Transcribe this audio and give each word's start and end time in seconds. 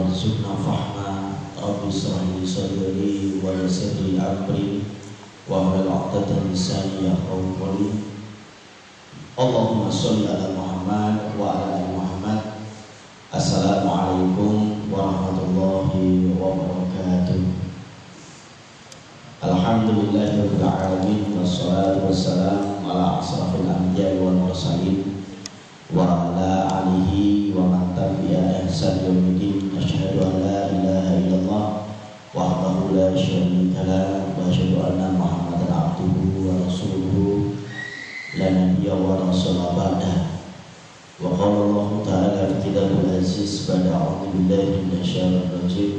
warzuqna 0.00 0.56
fahma 0.64 1.36
Rabbi 1.60 1.92
sahli 1.92 2.40
sadri 2.40 3.36
wa 3.44 3.52
yasirli 3.52 4.16
amri 4.16 4.80
wa 5.44 5.68
hlul 5.68 5.84
'uqdatam 5.84 6.48
min 6.48 6.56
lisani 6.56 7.04
yafqahu 7.04 7.60
qawli 7.60 7.88
Allahumma 9.36 9.92
shalli 9.92 10.24
ala 10.24 10.56
Muhammad 10.56 11.36
wa 11.36 11.52
ala 11.52 11.80
ali 11.80 11.88
Muhammad. 11.92 12.40
Assalamualaikum 13.32 14.88
warahmatullahi 14.88 16.32
wabarakatuh. 16.36 17.40
Alhamdulillahirabbil 19.40 20.60
alamin 20.60 21.32
wassalatu 21.36 22.08
wassalamu 22.08 22.84
ala 22.84 23.20
asrafil 23.20 23.64
anbiya'i 23.64 24.20
wal 24.20 24.48
mursalin. 24.48 25.24
Wa 25.88 26.19
وعلى 26.40 26.72
آله 26.80 27.12
ومن 27.52 27.82
تبع 27.96 28.32
إحسان 28.64 28.96
يوم 29.04 29.36
الدين. 29.36 29.76
أشهد 29.76 30.16
أن 30.24 30.34
لا 30.40 30.58
إله 30.72 31.06
إلا 31.20 31.36
الله 31.44 31.66
وحده 32.32 32.76
لا 32.96 33.08
شريك 33.12 33.76
له 33.76 34.24
وأشهد 34.40 34.72
أن 34.88 35.00
محمدا 35.20 35.68
عبده 35.68 36.16
ورسوله 36.40 37.16
لا 38.40 38.48
نبي 38.56 38.88
ورسول 38.88 39.56
بعده. 39.76 40.16
وقال 41.20 41.54
الله 41.68 41.88
تعالى 42.08 42.40
في 42.48 42.56
كتاب 42.64 42.90
العزيز 43.04 43.52
بعد 43.68 43.84
أعوذ 43.92 44.22
بالله 44.32 44.64
من 44.88 44.96
الشيطان 44.96 45.44
الرجيم. 45.44 45.92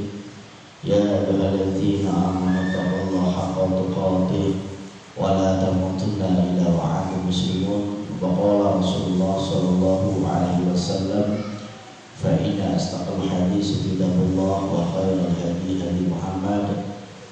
يا 0.89 0.97
أيها 0.97 1.53
الذين 1.53 2.09
آمنوا 2.09 2.61
اتقوا 2.65 3.01
الله 3.05 3.25
حق 3.37 3.57
تقاته 3.77 4.45
ولا 5.21 5.49
تموتن 5.61 6.21
إلا 6.25 6.65
وأنتم 6.73 7.29
مسلمون. 7.29 8.00
وقال 8.22 8.60
رسول 8.80 9.06
الله 9.12 9.34
صلى 9.50 9.68
الله 9.68 10.04
عليه 10.34 10.72
وسلم 10.72 11.38
فإن 12.22 12.74
أصدق 12.76 13.06
الحديث 13.22 13.68
كتاب 13.86 14.14
الله 14.30 14.58
وخير 14.74 15.12
الهدي 15.28 15.70
هدي 15.84 16.02
محمد 16.14 16.66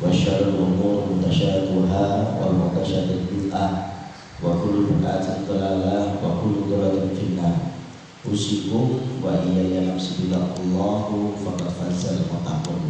وشر 0.03 0.41
الأمور 0.48 1.03
محدثاتها 1.11 2.06
والمحدثات 2.41 3.09
بدعة 3.33 3.69
وكل 4.45 4.77
بدعة 4.91 5.27
ضلالة 5.48 6.12
وكل 6.25 6.55
ضلالة 6.70 7.09
في 7.17 7.23
النار 7.31 7.56
أوصيكم 8.31 8.91
وإياي 9.23 9.87
نفسي 9.95 10.11
بتقوى 10.28 10.64
الله 10.64 11.31
فقد 11.45 11.69
فاز 11.69 12.05
المتقون 12.06 12.83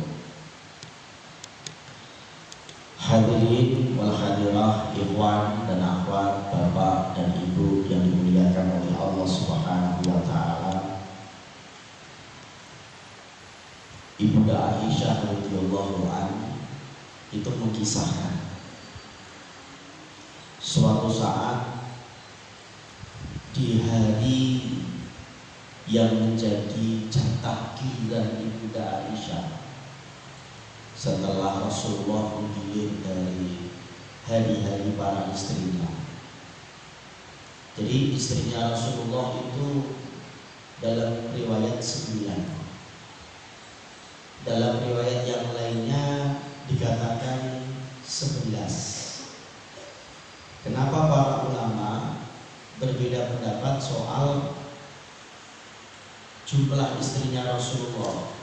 Hadirin 3.00 3.95
wal 3.95 4.11
hadirah, 4.11 4.92
ikhwan 4.92 5.64
dan 5.72 5.80
akhwat, 5.80 6.52
bapak 6.52 7.16
dan 7.16 7.31
ibu 7.39 7.88
yang 7.88 8.03
dimuliakan 8.03 8.75
oleh 8.75 8.91
Allah 9.00 9.23
Subhanahu 9.23 10.03
wa 10.03 10.19
taala. 10.28 10.75
Ibunda 14.19 14.83
Aisyah 14.83 15.31
radhiyallahu 15.31 16.11
an 16.11 16.28
itu 17.31 17.47
mengisahkan 17.47 18.36
suatu 20.59 21.08
saat 21.08 21.88
di 23.56 23.80
hari 23.88 24.44
yang 25.88 26.19
menjadi 26.19 27.08
jatah 27.08 27.80
giliran 27.80 28.44
Ibunda 28.44 29.08
Aisyah 29.08 29.58
setelah 31.00 31.63
Rasulullah 31.63 32.35
menggilir 32.35 33.00
dari 33.00 33.72
hari-hari 34.28 35.00
para 35.00 35.31
istrinya. 35.31 35.88
Jadi 37.79 38.19
istrinya 38.19 38.75
Rasulullah 38.75 39.40
itu 39.47 39.96
dalam 40.84 41.31
riwayat 41.31 41.79
sembilan. 41.79 42.44
Dalam 44.44 44.84
riwayat 44.84 45.23
yang 45.23 45.47
lainnya 45.56 46.35
dikatakan 46.68 47.63
sebelas. 48.03 48.75
Kenapa 50.68 51.07
para 51.07 51.35
ulama 51.47 51.91
berbeda 52.75 53.40
pendapat 53.40 53.79
soal 53.79 54.52
jumlah 56.44 57.00
istrinya 57.00 57.56
Rasulullah? 57.56 58.38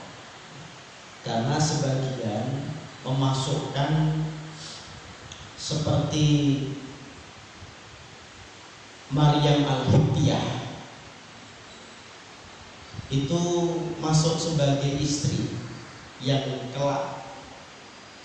Karena 1.26 1.58
sebagian 1.58 2.70
memasukkan 3.02 4.22
seperti 5.58 6.26
Maryam 9.10 9.66
Al-Hibtiyah 9.66 10.46
itu 13.10 13.42
masuk 13.98 14.38
sebagai 14.38 14.98
istri 15.02 15.50
yang 16.22 16.70
kelak 16.70 17.26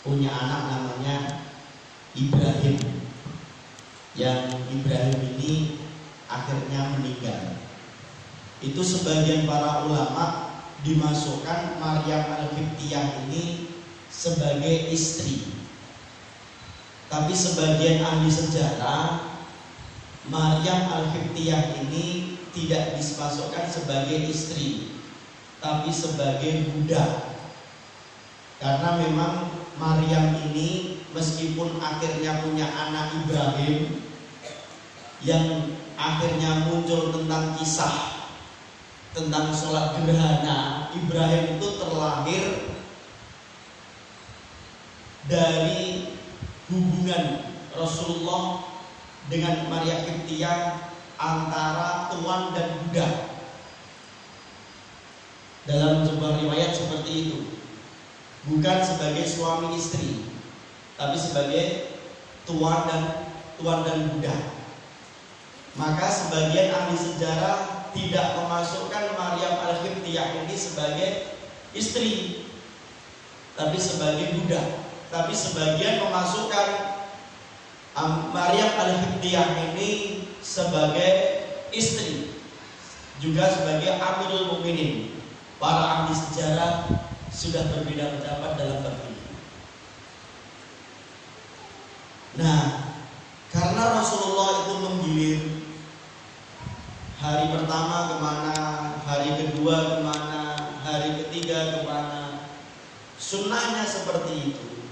punya 0.06 0.30
anak 0.30 0.62
namanya 0.70 1.18
Ibrahim. 2.14 2.78
Yang 4.18 4.58
Ibrahim 4.74 5.20
ini 5.38 5.54
akhirnya 6.30 6.98
meninggal. 6.98 7.62
Itu 8.62 8.82
sebagian 8.82 9.46
para 9.50 9.86
ulama 9.86 10.51
dimasukkan 10.82 11.78
Maryam 11.78 12.26
Al-Qibtiyah 12.26 13.30
ini 13.30 13.70
sebagai 14.10 14.90
istri. 14.90 15.54
Tapi 17.12 17.34
sebagian 17.36 18.02
ahli 18.02 18.32
sejarah 18.32 19.36
Maryam 20.32 20.82
Al-Qibtiyah 20.90 21.86
ini 21.86 22.38
tidak 22.52 22.98
dimasukkan 22.98 23.66
sebagai 23.70 24.32
istri, 24.32 24.98
tapi 25.62 25.90
sebagai 25.94 26.72
budak. 26.72 27.36
Karena 28.62 29.02
memang 29.02 29.50
Maryam 29.78 30.38
ini 30.50 31.02
meskipun 31.12 31.82
akhirnya 31.82 32.46
punya 32.46 32.70
anak 32.70 33.26
Ibrahim 33.26 34.06
yang 35.22 35.78
akhirnya 35.98 36.70
muncul 36.70 37.14
tentang 37.14 37.58
kisah 37.58 38.21
tentang 39.12 39.52
sholat 39.52 40.00
gerhana 40.08 40.88
Ibrahim 40.96 41.60
itu 41.60 41.68
terlahir 41.76 42.44
dari 45.28 46.16
hubungan 46.72 47.52
Rasulullah 47.76 48.64
dengan 49.28 49.68
Maria 49.68 50.08
Kiptiah 50.08 50.92
antara 51.20 52.12
tuan 52.16 52.56
dan 52.56 52.68
budak. 52.88 53.14
Dalam 55.62 56.08
sebuah 56.08 56.42
riwayat 56.42 56.74
seperti 56.74 57.12
itu. 57.28 57.40
Bukan 58.50 58.78
sebagai 58.82 59.30
suami 59.30 59.78
istri 59.78 60.26
tapi 60.98 61.18
sebagai 61.18 61.98
tuan 62.50 62.90
dan 62.90 63.04
tuan 63.62 63.86
dan 63.86 64.10
budak. 64.10 64.42
Maka 65.78 66.10
sebagian 66.10 66.74
ahli 66.74 66.98
sejarah 66.98 67.81
tidak 67.92 68.28
memasukkan 68.40 69.16
Maryam 69.16 69.56
Al-Qibtiyah 69.60 70.46
ini 70.46 70.56
sebagai 70.56 71.10
istri 71.76 72.44
tapi 73.56 73.78
sebagai 73.78 74.40
budak 74.40 74.68
tapi 75.12 75.36
sebagian 75.36 76.00
memasukkan 76.08 76.68
Maryam 78.32 78.72
Al-Qibtiyah 78.80 79.76
ini 79.76 80.24
sebagai 80.40 81.12
istri 81.76 82.32
juga 83.22 83.46
sebagai 83.52 84.02
Amirul 84.02 84.58
Mukminin. 84.58 85.14
Para 85.62 86.10
ahli 86.10 86.18
sejarah 86.18 86.90
sudah 87.30 87.70
berbeda 87.70 88.18
pendapat 88.18 88.52
dalam 88.58 88.82
bab 88.82 88.98
ini. 89.06 89.22
Nah 92.42 92.62
karena 93.54 93.84
Rasulullah 94.02 94.66
itu 94.66 94.74
menggilir 94.82 95.40
Hari 97.22 97.54
pertama 97.54 98.10
ke 98.10 98.16
mana, 98.18 98.58
hari 99.06 99.30
kedua 99.38 99.94
ke 99.94 99.98
mana, 100.02 100.58
hari 100.82 101.22
ketiga 101.22 101.78
ke 101.78 101.80
mana. 101.86 102.50
Sunnahnya 103.22 103.86
seperti 103.86 104.50
itu. 104.50 104.90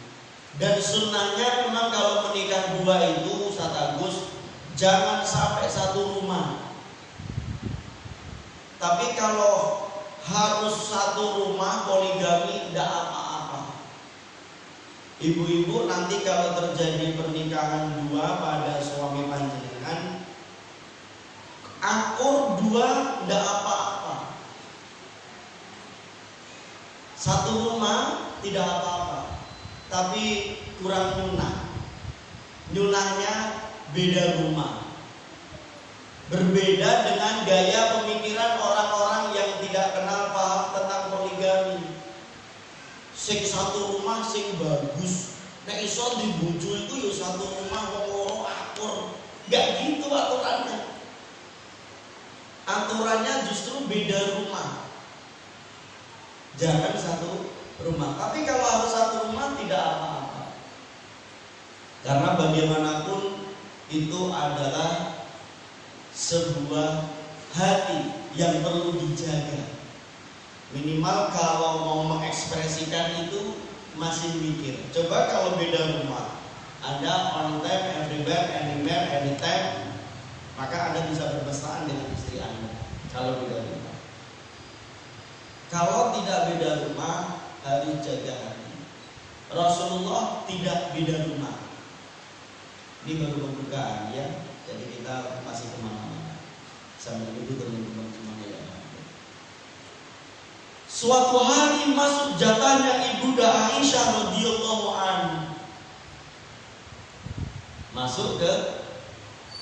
Dan 0.61 0.77
sunnahnya 0.77 1.65
memang 1.65 1.89
kalau 1.89 2.29
menikah 2.29 2.77
dua 2.77 3.01
itu 3.17 3.49
Ustaz 3.49 3.73
Agus 3.73 4.29
jangan 4.77 5.25
sampai 5.25 5.73
satu 5.73 6.21
rumah. 6.21 6.69
Tapi 8.77 9.17
kalau 9.17 9.89
harus 10.21 10.75
satu 10.85 11.49
rumah 11.49 11.89
poligami 11.89 12.69
tidak 12.69 12.93
apa-apa. 12.93 13.73
Ibu-ibu 15.17 15.89
nanti 15.89 16.21
kalau 16.21 16.53
terjadi 16.53 17.17
pernikahan 17.17 18.05
dua 18.05 18.37
pada 18.37 18.77
suami 18.77 19.25
panjenengan 19.25 19.58
Akur 21.89 22.61
dua 22.61 23.17
tidak 23.25 23.41
apa-apa. 23.41 24.15
Satu 27.17 27.51
rumah 27.65 28.29
tidak 28.45 28.61
apa-apa. 28.61 29.41
Tapi 29.89 30.53
kurang 30.77 31.17
nyunah. 31.17 31.55
Nyunahnya 32.77 33.33
beda 33.97 34.45
rumah. 34.45 34.85
Berbeda 36.29 37.09
dengan 37.09 37.35
gaya 37.49 37.97
pemikiran 37.97 38.61
orang-orang 38.61 39.33
yang 39.33 39.51
tidak 39.65 39.97
kenal 39.97 40.29
paham 40.29 40.63
tentang 40.77 41.03
poligami. 41.09 41.81
Sing 43.17 43.41
satu 43.41 43.97
rumah 43.97 44.21
sing 44.21 44.45
bagus. 44.61 45.41
Nek 45.65 45.81
iso 45.81 46.21
dibujuk 46.21 46.85
itu 46.85 46.93
ya 47.01 47.11
satu 47.17 47.49
rumah 47.49 47.81
wong 47.97 48.05
loro 48.13 48.37
akur. 48.45 49.17
Gak 49.49 49.81
gitu 49.81 50.05
aturannya. 50.13 50.88
Aturannya 52.69 53.49
justru 53.49 53.89
beda 53.89 54.37
rumah. 54.37 54.85
Jangan 56.61 56.93
satu 56.93 57.49
rumah. 57.81 58.13
Tapi 58.13 58.45
kalau 58.45 58.61
harus 58.61 58.91
satu 58.93 59.15
rumah 59.31 59.57
tidak 59.57 59.81
apa-apa. 59.81 60.41
Karena 62.05 62.29
bagaimanapun 62.37 63.41
itu 63.89 64.21
adalah 64.29 65.25
sebuah 66.13 67.09
hati 67.57 68.13
yang 68.37 68.61
perlu 68.61 68.93
dijaga. 69.01 69.81
Minimal 70.69 71.33
kalau 71.33 71.73
mau 71.81 72.01
mengekspresikan 72.05 73.25
itu 73.25 73.57
masih 73.97 74.29
mikir. 74.37 74.77
Coba 74.93 75.25
kalau 75.33 75.57
beda 75.57 75.97
rumah, 75.97 76.37
Anda 76.85 77.33
on 77.33 77.65
time, 77.65 77.85
everywhere, 78.05 78.45
anywhere, 78.53 79.09
anytime, 79.09 79.88
maka 80.59 80.91
Anda 80.91 81.07
bisa 81.07 81.39
bermesraan 81.39 81.87
dengan 81.87 82.11
istri 82.11 82.43
Anda. 82.43 82.83
Kalau 83.15 83.39
beda 83.39 83.63
rumah. 83.63 83.95
Kalau 85.71 86.01
tidak 86.19 86.39
beda 86.51 86.69
rumah, 86.83 87.47
harus 87.63 88.03
jaga 88.03 88.35
hati. 88.35 88.75
Rasulullah 89.55 90.43
tidak 90.51 90.91
beda 90.91 91.31
rumah. 91.31 91.55
Ini 93.07 93.23
baru 93.23 93.39
pembukaan 93.39 94.11
ya. 94.11 94.43
Jadi 94.67 94.99
kita 94.99 95.41
masih 95.47 95.71
ke 95.71 95.77
mana-mana 95.79 96.35
sambil 96.99 97.31
duduk 97.31 97.63
teman-teman 97.63 98.11
semuanya 98.11 98.47
ya. 98.59 98.61
Suatu 100.91 101.39
hari 101.39 101.95
masuk 101.95 102.35
jatahnya 102.35 103.15
ibunda 103.15 103.47
Aisyah 103.47 104.05
radhiyallahu 104.27 104.87
an. 104.93 105.19
Masuk 107.95 108.37
ke 108.37 108.51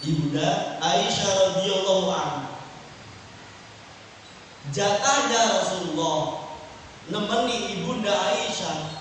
ibunda 0.06 0.78
Aisyah 0.82 1.32
radhiyallahu 1.58 2.10
an. 2.14 2.32
Jatahnya 4.76 5.64
Rasulullah 5.64 6.44
nemeni 7.08 7.80
ibunda 7.80 8.12
Aisyah 8.12 8.98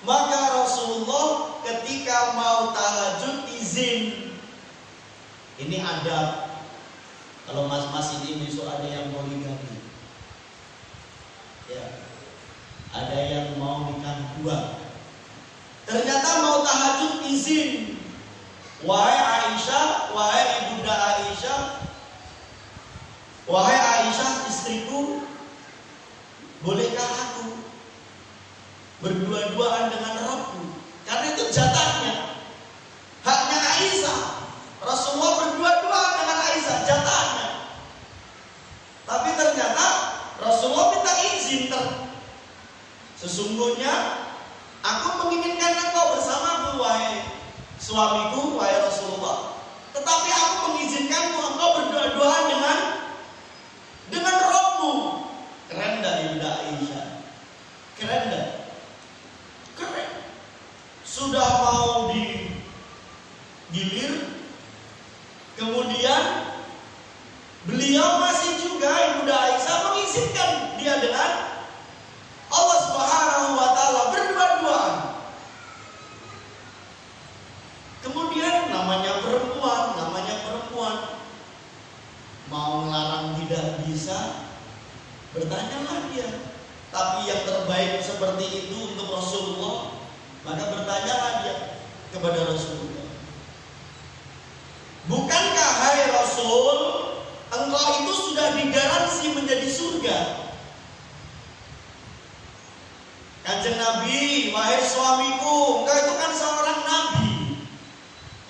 maka 0.00 0.64
Rasulullah 0.64 1.60
ketika 1.60 2.32
mau 2.32 2.72
tahajud 2.72 3.52
izin. 3.52 4.32
Ini 5.60 5.76
ada 5.84 6.48
kalau 7.44 7.68
mas-mas 7.68 8.16
ini 8.24 8.40
besok 8.40 8.64
ada 8.64 8.88
yang 8.88 9.12
mau 9.12 9.28
poligami. 9.28 9.76
Ya. 11.68 11.84
Ada 12.90 13.18
yang 13.28 13.46
mau 13.60 13.92
nikah 13.92 14.40
dua. 14.40 14.80
Ternyata 15.84 16.28
mau 16.48 16.64
tahajud 16.64 17.28
izin. 17.28 17.99
Wahai 18.80 19.12
Aisyah, 19.12 20.16
wahai 20.16 20.44
ibunda 20.64 20.88
Aisyah, 20.88 21.84
wahai 23.44 23.76
Aisyah 23.76 24.48
istriku, 24.48 25.20
bolehkah 26.64 27.04
aku 27.04 27.60
berdua-duaan 29.04 29.92
dengan 29.92 30.14
Rabbku. 30.24 30.64
Karena 31.04 31.26
itu 31.36 31.44
jatahnya. 31.52 32.40
Haknya 33.20 33.58
Aisyah. 33.60 34.20
Rasulullah 34.80 35.32
berdua-duaan 35.44 36.12
dengan 36.24 36.38
Aisyah, 36.40 36.78
jatahnya. 36.88 37.48
Tapi 39.04 39.28
ternyata 39.36 39.86
Rasulullah 40.40 40.96
minta 40.96 41.12
izin 41.36 41.68
ter 41.68 41.84
Sesungguhnya 43.20 43.92
aku 44.80 45.08
menginginkan 45.20 45.76
engkau 45.76 46.16
bersamaku 46.16 46.80
wahai 46.80 47.19
suamiku 47.90 48.54
wahai 48.54 48.78
Rasulullah. 48.86 49.58
Tetapi 49.90 50.28
aku 50.30 50.54
mengizinkanmu 50.70 51.38
engkau 51.42 51.70
berdua-duaan 51.82 52.44
dengan 52.46 52.78
dengan 54.06 54.36
rohmu. 54.46 54.94
Keren 55.66 55.98
dari 55.98 56.30
Ibunda 56.30 56.50
Aisyah. 56.62 57.06
Keren 57.98 58.22
dah 58.30 58.46
keren. 59.74 60.10
Sudah 61.02 61.50
mau 61.66 62.14
digilir, 62.14 64.38
kemudian 65.58 66.54
beliau 67.66 68.22
masih 68.22 68.54
juga 68.62 68.86
Ibunda 68.86 69.34
Aisyah 69.34 69.78
mengizinkan 69.90 70.50
dia 70.78 70.94
dengan 71.02 71.58
Allah 72.50 72.78
Subhanahu 72.86 73.58
wa 73.58 73.68
taala 73.74 74.02
berdua-duaan. 74.14 75.10
Kemudian 78.00 78.72
namanya 78.72 79.20
perempuan, 79.20 79.92
namanya 79.94 80.34
perempuan 80.40 80.96
mau 82.50 82.84
melarang 82.84 83.38
tidak 83.38 83.86
bisa, 83.86 84.50
bertanyalah 85.30 86.10
dia, 86.10 86.26
tapi 86.90 87.30
yang 87.30 87.42
terbaik 87.46 88.02
seperti 88.02 88.66
itu 88.66 88.76
untuk 88.90 89.06
Rasulullah, 89.14 89.94
maka 90.42 90.66
bertanyalah 90.74 91.32
dia 91.46 91.56
kepada 92.10 92.42
Rasulullah. 92.50 93.06
Bukankah 95.06 95.70
hai 95.86 96.00
Rasul, 96.10 96.76
engkau 97.54 97.86
itu 98.02 98.12
sudah 98.30 98.58
digaransi 98.58 99.26
menjadi 99.38 99.68
surga? 99.70 100.18
Kanjeng 103.46 103.78
Nabi, 103.78 104.50
wahai 104.54 104.82
suamiku, 104.84 105.82
engkau 105.82 105.96
itu 105.96 106.12
kan 106.14 106.32
seorang 106.34 106.80
nabi. 106.86 107.34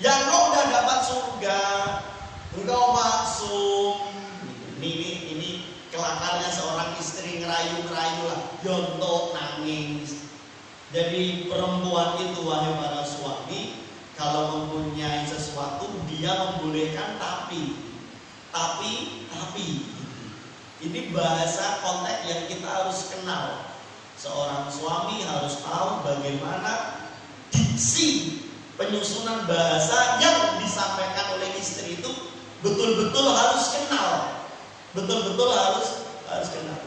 Yang 0.01 0.19
kau 0.29 0.41
udah 0.53 0.65
dapat 0.69 0.99
surga, 1.05 1.59
engkau 2.61 2.93
maksum. 2.93 3.93
Ini, 4.81 5.33
ini, 5.33 5.49
kelakarnya 5.89 6.49
seorang 6.49 6.93
istri 7.01 7.41
ngerayu-ngerayu 7.41 8.21
lah, 8.29 8.41
yontok 8.61 9.33
nangis. 9.33 10.29
Jadi 10.93 11.49
perempuan 11.49 12.17
itu 12.21 12.41
wahai 12.45 12.73
para 12.77 13.01
suami, 13.05 13.85
kalau 14.17 14.69
mempunyai 14.69 15.25
sesuatu 15.25 15.89
dia 16.09 16.33
membolehkan 16.33 17.17
tapi, 17.17 17.77
tapi, 18.53 19.25
tapi. 19.29 19.69
Ini 20.81 21.13
bahasa 21.13 21.77
konteks 21.85 22.25
yang 22.25 22.43
kita 22.49 22.65
harus 22.65 23.13
kenal. 23.13 23.69
Seorang 24.17 24.65
suami 24.69 25.21
harus 25.21 25.61
tahu 25.61 26.01
bagaimana 26.01 27.05
diksi 27.53 28.41
penyusunan 28.81 29.45
bahasa 29.45 30.17
yang 30.17 30.57
disampaikan 30.57 31.37
oleh 31.37 31.53
istri 31.61 32.01
itu 32.01 32.30
betul-betul 32.61 33.25
harus 33.33 33.65
kenal 33.73 34.41
Betul-betul 34.91 35.49
harus 35.55 36.03
harus 36.27 36.49
kenal. 36.51 36.79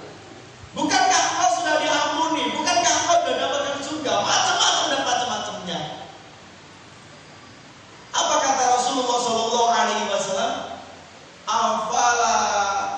Bukankah 0.77 1.23
engkau 1.33 1.51
sudah 1.57 1.81
diampuni? 1.81 2.53
Bukankah 2.53 2.93
engkau 3.01 3.17
sudah 3.25 3.37
dapatkan 3.41 3.81
surga? 3.81 4.13
Macam-macam 4.21 4.85
dan 4.93 5.01
macam-macamnya. 5.09 5.81
Apa 8.13 8.35
kata 8.45 8.65
Rasulullah 8.77 9.19
Shallallahu 9.25 9.69
Alaihi 9.73 10.05
Wasallam? 10.13 10.53
Afala 11.49 12.37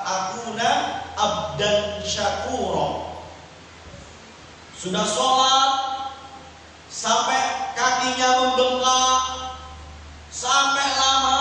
akuna 0.03 0.71
abdan 1.15 2.03
syakuro. 2.03 3.15
Sudah 4.75 5.07
sholat 5.07 5.71
sampai 6.91 7.73
kakinya 7.79 8.29
membengkak, 8.43 9.23
sampai 10.35 10.87
lama. 10.99 11.41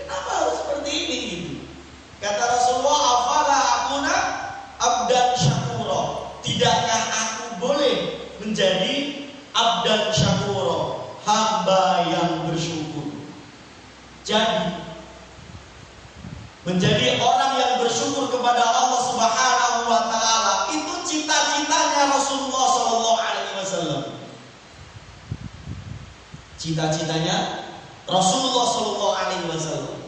Kenapa 0.00 0.30
harus 0.32 0.56
seperti 0.64 0.92
ini? 0.92 1.52
Kata 2.22 2.38
Rasulullah, 2.38 3.02
"Afala 3.18 3.58
akuna 3.58 4.16
abdan 4.78 5.34
syakuro." 5.34 6.30
Tidakkah 6.46 7.02
aku 7.10 7.46
boleh 7.58 7.96
menjadi 8.38 9.26
abdan 9.50 10.14
syakuro, 10.14 11.02
hamba 11.26 12.06
yang 12.06 12.46
bersyukur? 12.46 13.10
Jadi 14.22 14.70
menjadi 16.72 17.20
orang 17.20 17.60
yang 17.60 17.72
bersyukur 17.84 18.32
kepada 18.32 18.64
Allah 18.64 19.00
Subhanahu 19.04 19.92
wa 19.92 20.08
taala 20.08 20.54
itu 20.72 20.94
cita-citanya 21.04 22.08
Rasulullah 22.08 22.64
sallallahu 22.64 23.20
alaihi 23.20 23.52
wasallam. 23.60 24.02
Cita-citanya 26.56 27.36
Rasulullah 28.08 28.64
sallallahu 28.72 29.16
alaihi 29.20 29.46
wasallam. 29.52 30.00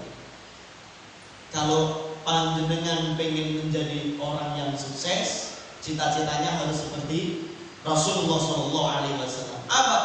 Kalau 1.53 2.11
panjenengan 2.25 3.13
pengen 3.21 3.61
menjadi 3.61 4.17
orang 4.17 4.57
yang 4.57 4.73
sukses, 4.73 5.61
cita-citanya 5.85 6.65
harus 6.65 6.89
seperti 6.89 7.53
Rasulullah 7.87 8.41
Shallallahu 8.43 8.91
Alaihi 8.91 9.21
Wasallam. 9.23 9.63
Apa? 9.71 10.01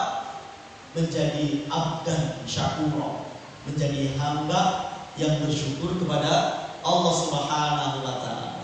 Menjadi 0.94 1.66
abdan 1.74 2.38
syakuro, 2.46 3.26
menjadi 3.66 4.14
hamba 4.22 4.89
yang 5.20 5.44
bersyukur 5.44 5.92
kepada 6.00 6.32
Allah 6.80 7.14
Subhanahu 7.14 7.98
wa 8.02 8.16
taala. 8.24 8.64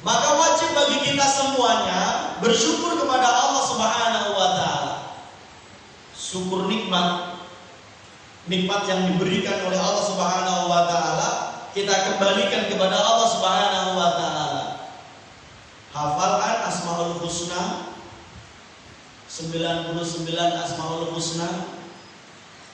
Maka 0.00 0.28
wajib 0.32 0.72
bagi 0.72 0.98
kita 1.12 1.26
semuanya 1.28 2.00
bersyukur 2.40 2.96
kepada 2.96 3.28
Allah 3.28 3.62
Subhanahu 3.68 4.30
wa 4.32 4.48
taala. 4.56 4.94
Syukur 6.16 6.72
nikmat 6.72 7.36
nikmat 8.48 8.88
yang 8.88 9.12
diberikan 9.12 9.68
oleh 9.68 9.76
Allah 9.76 10.04
Subhanahu 10.08 10.72
wa 10.72 10.82
taala 10.88 11.30
kita 11.76 11.92
kembalikan 11.92 12.66
kepada 12.66 12.96
Allah 12.96 13.28
Subhanahu 13.28 13.90
wa 13.94 14.10
taala. 14.16 14.64
Hafalkan 15.92 16.56
Asmaul 16.64 17.20
Husna 17.20 17.92
99 19.28 20.00
Asmaul 20.38 21.12
Husna 21.12 21.79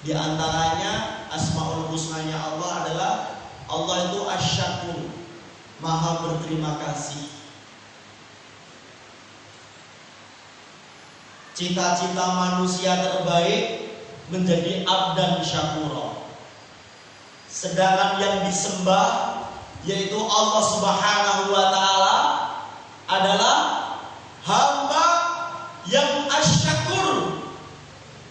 di 0.05 0.13
antaranya 0.13 1.25
Asmaul 1.33 1.89
Husnanya 1.89 2.37
Allah 2.37 2.71
adalah 2.85 3.13
Allah 3.71 3.97
itu 4.13 4.21
asyakur 4.29 4.99
Maha 5.81 6.25
berterima 6.25 6.77
kasih 6.81 7.29
Cita-cita 11.57 12.27
manusia 12.37 12.93
terbaik 13.01 13.97
menjadi 14.29 14.85
abdan 14.85 15.41
syakuro. 15.41 16.29
Sedangkan 17.49 18.21
yang 18.21 18.37
disembah 18.45 19.41
yaitu 19.87 20.19
Allah 20.19 20.63
Subhanahu 20.67 21.43
wa 21.55 21.67
taala 21.73 22.17
adalah 23.09 23.59
hamba 24.43 25.07
yang 25.87 26.27
asyakur 26.29 27.41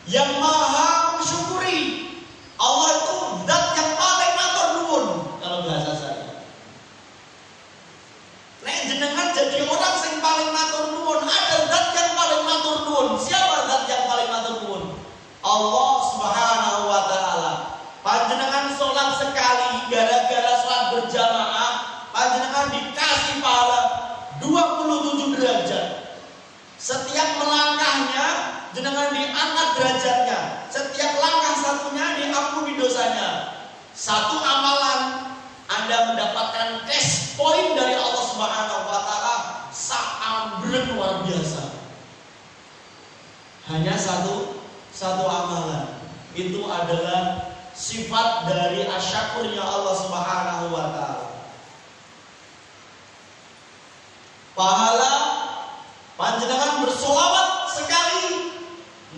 yang 0.05 0.29
maha 0.37 1.17
mensyukuri. 1.17 2.11
Allah 2.59 2.89
itu 2.99 3.17
zat 3.47 3.65
yang 3.73 3.91
paling 3.95 4.31
matur 4.35 4.67
nuwun 4.77 5.05
kalau 5.39 5.63
bahasa 5.63 5.91
saya. 5.95 6.27
Nek 8.67 8.77
jenengan 8.91 9.31
jadi 9.31 9.63
orang 9.63 9.95
yang 10.03 10.17
paling 10.19 10.49
matur 10.51 10.83
nuwun, 10.91 11.19
ada 11.23 11.57
zat 11.71 11.87
yang 11.95 12.11
paling 12.19 12.41
matur 12.43 12.75
nuwun. 12.83 13.07
Siapa 13.15 13.63
zat 13.71 13.83
yang 13.87 14.03
paling 14.11 14.29
matur 14.29 14.55
nuwun? 14.63 14.83
Allah 15.45 15.91
Subhanahu 16.09 16.81
wa 16.89 17.01
taala. 17.05 17.53
Panjenengan 18.01 18.73
sholat 18.73 19.17
sekali 19.17 19.89
gara-gara 19.93 20.53
sholat 20.61 20.83
berjamaah, 20.93 21.73
panjenengan 22.09 22.69
dikasih 22.73 23.41
pahala 23.41 23.81
27 24.41 25.37
derajat. 25.37 25.85
Setiap 26.81 27.29
melangkahnya 27.41 28.27
jenengan 28.73 29.09
diangkat 29.13 29.69
derajatnya. 29.77 30.39
Setiap 30.69 31.13
langkah 31.17 31.55
satunya 31.61 32.05
diampuni 32.17 32.77
dosanya. 32.77 33.57
Satu 33.95 34.37
amalan 34.37 35.33
Anda 35.65 36.13
mendapatkan 36.13 36.85
cash 36.85 37.37
point 37.37 37.73
dari 37.73 37.97
Allah 37.97 38.23
Subhanahu 38.27 38.85
wa 38.85 39.01
taala 39.01 39.35
saat 39.73 40.61
luar 40.93 41.25
biasa. 41.25 41.63
Satu 43.95 44.61
satu 44.91 45.23
amalan. 45.27 45.99
Itu 46.35 46.67
adalah 46.67 47.51
sifat 47.75 48.47
dari 48.47 48.87
asyakurnya 48.87 49.63
Allah 49.63 49.95
Subhanahu 49.99 50.65
wa 50.71 50.85
taala. 50.91 51.27
Pahala 54.55 55.13
panjenengan 56.15 56.83
bersolawat 56.87 57.75
sekali 57.75 58.55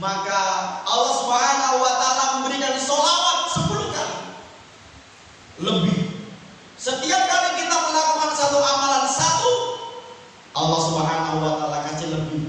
maka 0.02 0.42
Allah 0.86 1.14
Subhanahu 1.14 1.76
wa 1.82 1.94
taala 1.98 2.24
memberikan 2.42 2.74
solawat 2.78 3.38
sepuluh 3.54 3.88
kali 3.94 4.18
lebih 5.62 5.98
setiap 6.78 7.22
kali 7.30 7.50
kita 7.62 7.76
melakukan 7.78 8.32
satu 8.34 8.58
amalan 8.62 9.06
satu 9.10 9.54
Allah 10.58 10.80
Subhanahu 10.90 11.38
wa 11.42 11.52
taala 11.62 11.78
kasih 11.90 12.10
lebih 12.14 12.42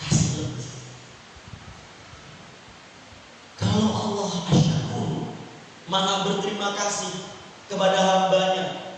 kasih 0.00 0.28
lebih 0.44 0.68
kalau 3.60 3.88
Allah 3.92 4.28
asyakur 4.48 5.08
maha 5.88 6.28
berterima 6.28 6.76
kasih 6.76 7.12
kepada 7.68 7.96
hambanya 7.96 8.88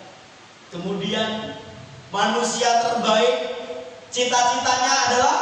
kemudian 0.70 1.58
manusia 2.10 2.70
terbaik 2.86 3.50
cita-citanya 4.10 4.92
adalah 5.10 5.36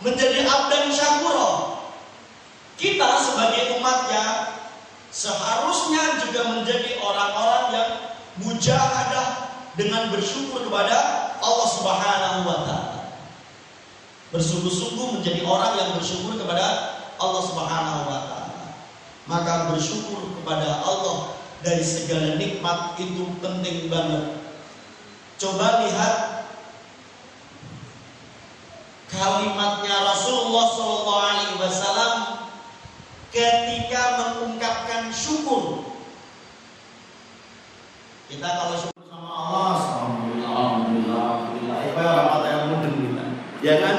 menjadi 0.00 0.46
abdan 0.46 0.92
syakuro. 0.94 1.78
Kita 2.76 3.08
sebagai 3.24 3.80
umatnya 3.80 4.54
seharusnya 5.08 6.22
juga 6.22 6.40
menjadi 6.52 7.00
orang-orang 7.00 7.64
yang 7.72 7.90
mujahadah 8.44 9.48
dengan 9.80 10.12
bersyukur 10.12 10.60
kepada 10.68 10.96
Allah 11.40 11.68
Subhanahu 11.72 12.40
wa 12.44 12.58
taala. 12.68 13.00
Bersungguh-sungguh 14.28 15.20
menjadi 15.20 15.40
orang 15.48 15.72
yang 15.80 15.90
bersyukur 15.96 16.36
kepada 16.36 17.00
Allah 17.16 17.42
Subhanahu 17.48 18.00
wa 18.04 18.20
taala. 18.28 18.35
Maka 19.26 19.74
bersyukur 19.74 20.38
kepada 20.38 20.86
Allah 20.86 21.34
dari 21.66 21.82
segala 21.82 22.38
nikmat 22.38 22.94
itu 23.02 23.26
penting 23.42 23.90
banget. 23.90 24.38
Coba 25.36 25.82
lihat 25.82 26.46
kalimatnya 29.10 29.96
Rasulullah 30.14 30.66
SAW 30.70 32.14
ketika 33.34 34.02
mengungkapkan 34.22 35.10
syukur. 35.10 35.90
Kita 38.30 38.46
kalau 38.46 38.76
syukur 38.78 39.04
sama 39.10 39.30
Allah, 39.30 39.74
alhamdulillah, 39.76 40.50
alhamdulillah, 40.50 41.20
alhamdulillah. 41.20 41.78
Apa 41.82 42.02
orang 42.06 42.28
kata 42.30 42.46
yang 42.46 42.64
mudeng 42.70 42.96
kita? 43.02 43.24
Ya 43.62 43.74
kan? 43.82 43.96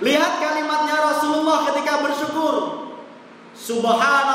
Lihat 0.00 0.32
kalimatnya 0.40 0.96
Rasulullah 0.96 1.58
ketika 1.72 1.92
bersyukur. 2.04 2.54
Subhanallah 3.60 4.29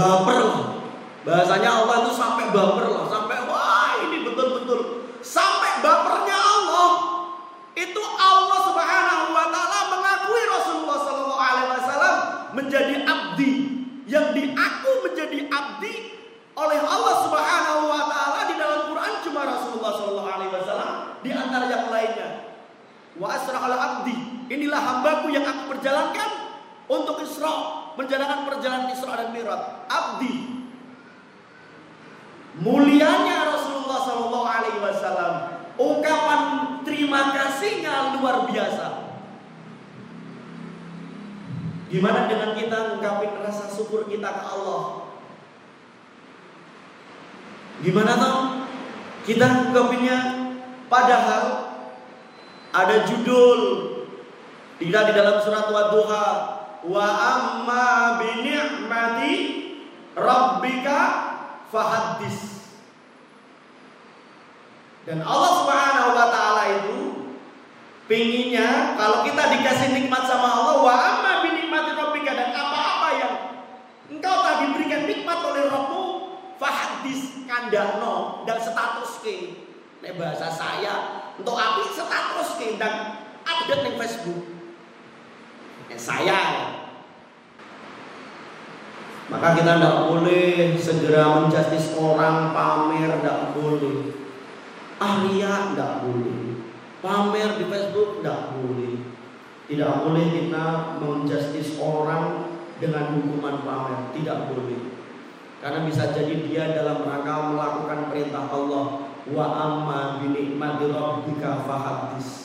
Bapak 0.00 0.29
Facebook. 84.20 84.44
Eh, 85.88 85.96
saya 85.96 86.40
maka 89.30 89.54
kita 89.54 89.78
tidak 89.78 90.10
boleh 90.10 90.74
segera 90.74 91.38
menjustis 91.38 91.94
orang 91.94 92.50
pamer, 92.50 93.22
tidak 93.22 93.54
boleh. 93.54 94.10
Arya 94.98 95.70
tidak 95.70 96.02
boleh. 96.02 96.66
Pamer 96.98 97.50
di 97.62 97.64
Facebook 97.70 98.20
tidak 98.20 98.58
boleh. 98.58 99.06
Tidak 99.70 99.92
boleh 100.02 100.26
kita 100.34 100.66
menjustis 100.98 101.78
orang 101.78 102.50
dengan 102.82 103.14
hukuman 103.14 103.62
pamer, 103.62 104.10
tidak 104.18 104.50
boleh. 104.50 104.98
Karena 105.62 105.86
bisa 105.86 106.10
jadi 106.10 106.34
dia 106.50 106.74
dalam 106.74 107.06
rangka 107.06 107.54
melakukan 107.54 108.10
perintah 108.10 108.50
Allah. 108.50 109.14
Wa 109.30 109.46
amma 109.46 110.18
binikmati 110.18 110.90
rabbika 110.90 111.62
fahadis. 111.70 112.39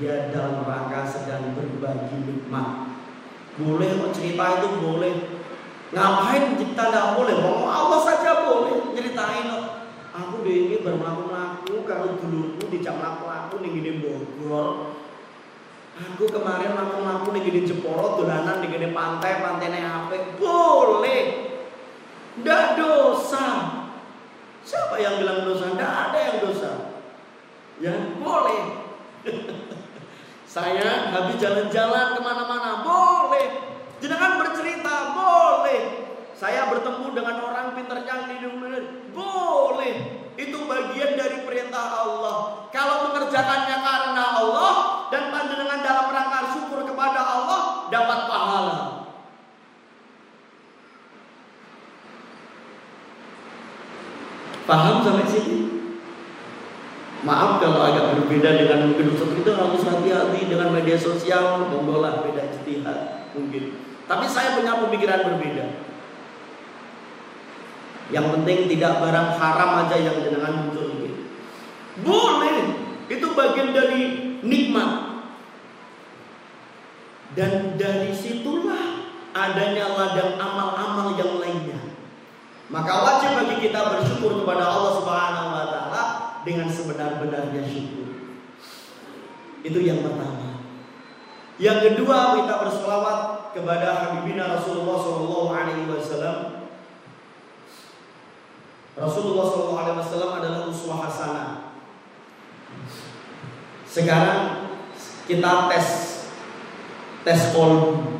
Dia 0.00 0.32
dalam 0.32 0.64
rangka 0.64 1.04
sedang 1.04 1.52
berbagi 1.52 2.16
nikmat. 2.24 2.96
Boleh 3.60 3.92
cerita 4.16 4.64
itu 4.64 4.68
boleh, 4.80 5.14
Ngapain 5.92 6.56
kita 6.56 6.88
tidak 6.88 7.20
boleh? 7.20 7.36
Ngomong 7.36 7.68
Allah 7.68 8.00
saja 8.00 8.48
boleh 8.48 8.96
ceritain. 8.96 9.48
Aku 10.12 10.44
deh 10.44 10.68
ini 10.68 10.76
bermelaku-laku 10.80 11.84
kalau 11.84 12.16
duluku 12.16 12.68
dijak 12.72 12.96
melaku-laku 12.96 13.60
nih 13.60 13.70
gini 13.76 13.90
Bogor. 14.00 14.96
Aku 15.92 16.24
kemarin 16.24 16.72
melaku-laku 16.72 17.36
nih 17.36 17.42
gini 17.44 17.60
Jeporo 17.68 18.16
dolanan 18.20 18.64
nih 18.64 18.68
gini 18.72 18.88
pantai 18.96 19.44
pantai 19.44 19.68
nih? 19.68 19.84
Boleh. 20.40 21.22
Tidak 22.40 22.64
dosa. 22.80 23.48
Siapa 24.64 24.96
yang 24.96 25.20
bilang 25.20 25.44
dosa? 25.44 25.76
Tidak 25.76 25.92
ada 25.92 26.18
yang 26.18 26.36
dosa. 26.40 26.70
Ya 27.84 27.92
boleh. 28.16 28.62
Saya 30.52 31.08
habis 31.08 31.40
jalan-jalan 31.40 32.12
ke 32.12 32.20
mana-mana 32.20 32.84
boleh 32.84 33.72
Jenengan 34.02 34.34
bercerita 34.34 35.14
boleh. 35.14 35.82
Saya 36.34 36.66
bertemu 36.66 37.14
dengan 37.14 37.38
orang 37.38 37.78
pintar 37.78 38.02
canggih 38.02 38.50
boleh. 39.14 39.94
Itu 40.34 40.66
bagian 40.66 41.14
dari 41.14 41.46
perintah 41.46 42.02
Allah. 42.02 42.66
Kalau 42.74 43.06
mengerjakannya 43.06 43.78
karena 43.78 44.24
Allah 44.42 44.74
dan 45.14 45.30
panjenengan 45.30 45.86
dalam 45.86 46.10
rangka 46.10 46.40
syukur 46.50 46.82
kepada 46.82 47.20
Allah 47.22 47.86
dapat 47.94 48.18
pahala. 48.26 48.76
Paham 54.66 54.96
sampai 55.06 55.26
sini? 55.30 55.71
Maaf 57.22 57.62
kalau 57.62 57.86
agak 57.86 58.18
berbeda 58.18 58.50
dengan 58.58 58.90
mungkin 58.90 59.14
Ustaz 59.14 59.30
kita 59.38 59.54
harus 59.54 59.86
hati-hati 59.86 60.50
dengan 60.50 60.74
media 60.74 60.98
sosial, 60.98 61.70
monggo 61.70 62.02
beda 62.02 62.42
ijtihad 62.50 63.30
mungkin. 63.38 63.78
Tapi 64.10 64.26
saya 64.26 64.58
punya 64.58 64.82
pemikiran 64.82 65.30
berbeda. 65.30 65.66
Yang 68.10 68.26
penting 68.26 68.58
tidak 68.74 68.98
barang 68.98 69.28
haram 69.38 69.70
aja 69.86 69.96
yang 70.02 70.18
jenengan 70.18 70.66
muncul 70.66 70.98
ini. 70.98 71.30
Boleh, 72.02 72.58
itu 73.06 73.26
bagian 73.38 73.70
dari 73.70 74.02
nikmat. 74.42 75.22
Dan 77.38 77.78
dari 77.78 78.12
situlah 78.12 79.14
adanya 79.32 79.94
ladang 79.94 80.36
amal-amal 80.36 81.16
yang 81.16 81.38
lainnya. 81.38 81.80
Maka 82.68 82.92
wajib 83.00 83.30
bagi 83.38 83.70
kita 83.70 83.80
bersyukur 83.94 84.44
kepada 84.44 84.64
Allah 84.68 84.92
Subhanahu 85.00 85.48
wa 85.54 85.64
taala 85.70 85.91
sebenar-benarnya 87.22 87.62
syukur. 87.70 88.08
Itu 89.62 89.78
yang 89.78 90.02
pertama. 90.02 90.58
Yang 91.62 91.78
kedua 91.94 92.42
kita 92.42 92.54
bersolawat 92.66 93.18
kepada 93.54 93.88
Habibina 93.94 94.58
Rasulullah 94.58 94.98
Shallallahu 94.98 95.50
Alaihi 95.54 95.86
Wasallam. 95.86 96.66
Rasulullah 98.98 99.46
Shallallahu 99.46 99.78
Alaihi 99.78 99.98
Wasallam 100.02 100.32
adalah 100.42 100.60
uswah 100.66 100.98
hasanah. 101.06 101.50
Sekarang 103.86 104.72
kita 105.30 105.70
tes 105.70 105.86
tes 107.22 107.40
kolbu, 107.54 108.18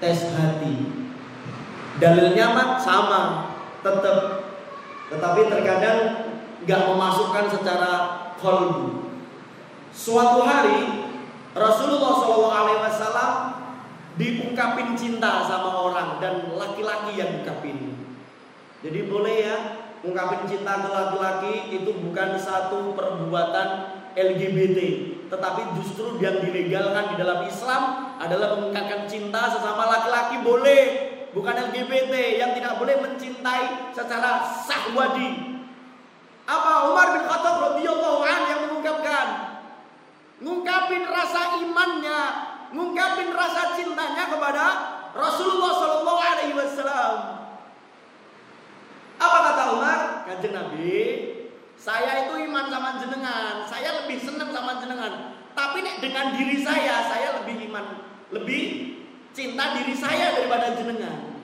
tes 0.00 0.32
hati. 0.32 1.04
Dalilnya 2.00 2.54
mah 2.56 2.80
sama, 2.80 3.52
tetap. 3.84 4.48
Tetapi 5.12 5.40
terkadang 5.50 6.00
nggak 6.62 6.82
memasukkan 6.84 7.44
secara 7.48 8.27
kolbu. 8.38 9.10
Suatu 9.92 10.46
hari 10.46 11.10
Rasulullah 11.52 12.14
Wasallam 12.86 13.32
diungkapin 14.18 14.98
cinta 14.98 15.46
sama 15.46 15.70
orang 15.74 16.18
dan 16.22 16.54
laki-laki 16.54 17.18
yang 17.18 17.42
ungkapin. 17.42 17.98
Jadi 18.82 19.10
boleh 19.10 19.36
ya 19.42 19.56
ungkapin 20.06 20.46
cinta 20.46 20.86
ke 20.86 20.88
laki-laki 20.90 21.54
itu 21.82 21.90
bukan 21.98 22.38
satu 22.38 22.94
perbuatan 22.94 23.68
LGBT, 24.14 24.78
tetapi 25.30 25.62
justru 25.78 26.18
yang 26.22 26.42
dilegalkan 26.42 27.14
di 27.14 27.16
dalam 27.18 27.46
Islam 27.46 27.82
adalah 28.18 28.58
mengungkapkan 28.58 29.06
cinta 29.06 29.50
sesama 29.50 29.86
laki-laki 29.86 30.42
boleh, 30.42 30.82
bukan 31.34 31.54
LGBT 31.70 32.14
yang 32.38 32.50
tidak 32.54 32.78
boleh 32.78 32.98
mencintai 33.02 33.94
secara 33.94 34.42
sahwadi. 34.42 35.57
Apa 36.48 36.88
Umar 36.88 37.12
bin 37.12 37.28
Khattab 37.28 37.56
radhiyallahu 37.60 38.24
an 38.24 38.40
yang 38.48 38.60
mengungkapkan? 38.64 39.26
Ngungkapin 40.40 41.04
rasa 41.04 41.60
imannya 41.60 42.20
ngungkapin 42.72 43.32
rasa 43.36 43.76
cintanya 43.76 44.32
kepada 44.32 44.64
Rasulullah 45.12 45.72
Shallallahu 45.76 46.20
Alaihi 46.20 46.54
Wasallam. 46.56 47.14
Apa 49.18 49.38
kata 49.50 49.62
Umar? 49.76 50.00
Kanjeng 50.24 50.54
Nabi, 50.54 50.96
saya 51.74 52.28
itu 52.28 52.34
iman 52.48 52.64
sama 52.70 52.96
jenengan, 53.02 53.66
saya 53.66 54.04
lebih 54.04 54.16
senang 54.22 54.48
sama 54.54 54.78
jenengan. 54.78 55.36
Tapi 55.52 55.82
nek 55.82 55.98
dengan 55.98 56.38
diri 56.38 56.62
saya, 56.62 57.02
saya 57.10 57.42
lebih 57.42 57.66
iman, 57.66 58.06
lebih 58.30 58.64
cinta 59.34 59.74
diri 59.74 59.92
saya 59.96 60.38
daripada 60.38 60.76
jenengan. 60.78 61.34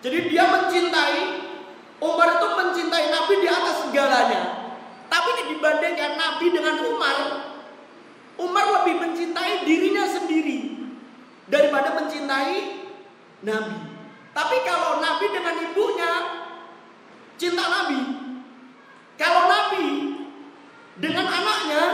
Jadi 0.00 0.32
dia 0.32 0.44
mencintai 0.48 1.45
Umar 1.96 2.28
itu 2.36 2.48
mencintai 2.52 3.06
Nabi 3.08 3.34
di 3.40 3.48
atas 3.48 3.76
segalanya. 3.88 4.42
Tapi 5.06 5.30
dibandingkan 5.54 6.12
Nabi 6.18 6.46
dengan 6.52 6.76
Umar, 6.92 7.16
Umar 8.36 8.64
lebih 8.82 9.00
mencintai 9.00 9.64
dirinya 9.64 10.04
sendiri 10.04 10.76
daripada 11.48 11.96
mencintai 11.96 12.84
Nabi. 13.46 13.78
Tapi 14.36 14.56
kalau 14.68 15.00
Nabi 15.00 15.26
dengan 15.32 15.56
ibunya 15.56 16.12
cinta 17.40 17.64
Nabi. 17.64 18.00
Kalau 19.16 19.48
Nabi 19.48 19.86
dengan 21.00 21.24
anaknya, 21.24 21.84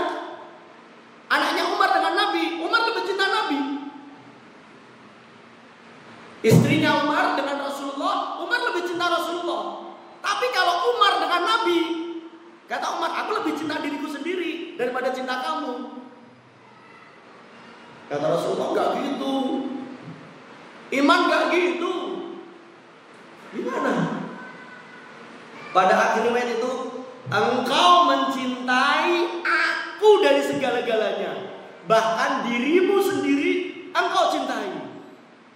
anaknya 1.31 1.65
Umar 1.71 1.91
dengan 1.95 2.15
Nabi, 2.19 2.59
Umar 2.59 2.81
lebih 2.91 3.05
cinta 3.07 3.27
Nabi. 3.31 3.61
Istrinya 6.43 7.07
Umar 7.07 7.39
dengan 7.39 7.63
Rasulullah, 7.63 8.43
Umar 8.43 8.59
lebih 8.75 8.83
cinta 8.91 9.07
Rasulullah. 9.07 9.82
Tapi 10.23 10.47
kalau 10.55 10.95
Umar 10.95 11.19
dengan 11.19 11.43
Nabi, 11.43 11.81
kata 12.71 12.87
Umar, 12.95 13.11
aku 13.27 13.31
lebih 13.43 13.59
cinta 13.59 13.83
diriku 13.83 14.07
sendiri 14.07 14.79
daripada 14.79 15.11
cinta 15.11 15.43
kamu. 15.43 15.99
Kata 18.07 18.27
Rasulullah 18.31 18.71
nggak 18.71 18.91
gitu. 19.03 19.35
Iman 20.93 21.21
nggak 21.27 21.45
gitu. 21.51 21.95
Gimana? 23.53 23.95
Pada 25.73 25.95
akhirnya 25.97 26.45
itu 26.53 26.73
engkau 27.33 27.93
mencintai 28.09 29.43
aku 29.43 30.21
dari 30.23 30.43
segala-galanya. 30.45 31.33
Bahkan 31.89 32.47
dirimu 32.47 33.01
sendiri 33.03 33.53
engkau 33.91 34.31
cintai. 34.31 34.71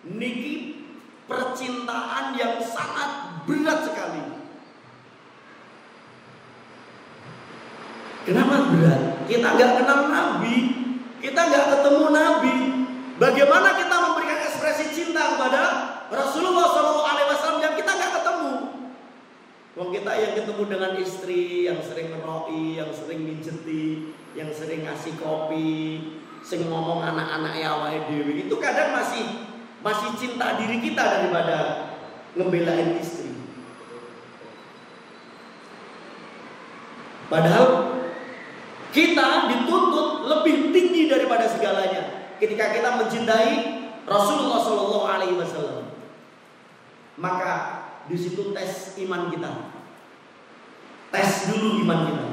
Niki 0.07 0.81
percintaan 1.27 2.39
yang 2.39 2.57
sangat 2.63 3.43
berat 3.45 3.85
sekali. 3.85 4.36
Kenapa 8.27 8.75
berat? 8.75 9.23
Kita 9.31 9.55
nggak 9.55 9.73
kenal 9.79 10.11
Nabi, 10.11 10.57
kita 11.23 11.41
nggak 11.47 11.65
ketemu 11.79 12.07
Nabi. 12.11 12.57
Bagaimana 13.23 13.79
kita 13.79 13.95
memberikan 14.03 14.39
ekspresi 14.51 14.91
cinta 14.91 15.39
kepada 15.39 15.63
Rasulullah 16.11 16.67
SAW 16.75 17.63
yang 17.63 17.79
kita 17.79 17.91
nggak 17.95 18.13
ketemu? 18.19 18.53
Wong 19.79 19.89
kita 19.95 20.11
yang 20.19 20.33
ketemu 20.35 20.63
dengan 20.67 20.93
istri, 20.99 21.71
yang 21.71 21.79
sering 21.79 22.11
ngeroi, 22.19 22.83
yang 22.83 22.91
sering 22.91 23.21
mijeti, 23.23 24.11
yang 24.35 24.51
sering 24.51 24.83
ngasih 24.83 25.15
kopi, 25.23 26.19
sing 26.43 26.67
ngomong 26.67 27.07
anak-anak 27.07 27.55
ya 27.59 27.75
dewi 28.11 28.47
itu 28.47 28.55
kadang 28.59 28.91
masih 28.95 29.51
masih 29.87 30.11
cinta 30.19 30.59
diri 30.59 30.83
kita 30.83 31.03
daripada 31.03 31.59
ngebelain 32.35 32.99
istri. 32.99 33.35
Padahal 37.27 37.76
ketika 42.39 42.73
kita 42.77 42.89
mencintai 43.01 43.53
Rasulullah 44.07 44.61
Shallallahu 44.63 45.07
Alaihi 45.07 45.37
Wasallam. 45.37 45.91
Maka 47.17 47.53
di 48.07 48.17
situ 48.17 48.53
tes 48.53 48.95
iman 49.03 49.33
kita. 49.33 49.73
Tes 51.11 51.51
dulu 51.51 51.83
iman 51.83 52.01
kita. 52.13 52.27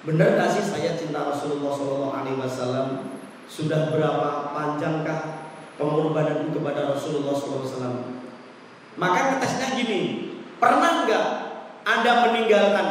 Benar 0.00 0.28
gak 0.40 0.48
sih 0.56 0.64
saya 0.64 0.96
cinta 0.96 1.28
Rasulullah 1.28 1.76
Shallallahu 1.76 2.14
Alaihi 2.16 2.40
Wasallam? 2.40 2.88
Sudah 3.50 3.90
berapa 3.90 4.54
panjangkah 4.54 5.50
pengorbananku 5.80 6.54
kepada 6.54 6.92
Rasulullah 6.92 7.32
SAW. 7.32 8.20
Maka 9.00 9.20
ngetesnya 9.34 9.80
gini, 9.80 10.00
pernah 10.60 11.08
nggak 11.08 11.26
Anda 11.88 12.12
meninggalkan 12.28 12.86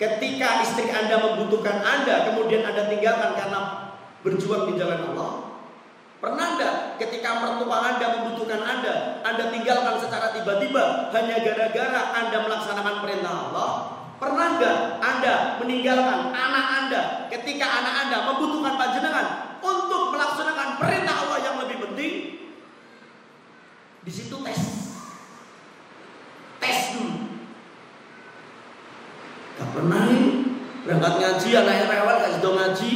ketika 0.00 0.64
istri 0.64 0.88
Anda 0.88 1.20
membutuhkan 1.20 1.84
Anda, 1.84 2.32
kemudian 2.32 2.64
Anda 2.64 2.88
tinggalkan 2.88 3.36
karena 3.36 3.60
berjuang 4.24 4.72
di 4.72 4.80
jalan 4.80 5.12
Allah? 5.12 5.45
Pernah 6.16 6.56
nggak 6.56 6.74
ketika 6.96 7.44
mertua 7.44 7.76
Anda 7.92 8.06
membutuhkan 8.16 8.64
Anda, 8.64 9.20
Anda 9.20 9.52
tinggalkan 9.52 10.00
secara 10.00 10.32
tiba-tiba 10.32 11.12
hanya 11.12 11.36
gara-gara 11.44 12.00
Anda 12.16 12.38
melaksanakan 12.40 12.96
perintah 13.04 13.34
Allah? 13.48 13.70
Pernah 14.16 14.46
nggak 14.56 14.76
Anda 15.04 15.34
meninggalkan 15.60 16.32
anak 16.32 16.66
Anda 16.72 17.00
ketika 17.28 17.66
anak 17.68 17.94
Anda 18.08 18.16
membutuhkan 18.32 18.74
panjenengan 18.80 19.26
untuk 19.60 20.16
melaksanakan 20.16 20.68
perintah 20.80 21.14
Allah 21.20 21.38
yang 21.44 21.56
lebih 21.60 21.84
penting? 21.84 22.12
Di 24.00 24.12
situ 24.14 24.40
tes. 24.40 24.60
Tes 26.64 26.78
dulu. 26.96 27.44
Gak 29.60 29.68
pernah 29.74 30.00
nih 30.08 30.24
berangkat 30.86 31.14
ngaji 31.20 31.48
anaknya 31.60 31.84
rewel 31.92 32.16
kasih 32.24 32.40
dong 32.40 32.56
ngaji. 32.56 32.92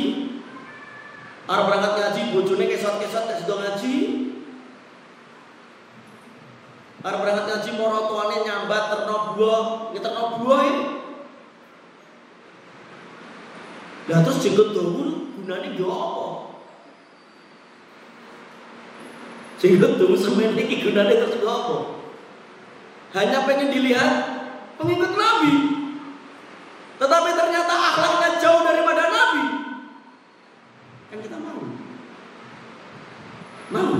Arab 1.50 1.66
berangkat 1.66 1.92
ngaji 1.98 2.20
bojone 2.30 2.64
kesot-kesot 2.70 3.24
kasih 3.26 3.44
dong 3.50 3.58
ngaji. 3.58 3.94
Arab 7.02 7.18
berangkat 7.26 7.46
ngaji 7.50 7.70
moro 7.74 8.06
tuane 8.06 8.36
nyambat 8.46 8.84
terno 8.94 9.34
buah, 9.34 9.90
ngeterno 9.90 10.24
buah 10.38 10.60
ini. 10.62 10.84
Lah 14.10 14.26
terus 14.26 14.42
jenggot 14.42 14.74
dawa 14.78 15.06
gunane 15.38 15.68
yo 15.74 15.86
apa? 15.90 16.26
Jenggot 19.58 19.98
dawa 19.98 20.14
semen 20.14 20.54
iki 20.54 20.86
gunane 20.86 21.14
terus 21.18 21.34
yo 21.34 21.50
apa? 21.50 21.76
Hanya 23.18 23.42
pengen 23.42 23.74
dilihat 23.74 24.14
pengikut 24.78 25.18
Nabi. 25.18 25.54
Tetapi 26.94 27.30
ternyata 27.34 27.74
akhlaknya 27.74 28.30
jauh 28.38 28.62
daripada 28.62 29.02
Nabi. 29.10 29.44
Kan 31.10 31.18
kita 31.22 31.38
mau. 31.42 31.62
Mau. 33.70 33.94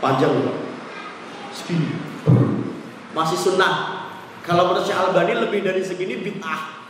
Panjang 0.00 0.32
loh. 0.32 0.56
Segini. 1.50 1.94
Masih 3.10 3.38
sunnah. 3.38 4.06
Kalau 4.46 4.70
menurut 4.70 4.86
Syekh 4.86 4.96
Albani 4.96 5.34
lebih 5.36 5.60
dari 5.60 5.82
segini 5.84 6.22
bid'ah. 6.22 6.80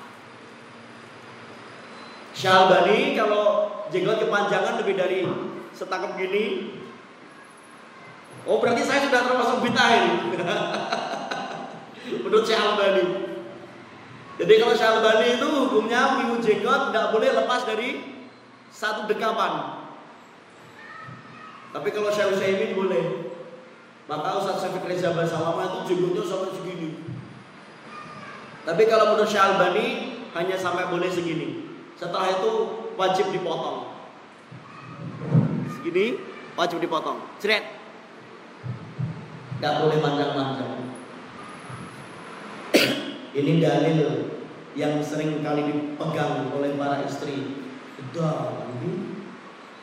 Syalbani 2.40 3.18
kalau 3.18 3.68
jenggot 3.92 4.22
kepanjangan 4.22 4.80
lebih 4.80 4.94
dari 4.96 5.28
setangkap 5.76 6.16
gini. 6.16 6.78
Oh 8.48 8.56
berarti 8.62 8.80
saya 8.80 9.04
sudah 9.04 9.20
termasuk 9.28 9.60
bid'ah 9.66 9.90
ini. 9.92 10.12
Menurut 12.24 12.46
Syalbani. 12.48 13.04
Jadi 14.40 14.52
kalau 14.56 14.72
Syalbani 14.72 15.26
itu 15.36 15.48
hukumnya 15.48 16.16
minggu 16.16 16.40
jenggot 16.40 16.88
tidak 16.88 17.12
boleh 17.12 17.30
lepas 17.44 17.60
dari 17.68 17.88
satu 18.72 19.04
dekapan. 19.04 19.79
Tapi 21.70 21.88
kalau 21.94 22.11
Syekh 22.11 22.35
Utsaimin 22.35 22.74
boleh. 22.74 23.30
Maka 24.11 24.42
Ustaz 24.42 24.66
Syafiq 24.66 24.83
Reza 24.90 25.14
Basalama 25.14 25.70
itu 25.70 25.94
jenggotnya 25.94 26.26
sampai 26.26 26.50
segini. 26.50 26.88
Tapi 28.66 28.83
kalau 28.90 29.14
menurut 29.14 29.30
Syalbani 29.30 30.18
hanya 30.35 30.59
sampai 30.59 30.90
boleh 30.90 31.06
segini. 31.06 31.70
Setelah 31.94 32.42
itu 32.42 32.52
wajib 32.98 33.30
dipotong. 33.30 33.94
Segini 35.78 36.18
wajib 36.59 36.83
dipotong. 36.83 37.22
Cret. 37.38 37.62
Gak 39.62 39.74
boleh 39.78 40.02
panjang-panjang. 40.02 40.72
Ini 43.38 43.52
dalil 43.62 44.00
yang 44.74 44.98
sering 45.04 45.44
kali 45.44 45.70
dipegang 45.70 46.50
oleh 46.50 46.74
para 46.74 47.04
istri. 47.04 47.62
Udah, 48.00 48.64
ini 48.80 49.20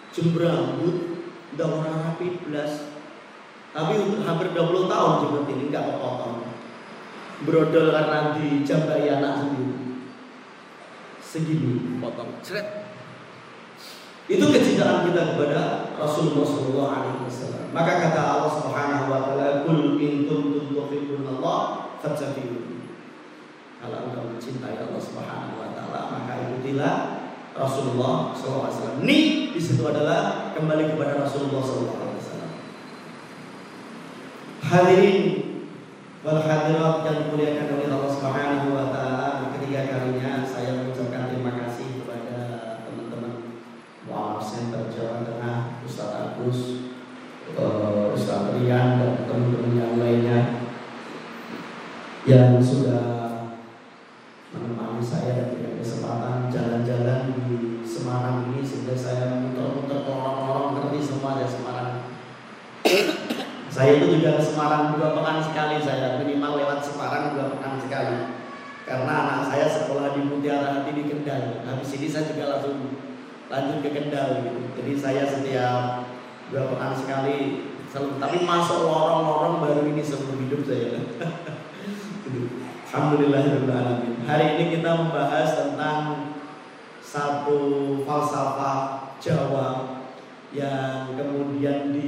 jember 0.09 0.49
rambut, 0.49 1.16
udah 1.57 1.67
orang 1.81 1.97
rapi 2.13 2.37
belas. 2.45 2.93
Tapi 3.73 3.93
hampir 4.21 4.47
20 4.53 4.93
tahun 4.93 5.13
seperti 5.25 5.51
ini 5.57 5.63
nggak 5.73 5.85
kepotong. 5.89 6.45
Brodol 7.45 7.93
karena 7.93 8.37
dijambai 8.37 9.05
anak 9.09 9.33
sendiri 9.41 9.77
segini 11.21 12.01
potong 12.01 12.39
cret 12.41 12.87
itu 14.27 14.43
kecintaan 14.43 15.07
kita 15.07 15.21
kepada 15.35 15.61
Rasulullah 15.95 16.43
Shallallahu 16.43 16.91
Alaihi 16.91 17.23
Wasallam. 17.23 17.63
Maka 17.71 17.91
kata 18.03 18.19
Allah 18.19 18.51
Subhanahu 18.59 19.05
Wa 19.07 19.19
Taala, 19.23 19.47
"Kul 19.63 19.95
in 20.03 20.27
kuntum 20.27 20.67
Allah, 20.75 21.59
fattabi'uni." 22.03 22.91
Kalau 23.79 23.97
engkau 24.03 24.27
mencintai 24.27 24.83
Allah 24.83 24.99
Subhanahu 24.99 25.63
Wa 25.63 25.69
Taala, 25.71 25.99
maka 26.11 26.33
ikutilah 26.43 26.95
Rasulullah 27.57 28.37
Wasallam. 28.37 29.01
Ini 29.01 29.51
di 29.51 29.61
situ 29.61 29.81
adalah 29.81 30.53
kembali 30.53 30.93
kepada 30.93 31.25
Rasulullah 31.25 31.65
Wasallam. 31.65 32.51
Hadirin 34.67 35.17
wal 36.21 36.43
hadirat 36.43 37.07
yang 37.07 37.17
dimuliakan 37.25 37.67
oleh 37.77 37.87
Allah 37.87 38.11
Subhanahu 38.13 38.67
Wa 38.75 38.85
Taala, 38.93 39.29
ketiga 39.57 39.89
kalinya 39.89 40.45
saya 40.45 40.77
mengucapkan 40.77 41.33
terima 41.33 41.55
kasih 41.65 42.03
kepada 42.03 42.37
teman-teman 42.85 43.63
Mualaf 44.05 44.43
Center 44.43 44.91
Jawa 44.91 45.23
Tengah, 45.23 45.81
Ustadz 45.87 46.17
Agus, 46.19 46.59
uh, 47.55 48.13
Ustadz 48.13 48.59
Rian 48.59 49.01
dan 49.01 49.13
teman-teman 49.25 49.71
yang 49.75 49.93
lainnya 49.97 50.39
yang 52.27 52.59
sudah 52.59 52.96
Jadi 74.87 75.03
saya 75.03 75.27
setiap 75.27 76.07
dua 76.47 76.71
pekan 76.71 76.95
sekali 76.95 77.67
selalu, 77.91 78.23
tapi 78.23 78.47
masuk 78.47 78.87
lorong-lorong 78.87 79.59
baru 79.59 79.81
ini 79.91 79.99
sebelum 79.99 80.47
hidup 80.47 80.63
saya. 80.63 80.95
Alhamdulillahirobbilalamin. 82.87 84.23
Hari 84.23 84.45
ini 84.55 84.79
kita 84.79 84.87
membahas 84.95 85.59
tentang 85.59 86.31
satu 87.03 87.59
falsafah 88.07 89.11
Jawa 89.19 89.99
yang 90.55 91.19
kemudian 91.19 91.91
di 91.91 92.07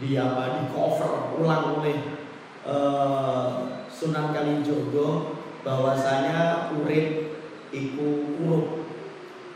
di 0.00 0.16
apa 0.16 0.56
di 0.56 0.72
cover 0.72 1.36
ulang 1.36 1.84
oleh 1.84 2.24
uh, 2.64 3.84
Sunan 3.92 4.32
Kalijogo 4.32 5.36
bahwasanya 5.60 6.72
urip 6.72 7.36
iku 7.68 8.32
urup. 8.40 8.77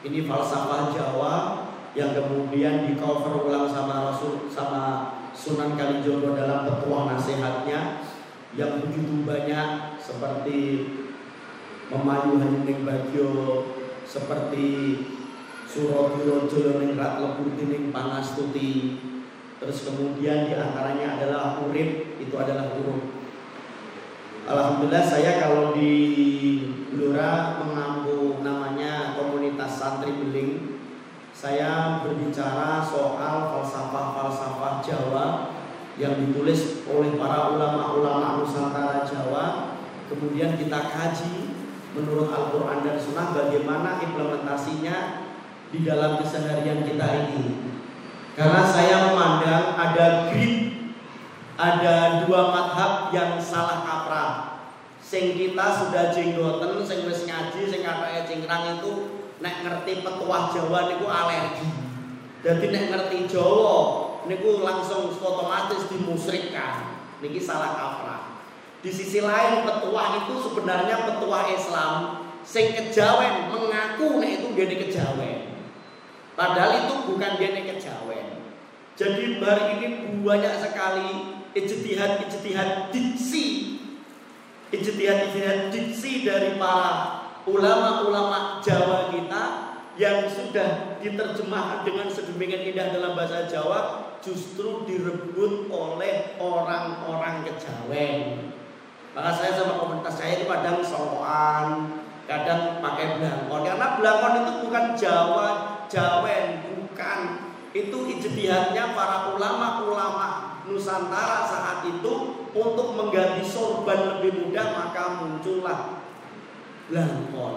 Ini 0.03 0.27
falsafah 0.27 0.91
Jawa 0.91 1.35
yang 1.95 2.11
kemudian 2.11 2.91
di 2.91 2.99
cover 2.99 3.47
ulang 3.47 3.71
sama 3.71 4.11
Rasul 4.11 4.51
sama 4.51 5.15
Sunan 5.31 5.79
Kalijogo 5.79 6.35
dalam 6.35 6.67
petuah 6.67 7.15
nasihatnya 7.15 8.03
yang 8.59 8.83
begitu 8.83 9.25
banyak 9.25 9.97
seperti 9.97 10.59
memayu 11.89 12.37
hening 12.43 12.83
bagyo 12.85 13.31
seperti 14.05 14.69
ning 15.73 16.93
rat 17.01 17.17
lebur 17.17 17.49
tining 17.57 17.89
pangastuti. 17.95 19.01
Terus 19.57 19.89
kemudian 19.89 20.51
di 20.51 20.55
antaranya 20.59 21.17
adalah 21.17 21.63
urip 21.63 22.19
itu 22.19 22.35
adalah 22.35 22.75
huruf 22.75 23.23
Alhamdulillah 24.43 25.07
saya 25.07 25.39
kalau 25.39 25.71
di 25.71 25.95
Blora 26.91 27.63
mengampu 27.63 28.43
namanya 28.43 29.02
santri 29.73 30.13
beling 30.13 30.73
saya 31.33 32.05
berbicara 32.05 32.85
soal 32.85 33.51
falsafah-falsafah 33.57 34.85
Jawa 34.85 35.25
yang 35.97 36.21
ditulis 36.21 36.87
oleh 36.87 37.17
para 37.17 37.57
ulama-ulama 37.57 38.41
Nusantara 38.41 39.03
Jawa. 39.03 39.75
Kemudian 40.13 40.61
kita 40.61 40.93
kaji 40.93 41.57
menurut 41.97 42.29
Al-Quran 42.31 42.85
dan 42.85 42.97
Sunnah 43.01 43.33
bagaimana 43.33 43.99
implementasinya 44.05 45.27
di 45.73 45.83
dalam 45.89 46.21
keseharian 46.21 46.85
kita 46.85 47.07
ini. 47.33 47.73
Karena 48.37 48.63
saya 48.65 49.13
memandang 49.13 49.77
ada 49.77 50.29
grid 50.29 50.73
ada 51.57 52.25
dua 52.25 52.41
madhab 52.53 53.13
yang 53.13 53.41
salah 53.41 53.85
kaprah. 53.85 54.33
Sing 55.01 55.37
kita 55.37 55.67
sudah 55.75 56.13
jenggoten 56.13 56.81
sing 56.85 57.05
wis 57.05 57.25
ngaji 57.29 57.69
sing 57.69 57.83
katanya 57.85 58.23
cingkrang 58.25 58.81
itu 58.81 59.22
nek 59.43 59.67
ngerti 59.67 60.07
petuah 60.07 60.55
Jawa 60.55 60.79
niku 60.89 61.07
alergi. 61.11 61.69
Jadi 62.47 62.67
nek 62.71 62.85
ngerti 62.95 63.19
Jawa 63.27 63.77
niku 64.31 64.63
langsung 64.63 65.11
otomatis 65.19 65.91
dimusyrikkan 65.91 67.03
niki 67.19 67.43
salah 67.43 67.75
kaprah. 67.75 68.23
Di 68.83 68.91
sisi 68.91 69.23
lain 69.23 69.67
petuah 69.67 70.27
itu 70.27 70.35
sebenarnya 70.43 70.97
petuah 71.11 71.45
Islam 71.51 71.95
sing 72.47 72.75
kejawen 72.75 73.51
mengaku 73.51 74.23
nek 74.23 74.31
itu 74.39 74.47
dia 74.55 74.67
kejawen. 74.79 75.41
Padahal 76.39 76.87
itu 76.87 76.95
bukan 77.11 77.33
dia 77.39 77.51
kejawen. 77.55 78.47
Jadi 78.95 79.43
hari 79.43 79.65
ini 79.79 79.89
banyak 80.23 80.55
sekali 80.63 81.11
ijtihad-ijtihad 81.55 82.95
diksi. 82.95 83.47
Ijtihad-ijtihad 84.73 85.71
diksi 85.71 86.27
dari 86.27 86.57
para 86.57 87.22
ulama-ulama 87.47 88.63
Jawa 88.63 89.11
kita 89.11 89.43
yang 89.99 90.25
sudah 90.25 90.97
diterjemahkan 91.05 91.85
dengan 91.85 92.09
sedemikian 92.09 92.73
indah 92.73 92.95
dalam 92.95 93.13
bahasa 93.13 93.45
Jawa 93.45 94.09
justru 94.25 94.87
direbut 94.89 95.69
oleh 95.69 96.39
orang-orang 96.39 97.45
kejawen. 97.45 98.55
Maka 99.13 99.31
saya 99.37 99.53
sama 99.53 99.77
komunitas 99.77 100.17
saya 100.17 100.41
itu 100.41 100.49
kadang 100.49 100.81
soan, 100.81 102.01
kadang 102.25 102.81
pakai 102.81 103.21
belangkon. 103.21 103.61
Karena 103.69 103.87
belangkon 104.01 104.35
itu 104.41 104.53
bukan 104.65 104.85
Jawa, 104.97 105.49
Jawen, 105.93 106.45
bukan. 106.65 107.21
Itu 107.73 108.05
ijtihadnya 108.09 108.97
para 108.97 109.33
ulama-ulama 109.33 110.61
Nusantara 110.69 111.45
saat 111.45 111.85
itu 111.89 112.13
untuk 112.53 112.95
mengganti 112.95 113.43
sorban 113.43 114.17
lebih 114.17 114.45
mudah 114.45 114.67
maka 114.77 115.19
muncullah 115.19 116.02
belangkon. 116.91 117.55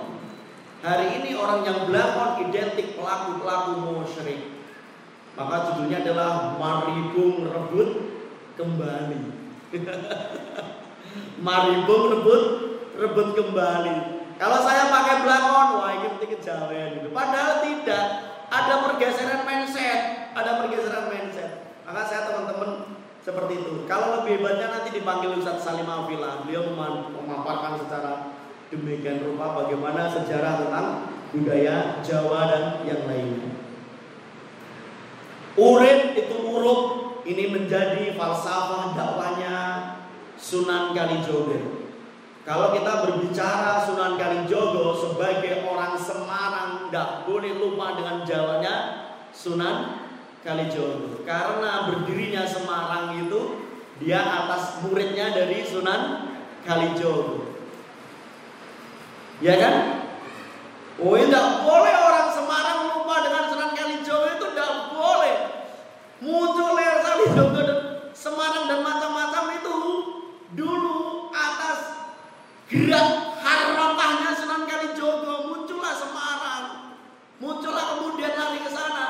Hari 0.85 1.07
ini 1.21 1.33
orang 1.33 1.65
yang 1.65 1.89
belangkon 1.89 2.49
identik 2.49 2.93
pelaku-pelaku 2.93 3.71
musyrik. 3.81 4.41
Maka 5.35 5.55
judulnya 5.71 6.05
adalah 6.05 6.55
Maribung 6.55 7.49
Rebut 7.49 7.89
Kembali. 8.55 9.21
Maribung 11.45 12.03
rebut 12.11 12.43
rebut 12.95 13.27
kembali. 13.35 13.95
Kalau 14.35 14.59
saya 14.63 14.91
pakai 14.91 15.23
belakon, 15.23 15.67
wah 15.79 15.91
ini 15.95 16.07
penting 16.15 16.31
kejawen 16.39 16.89
gitu. 16.99 17.09
Padahal 17.11 17.63
tidak. 17.63 18.05
Ada 18.45 18.73
pergeseran 18.87 19.41
mindset, 19.41 20.31
ada 20.37 20.61
pergeseran 20.61 21.09
mindset. 21.09 21.75
Maka 21.83 22.01
saya 22.07 22.29
teman-teman 22.29 22.93
seperti 23.25 23.57
itu. 23.57 23.89
Kalau 23.89 24.21
lebih 24.21 24.37
hebatnya 24.37 24.69
nanti 24.69 24.93
dipanggil 24.93 25.33
Ustadz 25.39 25.65
Salim 25.65 25.89
Afila. 25.89 26.45
Beliau 26.45 26.71
memaparkan 27.09 27.81
secara 27.81 28.34
demikian 28.73 29.21
rupa 29.21 29.65
bagaimana 29.65 30.09
sejarah 30.09 30.65
tentang 30.65 30.87
budaya 31.35 31.99
Jawa 32.01 32.49
dan 32.49 32.63
yang 32.87 33.05
lainnya. 33.05 33.51
Urip 35.55 36.19
itu 36.19 36.35
urut 36.35 36.81
ini 37.23 37.47
menjadi 37.47 38.13
falsafah 38.19 38.91
dakwanya 38.93 39.55
Sunan 40.35 40.91
Kalijogo. 40.91 41.87
Kalau 42.45 42.75
kita 42.77 43.07
berbicara 43.07 43.81
Sunan 43.81 44.19
Kalijogo 44.19 44.93
sebagai 44.93 45.65
orang 45.65 45.97
Semarang, 45.97 46.69
tidak 46.85 47.25
boleh 47.25 47.57
lupa 47.57 47.97
dengan 47.97 48.21
jalannya 48.21 48.75
Sunan 49.33 50.05
Kalijogo. 50.45 51.25
Karena 51.25 51.89
berdirinya 51.89 52.45
Semarang 52.45 53.17
itu 53.25 53.65
dia 53.97 54.21
atas 54.21 54.85
muridnya 54.85 55.33
dari 55.33 55.65
Sunan 55.65 56.29
Kalijogo. 56.61 57.44
Ya 59.43 59.59
kan? 59.59 59.75
Oh, 60.95 61.11
tidak 61.19 61.67
boleh 61.67 61.91
orang 61.91 62.31
Semarang 62.31 62.79
lupa 62.87 63.15
dengan 63.27 63.43
Sunan 63.51 63.71
Kalijogo 63.75 64.27
itu 64.31 64.45
tidak 64.55 64.95
boleh. 64.95 65.35
Muncul 66.23 66.79
Kalijogo 66.79 67.63
Semarang 68.15 68.71
dan 68.71 68.79
macam-macam 68.79 69.43
itu 69.59 69.75
dulu 70.55 71.27
atas 71.35 72.07
gerak 72.71 73.35
harapahnya 73.43 74.31
Sunan 74.39 74.63
Kalijogo 74.63 75.51
muncullah 75.51 75.93
Semarang, 75.99 76.63
muncullah 77.43 77.85
kemudian 77.99 78.39
lari 78.39 78.63
ke 78.63 78.71
sana, 78.71 79.07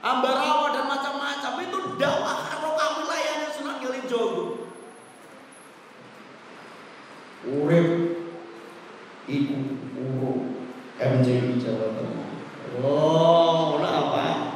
Ambarawa 0.00 0.72
dan 0.72 0.88
macam-macam 0.88 1.52
itu 1.68 1.78
dakwah 2.00 2.48
harokah 2.48 2.88
wilayahnya 3.04 3.48
Sunan 3.52 3.76
Kalijogo. 3.76 4.72
Urip 7.44 8.13
iku 9.34 9.58
uruk 9.98 10.54
MJI 10.98 11.58
Jawa 11.58 11.90
Tengah. 11.98 12.28
Oh, 12.78 13.82
apa? 13.82 14.54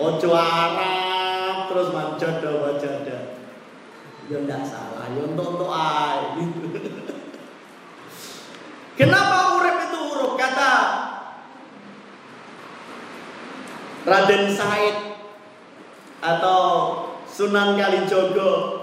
Ojo 0.00 0.28
Arab 0.32 1.68
terus 1.68 1.88
manjada 1.92 2.50
wajada 2.64 3.18
ya 4.28 4.36
enggak 4.40 4.64
salah. 4.64 5.04
Ya 5.12 5.22
untuk 5.28 5.46
untuk 5.56 5.68
air 5.68 6.32
kenapa 8.98 9.60
urip 9.60 9.76
itu 9.88 9.98
huruf 10.00 10.32
kata 10.40 10.72
Raden 14.02 14.44
Said 14.50 14.96
atau 16.22 16.62
Sunan 17.28 17.78
Kalijogo 17.78 18.81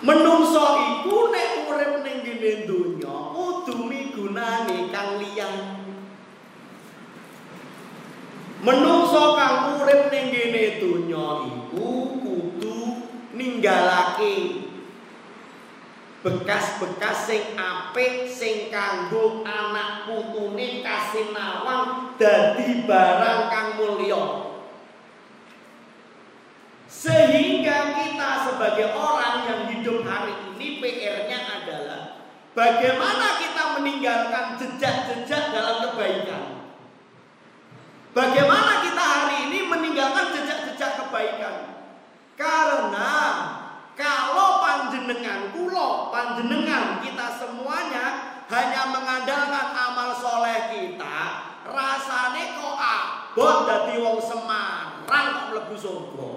menungso 0.00 0.64
iku 0.80 1.28
nek 1.28 1.68
urip 1.68 1.92
ning 2.04 2.18
kene 2.24 2.52
donya 2.64 3.16
kudu 3.36 3.76
migunani 3.84 4.88
kang 4.88 5.20
liyane 5.20 5.84
menungso 8.64 9.36
kang 9.36 9.80
urip 9.80 10.08
ning 10.08 10.32
kene 10.32 10.64
donya 10.80 11.26
iku 11.48 12.10
ninggalake 13.40 14.68
bekas-bekas 16.20 17.32
sing 17.32 17.56
apik 17.56 18.28
sing 18.28 18.68
kanggo 18.68 19.40
anak 19.40 20.04
putune 20.04 20.84
kasinawang 20.84 22.12
dadi 22.20 22.84
barang 22.84 23.40
kang 23.48 23.68
mulya. 23.80 24.52
Sehingga 26.84 27.96
kita 27.96 28.30
sebagai 28.44 28.92
orang 28.92 29.29
bagaimana 32.60 33.40
kita 33.40 33.62
meninggalkan 33.80 34.60
jejak-jejak 34.60 35.44
dalam 35.56 35.76
kebaikan. 35.88 36.44
Bagaimana 38.12 38.84
kita 38.84 39.00
hari 39.00 39.36
ini 39.48 39.64
meninggalkan 39.64 40.36
jejak-jejak 40.36 41.00
kebaikan? 41.00 41.56
Karena 42.36 43.12
kalau 43.96 44.60
panjenengan 44.60 45.56
kulo, 45.56 46.12
panjenengan 46.12 47.00
kita 47.00 47.26
semuanya 47.40 48.04
hanya 48.50 48.82
mengandalkan 48.92 49.66
amal 49.72 50.10
soleh 50.12 50.74
kita, 50.74 51.18
rasane 51.64 52.58
kok 52.58 52.76
abot 52.76 53.56
dadi 53.64 53.94
wong 54.02 54.18
Semarang 54.18 55.06
kok 55.06 55.44
mlebu 55.54 55.76
surga. 55.78 56.30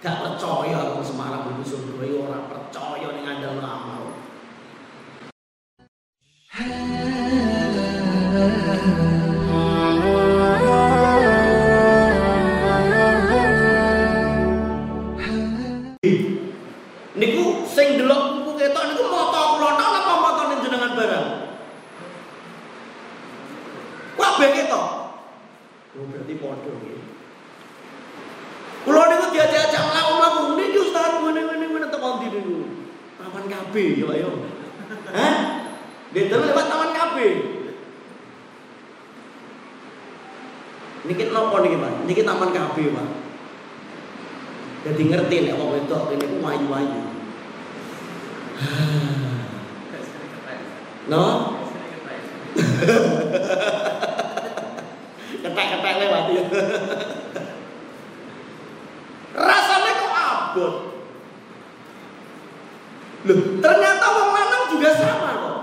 Gak 0.00 0.16
percaya 0.22 0.78
wong 0.94 1.02
Semarang 1.02 1.50
mlebu 1.50 1.64
surga, 1.66 1.98
ya 2.06 2.16
ora 2.30 2.59
percaya 2.70 3.10
ning 3.10 3.26
ngandalno 3.26 3.66
amal. 3.66 3.89
Kulo 3.89 3.89
niku 3.89 3.89
KB 33.80 33.96
yo 33.96 34.12
ayo. 34.12 34.28
Hah? 35.08 35.64
Dia 36.12 36.28
lewat 36.28 36.66
Taman 36.68 36.92
KB. 36.92 37.16
Niki 41.08 41.32
nopo 41.32 41.64
niki 41.64 41.80
Pak? 41.80 42.04
Niki 42.04 42.20
Taman 42.28 42.52
KB 42.52 42.76
Pak. 42.92 43.08
Jadi 44.80 45.02
ngerti 45.08 45.36
nek 45.48 45.56
wong 45.56 45.72
wedok 45.76 46.12
ini 46.12 46.24
ku 46.28 46.36
wayu-wayu. 46.44 47.00
No? 51.10 51.58
Ketek-ketek 55.42 55.94
lewat 56.06 56.30
ya. 56.30 56.44
Rasanya 59.50 59.92
kok 59.98 60.12
abot. 60.14 60.74
Loh, 63.20 63.36
ternyata 63.60 64.06
wong 64.16 64.30
lanang 64.32 64.64
juga 64.72 64.90
sama 64.96 65.30
kok. 65.36 65.56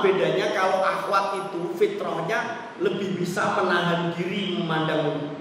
Bedanya 0.00 0.56
kalau 0.56 0.80
akhwat 0.80 1.36
itu 1.44 1.76
fitrahnya 1.76 2.72
lebih 2.80 3.20
bisa 3.20 3.60
menahan 3.60 4.16
diri 4.16 4.56
memandang 4.56 5.36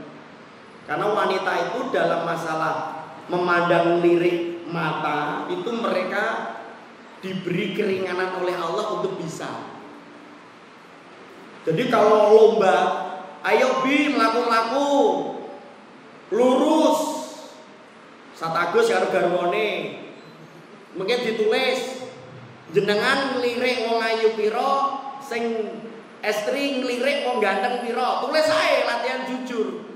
karena 0.89 1.05
wanita 1.05 1.51
itu 1.69 1.93
dalam 1.93 2.25
masalah 2.25 3.05
memandang 3.29 4.01
lirik 4.01 4.65
mata 4.73 5.45
itu 5.53 5.69
mereka 5.69 6.57
diberi 7.21 7.77
keringanan 7.77 8.41
oleh 8.41 8.57
Allah 8.57 8.97
untuk 8.97 9.21
bisa. 9.21 9.69
Jadi 11.61 11.93
kalau 11.93 12.33
lomba, 12.33 12.77
ayo 13.45 13.85
bi 13.85 14.17
melaku-melaku, 14.17 14.89
lurus, 16.33 17.01
satagus 18.33 18.89
karo 18.89 19.13
garwane. 19.13 20.01
Mungkin 20.97 21.19
ditulis 21.21 21.98
jenengan 22.69 23.35
ngelirik 23.35 23.89
wong 23.89 23.99
ayu 24.01 24.37
piro, 24.37 25.01
sing 25.23 25.43
estri 26.21 26.81
ngelirik 26.81 27.25
wong 27.25 27.41
ganteng 27.41 27.81
piro. 27.81 28.21
Tulis 28.25 28.47
ae 28.49 28.85
latihan 28.85 29.25
jujur. 29.25 29.89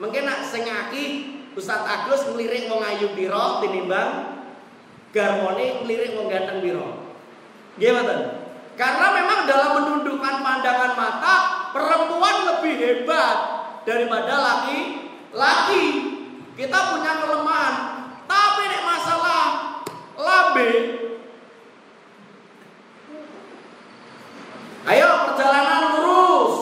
Mungkin 0.00 0.24
nak 0.24 0.40
sing 0.48 0.64
aki 0.64 1.04
Ustaz 1.52 1.84
Agus 1.84 2.24
ngelirik 2.30 2.70
wong 2.72 2.80
ayu 2.80 3.12
piro 3.12 3.60
tinimbang 3.60 4.40
garmone 5.12 5.84
ngelirik 5.84 6.16
wong 6.16 6.32
ganteng 6.32 6.64
piro. 6.64 7.12
Gimana? 7.76 8.48
Karena 8.80 9.06
memang 9.12 9.40
dalam 9.44 9.70
menundukkan 9.76 10.36
pandangan 10.40 10.92
mata 10.96 11.34
perempuan 11.76 12.36
lebih 12.48 12.74
hebat 12.80 13.36
daripada 13.84 14.34
laki 14.40 14.80
laki. 15.36 15.86
Kita 16.50 16.92
punya 16.92 17.16
kelemahan, 17.24 17.76
tapi 18.28 18.62
nek 18.68 18.84
masalah 18.84 19.44
labe 20.12 20.99
Ayo 24.88 25.08
perjalanan 25.28 26.00
lurus. 26.00 26.56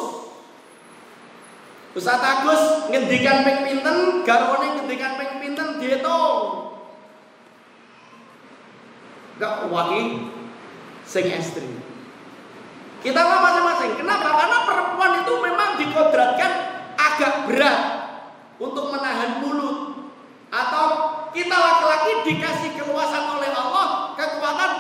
Ustaz 1.95 2.19
Agus 2.19 2.91
ngendikan 2.91 3.47
ping 3.47 3.61
pinten, 3.63 4.27
garwane 4.27 4.79
ngendikan 4.79 5.19
ping 5.19 5.33
pinten 5.39 5.79
diitung. 5.79 6.75
Gak 9.39 9.71
waki 9.71 10.35
sing 11.07 11.31
estri. 11.31 11.71
Kita 12.99 13.23
mah 13.23 13.39
masing-masing. 13.39 13.95
Kenapa? 14.03 14.35
Karena 14.35 14.59
perempuan 14.67 15.13
itu 15.23 15.33
memang 15.39 15.71
dikodratkan 15.79 16.53
agak 16.99 17.47
berat 17.47 17.81
untuk 18.59 18.91
menahan 18.91 19.39
mulut. 19.39 20.11
Atau 20.51 20.87
kita 21.31 21.55
laki-laki 21.55 22.13
dikasih 22.27 22.71
keluasan 22.83 23.39
oleh 23.39 23.53
Allah 23.55 24.19
kekuatan 24.19 24.73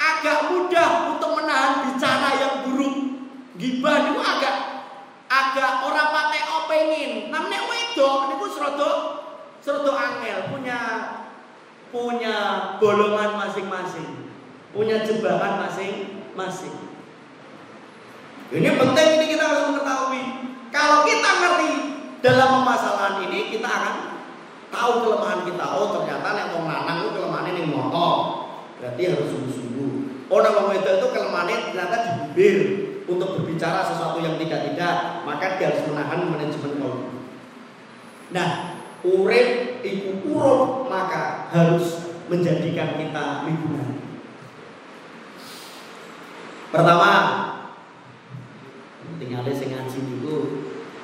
agak 0.00 0.38
mudah 0.48 1.12
untuk 1.12 1.36
menahan 1.36 1.92
bicara 1.92 2.30
yang. 2.40 2.65
Gibah 3.56 3.96
itu 4.04 4.20
agak 4.20 4.56
agak 5.26 5.72
orang 5.88 6.08
pakai 6.12 6.42
opengin. 6.44 7.10
Namanya 7.32 7.64
wedok 7.64 8.32
niku 8.32 8.46
serodo 8.52 8.90
serodo 9.64 9.92
angel 9.96 10.52
punya 10.52 10.78
punya 11.88 12.36
bolongan 12.76 13.40
masing-masing, 13.40 14.28
punya 14.76 15.00
jebakan 15.02 15.64
masing-masing. 15.64 16.76
Ini 18.52 18.68
penting 18.76 19.08
ini 19.18 19.26
kita 19.32 19.44
harus 19.48 19.64
mengetahui. 19.72 20.24
Kalau 20.70 21.08
kita 21.08 21.30
ngerti 21.40 21.72
dalam 22.20 22.60
permasalahan 22.60 23.26
ini, 23.26 23.50
kita 23.50 23.66
akan 23.66 23.94
tahu 24.68 24.92
kelemahan 25.02 25.40
kita. 25.48 25.64
Oh 25.72 25.96
ternyata 25.96 26.28
yang 26.36 26.50
mau 26.54 26.68
lanang 26.68 26.96
itu 27.02 27.10
kelemahannya 27.16 27.52
yang 27.56 27.72
motor. 27.72 28.14
Berarti 28.76 29.02
harus 29.08 29.28
sungguh-sungguh. 29.32 29.92
Orang 30.28 30.52
ngomong 30.52 30.74
itu 30.78 30.90
itu 31.00 31.06
kelemahannya 31.10 31.56
ternyata 31.70 31.96
di 32.02 32.10
bibir 32.12 32.58
untuk 33.06 33.38
berbicara 33.38 33.86
sesuatu 33.86 34.18
yang 34.18 34.34
tidak-tidak, 34.38 35.22
maka 35.22 35.56
dia 35.58 35.70
harus 35.70 35.86
menahan 35.86 36.26
manajemen 36.26 36.72
kaum. 36.82 37.02
Nah, 38.34 38.50
urip 39.06 39.80
iku 39.86 40.26
urut 40.26 40.90
maka 40.90 41.46
harus 41.54 42.10
menjadikan 42.26 42.98
kita 42.98 43.46
liburan. 43.46 44.02
Pertama, 46.74 47.12
tinggalnya 49.22 49.54
sing 49.54 49.70
ngaji 49.70 49.98
niku 50.02 50.34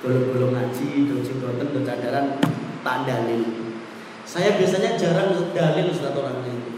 bolong-bolong 0.03 0.53
ngaji, 0.59 1.07
do 1.07 1.23
sing 1.23 1.38
boten 1.38 1.71
do 1.71 1.87
cadaran 1.87 2.43
tak 2.83 3.07
dalil. 3.07 3.43
Saya 4.27 4.59
biasanya 4.59 4.99
jarang 4.99 5.38
dalil 5.55 5.87
Ustaz 5.95 6.19
orangnya 6.19 6.51
itu. 6.51 6.72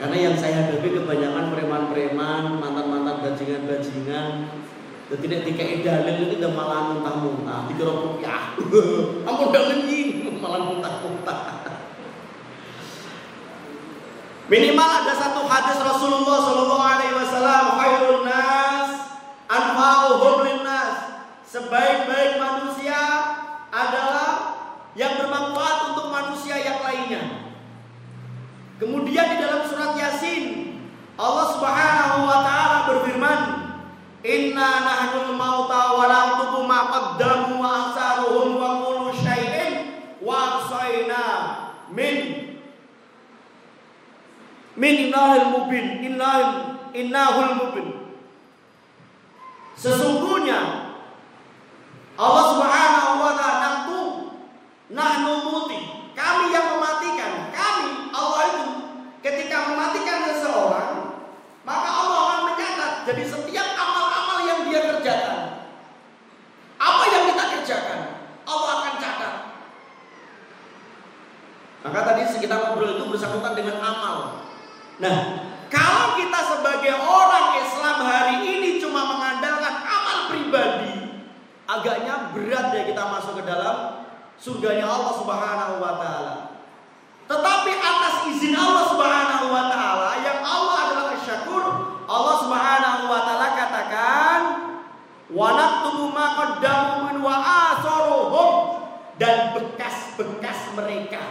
Karena 0.00 0.16
yang 0.16 0.32
saya 0.32 0.64
hadapi 0.64 0.96
kebanyakan 0.96 1.52
preman-preman, 1.52 2.56
mantan-mantan 2.56 3.20
bajingan-bajingan. 3.20 4.48
Dan 5.12 5.18
tidak 5.20 5.40
dikai 5.44 5.84
dalil 5.84 6.24
itu 6.24 6.40
udah 6.40 6.52
malah 6.56 6.80
muntah-muntah, 6.88 7.68
dikira 7.68 7.92
ya. 8.24 8.56
Ampun 9.28 9.46
udah 9.52 9.62
ngenying, 9.68 10.10
malah 10.42 10.72
muntah-muntah. 10.72 11.40
Minimal 14.48 14.88
ada 15.04 15.12
satu 15.14 15.44
hadis 15.46 15.78
Rasulullah 15.78 16.38
Shallallahu 16.48 16.82
Alaihi 16.82 17.14
Wasallam, 17.14 17.64
khairun 17.76 18.20
nas 18.24 18.88
anfa'uhum 19.52 20.34
linnas. 20.48 20.96
Sebaik-baik 21.44 22.40
manusia 22.40 22.98
adalah 23.68 24.30
yang 24.96 25.20
bermanfaat 25.20 25.92
untuk 25.92 26.08
manusia 26.08 26.56
yang 26.56 26.80
lainnya. 26.82 27.39
Kemudian 28.80 29.36
di 29.36 29.44
dalam 29.44 29.68
surat 29.68 29.92
Yasin 29.92 30.72
Allah 31.20 31.46
Subhanahu 31.52 32.24
wa 32.24 32.38
taala 32.40 32.78
berfirman, 32.88 33.40
"Inna 34.24 34.68
nahnul 34.88 35.36
mauta 35.36 36.00
wa 36.00 36.08
la 36.08 36.20
naktubu 36.32 36.64
ma 36.64 36.88
qaddamu 36.88 37.60
wa 37.60 37.92
asaruhum 37.92 38.56
wa 38.56 38.70
kullu 38.80 39.12
syai'in 39.20 40.00
wa 40.24 40.64
ahsayna 40.64 41.24
min 41.92 42.16
min 44.80 44.94
innahil 45.12 45.52
mubin 45.52 46.00
innahil 46.00 46.80
innahul 46.96 47.52
mubin." 47.60 48.16
Sesungguhnya 49.76 50.88
Allah 52.16 52.44
Subhanahu 52.56 53.12
wa 53.20 53.32
taala 53.36 53.60
nahnu 53.60 54.00
nahnu 54.88 55.32
muti. 55.52 55.80
Kami 56.16 56.48
yang 56.48 56.80
mematikan. 56.80 56.99
Allah 58.20 58.42
itu 58.52 58.64
ketika 59.24 59.56
mematikan 59.72 60.18
seseorang, 60.28 60.92
maka 61.64 61.88
Allah 61.88 62.18
akan 62.20 62.40
mencatat. 62.52 62.92
Jadi 63.08 63.22
setiap 63.24 63.68
amal-amal 63.80 64.38
yang 64.44 64.60
dia 64.68 64.80
kerjakan, 64.92 65.38
apa 66.76 67.02
yang 67.08 67.24
kita 67.32 67.44
kerjakan, 67.56 68.00
Allah 68.44 68.70
akan 68.80 68.94
catat. 69.00 69.34
Maka 71.80 71.98
tadi 72.12 72.20
kita 72.44 72.54
ngobrol 72.60 73.00
itu 73.00 73.04
bersangkutan 73.08 73.56
dengan 73.56 73.80
amal. 73.80 74.44
Nah, 75.00 75.16
kalau 75.72 76.18
kita 76.20 76.40
sebagai 76.44 76.92
orang 76.98 77.56
Islam 77.56 77.96
hari 78.04 78.36
ini 78.44 78.82
cuma 78.82 79.06
mengandalkan 79.06 79.80
amal 79.80 80.18
pribadi, 80.28 81.24
agaknya 81.64 82.34
berat 82.36 82.74
ya 82.74 82.82
kita 82.84 83.02
masuk 83.06 83.40
ke 83.40 83.44
dalam 83.48 84.04
surganya 84.36 84.84
Allah 84.84 85.14
Subhanahu 85.14 85.74
wa 85.78 85.92
taala. 85.96 86.49
Tetapi 87.30 87.72
atas 87.78 88.26
izin 88.26 88.58
Allah 88.58 88.90
Subhanahu 88.90 89.54
wa 89.54 89.70
taala 89.70 90.18
yang 90.18 90.42
Allah 90.42 90.76
adalah 90.82 91.14
syakur, 91.22 91.62
Allah 92.10 92.36
Subhanahu 92.42 93.06
wa 93.06 93.20
taala 93.22 93.48
katakan 93.54 94.40
wa 95.30 95.48
naktubu 95.54 96.10
ma 96.10 96.26
qaddamu 96.34 97.22
wa 97.22 97.34
asaruhum 97.70 98.52
dan 99.14 99.54
bekas-bekas 99.54 100.74
mereka. 100.74 101.22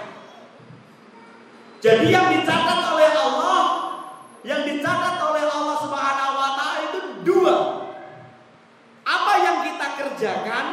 Jadi 1.83 2.15
yang 2.15 2.31
dicatat 2.31 2.79
oleh 2.95 3.11
Allah, 3.11 3.63
yang 4.47 4.63
dicatat 4.63 5.19
oleh 5.19 5.43
Allah 5.51 5.77
Subhanahu 5.83 6.31
wa 6.31 6.49
taala 6.55 6.79
itu 6.95 6.99
dua. 7.27 7.55
Apa 9.03 9.33
yang 9.43 9.57
kita 9.67 9.87
kerjakan? 9.99 10.65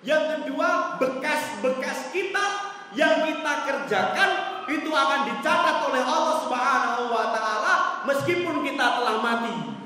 Yang 0.00 0.24
kedua, 0.40 0.96
bekas-bekas 0.96 2.16
kita 2.16 2.75
yang 2.96 3.28
kita 3.28 3.52
kerjakan 3.68 4.30
itu 4.66 4.90
akan 4.90 5.20
dicatat 5.30 5.76
oleh 5.84 6.02
Allah 6.02 6.36
Subhanahu 6.42 7.02
wa 7.12 7.26
taala 7.30 7.74
meskipun 8.08 8.64
kita 8.64 8.86
telah 8.98 9.16
mati. 9.20 9.76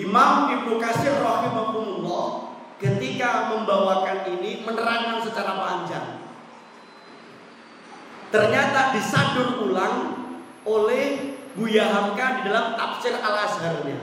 Imam 0.00 0.48
Ibnu 0.48 0.80
Katsir 0.80 1.20
rahimahumullah 1.20 2.56
ketika 2.80 3.52
membawakan 3.52 4.26
ini 4.38 4.64
menerangkan 4.64 5.20
secara 5.22 5.60
panjang. 5.60 6.08
Ternyata 8.32 8.96
disadur 8.96 9.68
ulang 9.68 9.96
oleh 10.64 11.36
Buya 11.58 11.90
Hamka 11.90 12.38
di 12.38 12.40
dalam 12.46 12.78
tafsir 12.78 13.18
Al-Azharnya. 13.18 13.98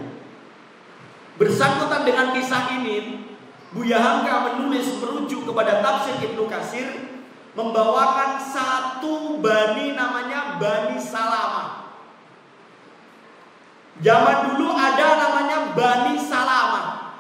Bersangkutan 1.39 2.03
dengan 2.03 2.35
kisah 2.35 2.75
ini, 2.75 3.23
Buya 3.71 3.99
Hamka 4.03 4.51
menulis 4.51 4.99
merujuk 4.99 5.47
kepada 5.47 5.79
tafsir 5.79 6.19
Ibnu 6.19 6.43
Katsir 6.51 7.14
membawakan 7.55 8.37
satu 8.43 9.39
bani 9.39 9.95
namanya 9.95 10.59
Bani 10.59 10.99
Salamah. 10.99 11.87
Zaman 14.03 14.37
dulu 14.51 14.75
ada 14.75 15.07
namanya 15.23 15.71
Bani 15.71 16.19
Salamah. 16.19 17.15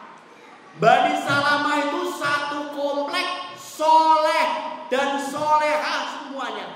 Bani 0.75 1.15
Salamah 1.23 1.75
itu 1.87 2.01
satu 2.19 2.75
komplek 2.75 3.55
soleh 3.55 4.47
dan 4.91 5.23
soleha 5.23 5.95
semuanya. 6.11 6.67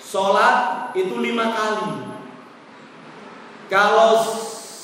Sholat 0.00 0.56
itu 0.96 1.12
lima 1.20 1.52
kali. 1.52 2.08
Kalau 3.68 4.22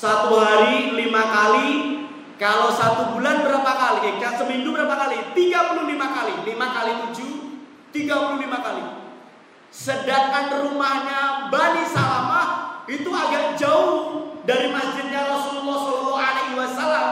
satu 0.03 0.35
hari 0.35 0.93
lima 0.93 1.23
kali, 1.25 2.02
kalau 2.41 2.73
satu 2.73 3.13
bulan 3.13 3.45
berapa 3.45 3.71
kali? 3.77 4.17
Eh, 4.17 4.33
seminggu 4.33 4.73
berapa 4.73 4.95
kali? 4.97 5.17
35 5.37 6.07
kali. 6.09 6.33
5 6.49 6.67
kali 6.73 6.91
7, 7.13 7.93
35 7.93 8.57
kali. 8.57 8.83
Sedangkan 9.73 10.65
rumahnya 10.65 11.49
Bani 11.49 11.83
Salamah 11.85 12.47
itu 12.85 13.09
agak 13.09 13.57
jauh 13.57 13.97
dari 14.45 14.69
masjidnya 14.69 15.29
Rasulullah 15.29 15.77
Shallallahu 15.81 16.19
Alaihi 16.21 16.55
Wasallam. 16.57 17.11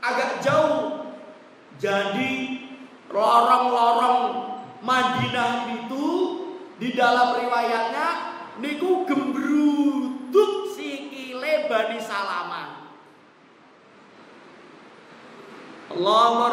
Agak 0.00 0.40
jauh. 0.44 1.08
Jadi 1.76 2.62
lorong-lorong 3.12 4.20
Madinah 4.80 5.68
itu 5.72 6.08
di 6.78 6.94
dalam 6.96 7.38
riwayatnya 7.38 8.08
niku 8.60 9.04
gembrutut 9.04 10.72
sikile 10.72 11.68
Bani 11.68 11.98
Salamah. 12.00 12.71
Akbar, 15.92 16.52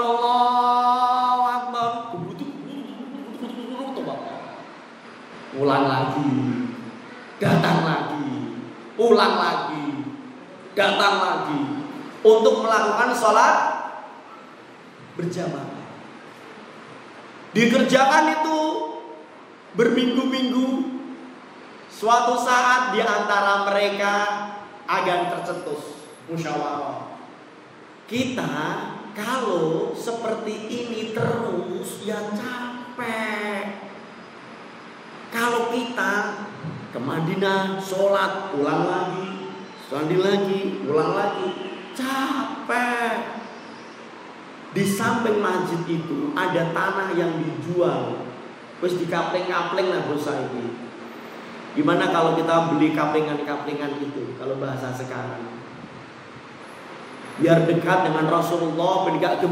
Akbar. 3.88 4.20
Ulang 5.60 5.86
lagi, 5.88 6.32
datang 7.40 7.80
lagi, 7.84 8.32
ulang 9.00 9.36
lagi, 9.40 9.88
datang 10.76 11.16
lagi 11.20 11.62
untuk 12.24 12.64
melakukan 12.64 13.12
sholat 13.16 13.56
berjamaah. 15.20 15.80
Dikerjakan 17.56 18.26
itu 18.40 18.60
berminggu-minggu 19.74 20.68
suatu 21.92 22.40
saat 22.40 22.96
di 22.96 23.02
antara 23.04 23.68
mereka 23.68 24.14
akan 24.88 25.20
tercetus 25.34 26.08
musyawarah. 26.30 27.20
Kita 28.06 28.54
kalau 29.20 29.92
seperti 29.92 30.72
ini 30.72 31.12
terus 31.12 32.00
ya 32.08 32.32
capek. 32.32 33.92
Kalau 35.30 35.70
kita 35.76 36.14
ke 36.90 37.00
Madinah 37.04 37.78
sholat 37.84 38.56
ulang 38.56 38.84
lagi, 38.88 39.52
sholat 39.92 40.10
lagi, 40.16 40.62
ulang 40.88 41.12
lagi, 41.20 41.50
capek. 41.94 43.44
Di 44.72 44.86
samping 44.88 45.44
masjid 45.44 45.82
itu 45.86 46.32
ada 46.38 46.72
tanah 46.72 47.18
yang 47.18 47.42
dijual 47.42 48.30
Terus 48.80 48.96
di 48.96 49.06
kapling-kapling 49.12 49.92
lah 49.92 50.08
dosa 50.08 50.40
ini. 50.40 50.72
Gimana 51.76 52.16
kalau 52.16 52.40
kita 52.40 52.72
beli 52.72 52.96
kaplingan-kaplingan 52.96 54.00
itu 54.00 54.40
kalau 54.40 54.56
bahasa 54.56 54.96
sekarang? 54.96 55.59
Biar 57.40 57.64
dekat 57.64 58.12
dengan 58.12 58.28
Rasulullah, 58.28 59.08
biar 59.08 59.40
gak. 59.40 59.44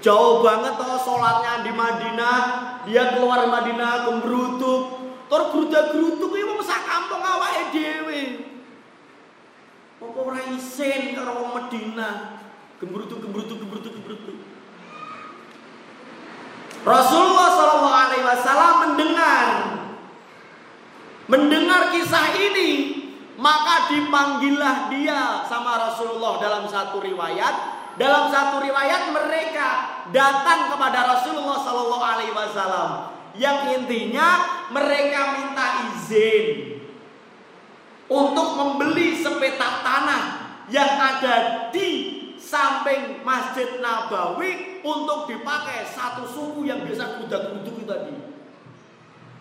Jauh 0.00 0.40
banget 0.40 0.80
toh 0.80 0.96
sholatnya 0.96 1.60
di 1.60 1.72
Madinah, 1.76 2.38
dia 2.88 3.12
keluar 3.12 3.44
Madinah 3.44 4.08
gembruduk. 4.08 4.82
Tor 5.28 5.54
geruda-geruduk 5.54 6.32
ini 6.34 6.42
mau 6.42 6.64
kampung 6.64 7.22
awake 7.22 7.70
dhewe. 7.70 8.22
Apa 10.00 10.18
ora 10.26 10.40
isin 10.56 11.14
karo 11.14 11.38
wong 11.38 11.50
Madinah? 11.54 12.42
Gembruduk, 12.80 13.20
gembruduk, 13.20 13.56
gembruduk, 13.60 13.92
gembruduk. 13.94 14.38
Rasulullah 16.80 17.48
Shallallahu 17.52 17.92
Alaihi 17.92 18.24
Wasallam 18.24 18.74
mendengar 18.88 19.46
mendengar 21.28 21.92
kisah 21.92 22.32
ini 22.40 22.99
maka 23.40 23.88
dipanggillah 23.88 24.92
dia 24.92 25.48
sama 25.48 25.80
Rasulullah 25.80 26.36
dalam 26.36 26.68
satu 26.68 27.00
riwayat 27.00 27.80
dalam 27.96 28.28
satu 28.28 28.60
riwayat 28.60 29.16
mereka 29.16 29.68
datang 30.12 30.68
kepada 30.68 31.08
Rasulullah 31.16 31.58
Shallallahu 31.64 32.04
Alaihi 32.04 32.36
Wasallam 32.36 33.16
yang 33.40 33.64
intinya 33.72 34.44
mereka 34.68 35.40
minta 35.40 35.66
izin 35.88 36.76
untuk 38.12 38.48
membeli 38.60 39.16
sepetak 39.24 39.80
tanah 39.80 40.22
yang 40.68 41.00
ada 41.00 41.34
di 41.72 41.88
samping 42.36 43.24
Masjid 43.24 43.78
Nabawi 43.80 44.82
untuk 44.84 45.30
dipakai 45.30 45.86
satu 45.88 46.26
suku 46.26 46.66
yang 46.66 46.82
biasa 46.82 47.22
kuda-kuduk 47.22 47.74
itu 47.78 47.86
tadi. 47.86 48.16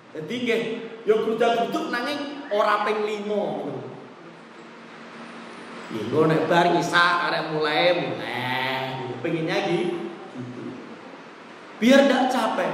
Jadi 0.09 0.35
nggih, 0.45 0.61
yo 1.05 1.25
kuda-kuduk 1.25 1.89
nanging 1.89 2.49
ora 2.53 2.85
ping 2.85 3.01
5 3.05 3.25
gitu. 3.25 3.88
Ya 5.89 6.05
nek 6.05 6.45
bar 6.45 6.69
isa 6.77 7.01
arek 7.25 7.49
mulai 7.49 7.97
mulai 7.97 9.09
pengennya 9.25 9.57
gitu. 9.65 9.97
Biar 11.81 12.05
tidak 12.05 12.29
capek. 12.29 12.71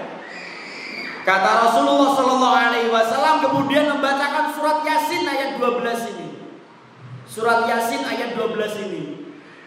Kata 1.24 1.52
Rasulullah 1.64 2.12
Shallallahu 2.12 2.58
Alaihi 2.60 2.92
Wasallam 2.92 3.42
kemudian 3.42 3.88
membacakan 3.88 4.52
surat 4.52 4.84
Yasin 4.84 5.24
ayat 5.24 5.56
12 5.58 6.12
ini. 6.12 6.30
Surat 7.24 7.64
Yasin 7.66 8.04
ayat 8.04 8.36
12 8.36 8.84
ini 8.84 9.04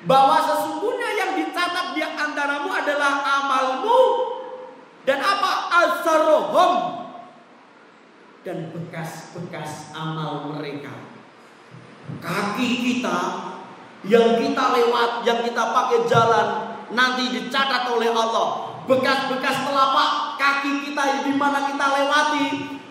bahwa 0.05 0.39
sesungguhnya 0.45 1.11
yang 1.17 1.31
dicatat 1.41 1.97
di 1.97 2.05
antaramu 2.05 2.69
adalah 2.71 3.25
amalmu 3.27 4.01
dan 5.09 5.25
apa 5.25 5.51
asarohom 5.89 6.73
dan 8.45 8.71
bekas-bekas 8.77 9.91
amal 9.97 10.53
mereka. 10.53 11.08
Kaki 12.19 12.69
kita 12.83 13.19
yang 14.07 14.41
kita 14.41 14.65
lewat, 14.73 15.27
yang 15.27 15.41
kita 15.45 15.63
pakai 15.75 16.07
jalan 16.09 16.47
nanti 16.93 17.29
dicatat 17.35 17.91
oleh 17.93 18.09
Allah. 18.15 18.79
Bekas-bekas 18.89 19.69
telapak 19.69 20.41
kaki 20.41 20.89
kita 20.89 21.29
di 21.29 21.37
mana 21.37 21.69
kita 21.69 21.87
lewati 21.93 22.47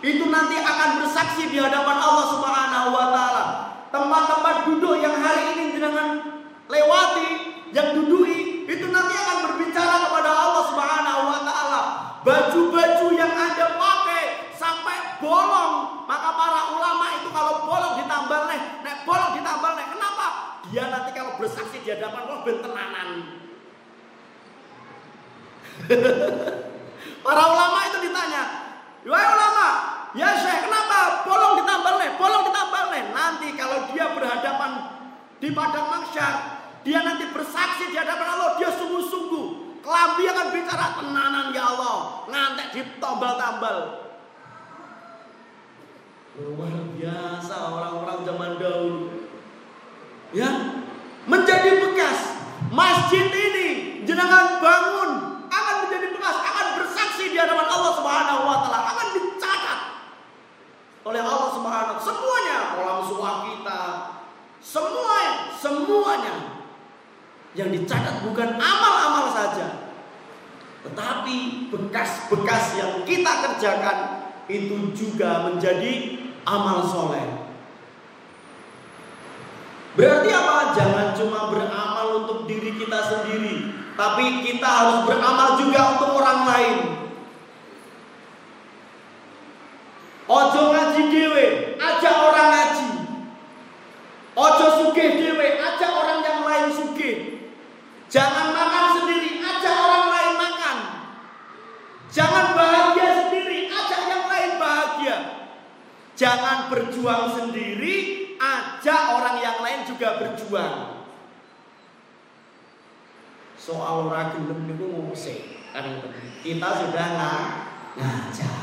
itu 0.06 0.30
nanti 0.30 0.62
akan 0.62 1.02
bersaksi 1.02 1.50
di 1.50 1.58
hadapan 1.58 1.98
Allah 1.98 2.26
Subhanahu 2.38 2.90
wa 2.94 3.06
taala. 3.10 3.46
Tempat-tempat 3.90 4.56
duduk 4.70 5.02
yang 5.02 5.18
hari 5.18 5.58
ini 5.58 5.82
dengan 5.82 6.22
lewati, 6.70 7.30
yang 7.74 7.98
dudui, 7.98 8.68
itu 8.70 8.86
nanti 8.94 9.14
akan 9.18 9.38
berbicara 9.50 9.96
kepada 10.06 10.30
Allah 10.30 10.64
Subhanahu 10.70 11.22
wa 11.34 11.40
taala. 11.42 11.82
Baju-baju 12.22 13.07
bolong, 15.28 16.08
maka 16.08 16.30
para 16.32 16.62
ulama 16.72 17.06
itu 17.20 17.28
kalau 17.36 17.68
bolong 17.68 18.00
ditambal 18.00 18.48
nih, 18.48 18.62
nek 18.88 19.04
bolong 19.04 19.36
ditambal 19.36 19.76
nih. 19.76 19.88
Kenapa? 19.92 20.28
Dia 20.72 20.84
nanti 20.88 21.12
kalau 21.12 21.36
bersaksi 21.36 21.84
di 21.84 21.90
hadapan 21.92 22.24
Allah 22.24 22.40
bentenanan. 22.48 23.10
para 27.28 27.44
ulama 27.54 27.80
itu 27.92 27.98
ditanya, 28.08 28.44
"Wahai 29.06 29.28
ulama, 29.30 29.68
ya 30.16 30.30
Syekh, 30.40 30.66
kenapa 30.66 31.28
bolong 31.28 31.54
ditambal 31.60 31.94
nih? 32.00 32.12
Bolong 32.16 32.44
ditambal 32.48 32.84
nih. 32.96 33.04
Nanti 33.12 33.48
kalau 33.60 33.78
dia 33.92 34.06
berhadapan 34.16 34.72
di 35.38 35.50
padang 35.54 35.88
mahsyar, 35.92 36.36
dia 36.82 37.04
nanti 37.04 37.28
bersaksi 37.36 37.92
di 37.92 37.96
hadapan 38.00 38.28
Allah. 38.32 38.50
Dia 38.58 38.72
sungguh-sungguh. 38.72 39.46
Kelambi 39.84 40.24
akan 40.28 40.48
bicara 40.52 40.88
tenanan 41.00 41.48
ya 41.56 41.64
Allah. 41.76 42.28
Ngantek 42.28 42.68
ditambal-tambal. 42.76 44.07
Luar 46.38 46.94
biasa 46.94 47.56
orang-orang 47.74 48.22
zaman 48.22 48.52
dahulu. 48.62 49.10
Ya, 50.30 50.50
menjadi 51.26 51.82
bekas. 51.82 52.38
Masjid 52.70 53.26
ini 53.32 53.68
jenengan 54.06 54.62
bangun 54.62 55.42
akan 55.50 55.76
menjadi 55.88 56.14
bekas, 56.14 56.38
akan 56.38 56.68
bersaksi 56.78 57.34
di 57.34 57.38
hadapan 57.42 57.66
Allah 57.66 57.94
Subhanahu 57.96 58.42
wa 58.44 58.58
taala, 58.62 58.80
akan 58.92 59.08
dicatat 59.18 59.80
oleh 61.08 61.22
Allah 61.24 61.50
Subhanahu 61.56 62.00
semuanya 62.04 62.58
kolam 62.76 63.00
suah 63.08 63.36
kita 63.48 63.82
semuanya 64.60 65.34
semuanya 65.56 66.36
yang 67.56 67.72
dicatat 67.72 68.28
bukan 68.28 68.60
amal-amal 68.60 69.32
saja 69.32 69.96
tetapi 70.84 71.72
bekas-bekas 71.72 72.76
yang 72.76 72.92
kita 73.08 73.32
kerjakan 73.48 73.98
itu 74.52 74.92
juga 74.96 75.48
menjadi 75.48 76.17
amal 76.48 76.80
soleh 76.88 77.48
Berarti 79.98 80.30
apa? 80.30 80.78
Jangan 80.78 81.18
cuma 81.18 81.50
beramal 81.50 82.22
untuk 82.22 82.46
diri 82.46 82.78
kita 82.78 83.02
sendiri, 83.02 83.74
tapi 83.98 84.46
kita 84.46 84.70
harus 84.70 85.10
beramal 85.10 85.58
juga 85.58 85.98
untuk 85.98 86.22
orang 86.22 86.40
lain. 86.46 86.78
Ojo 90.30 90.62
ngaji 90.70 91.02
dewe, 91.10 91.46
ajak 91.82 92.16
orang 92.30 92.48
ngaji. 92.54 92.90
Ojo 94.38 94.66
sugih 94.86 95.18
dewe, 95.18 95.48
ajak 95.58 95.90
orang 95.90 96.22
yang 96.22 96.40
lain 96.46 96.68
sugih. 96.78 97.16
Jangan 98.06 98.54
makan 98.54 98.86
sendiri, 99.02 99.42
ajak 99.42 99.76
orang 99.82 100.06
lain 100.14 100.34
makan. 100.38 100.78
Jangan 102.14 102.54
bahagia 102.54 103.10
sendiri, 103.26 103.66
ajak 103.66 104.02
yang 104.14 104.24
lain 104.30 104.52
bahagia. 104.62 105.18
Jangan 106.18 106.74
berjuang 106.74 107.30
sendiri, 107.30 107.96
ajak 108.42 109.02
orang 109.14 109.38
yang 109.38 109.62
lain 109.62 109.86
juga 109.86 110.18
berjuang. 110.18 111.06
Soal 113.54 114.10
ragilem 114.10 114.66
itu 114.74 114.86
ngusik 114.90 115.40
kan 115.70 115.86
kita 116.42 116.70
sudah 116.74 117.08
ngajak. 118.02 118.58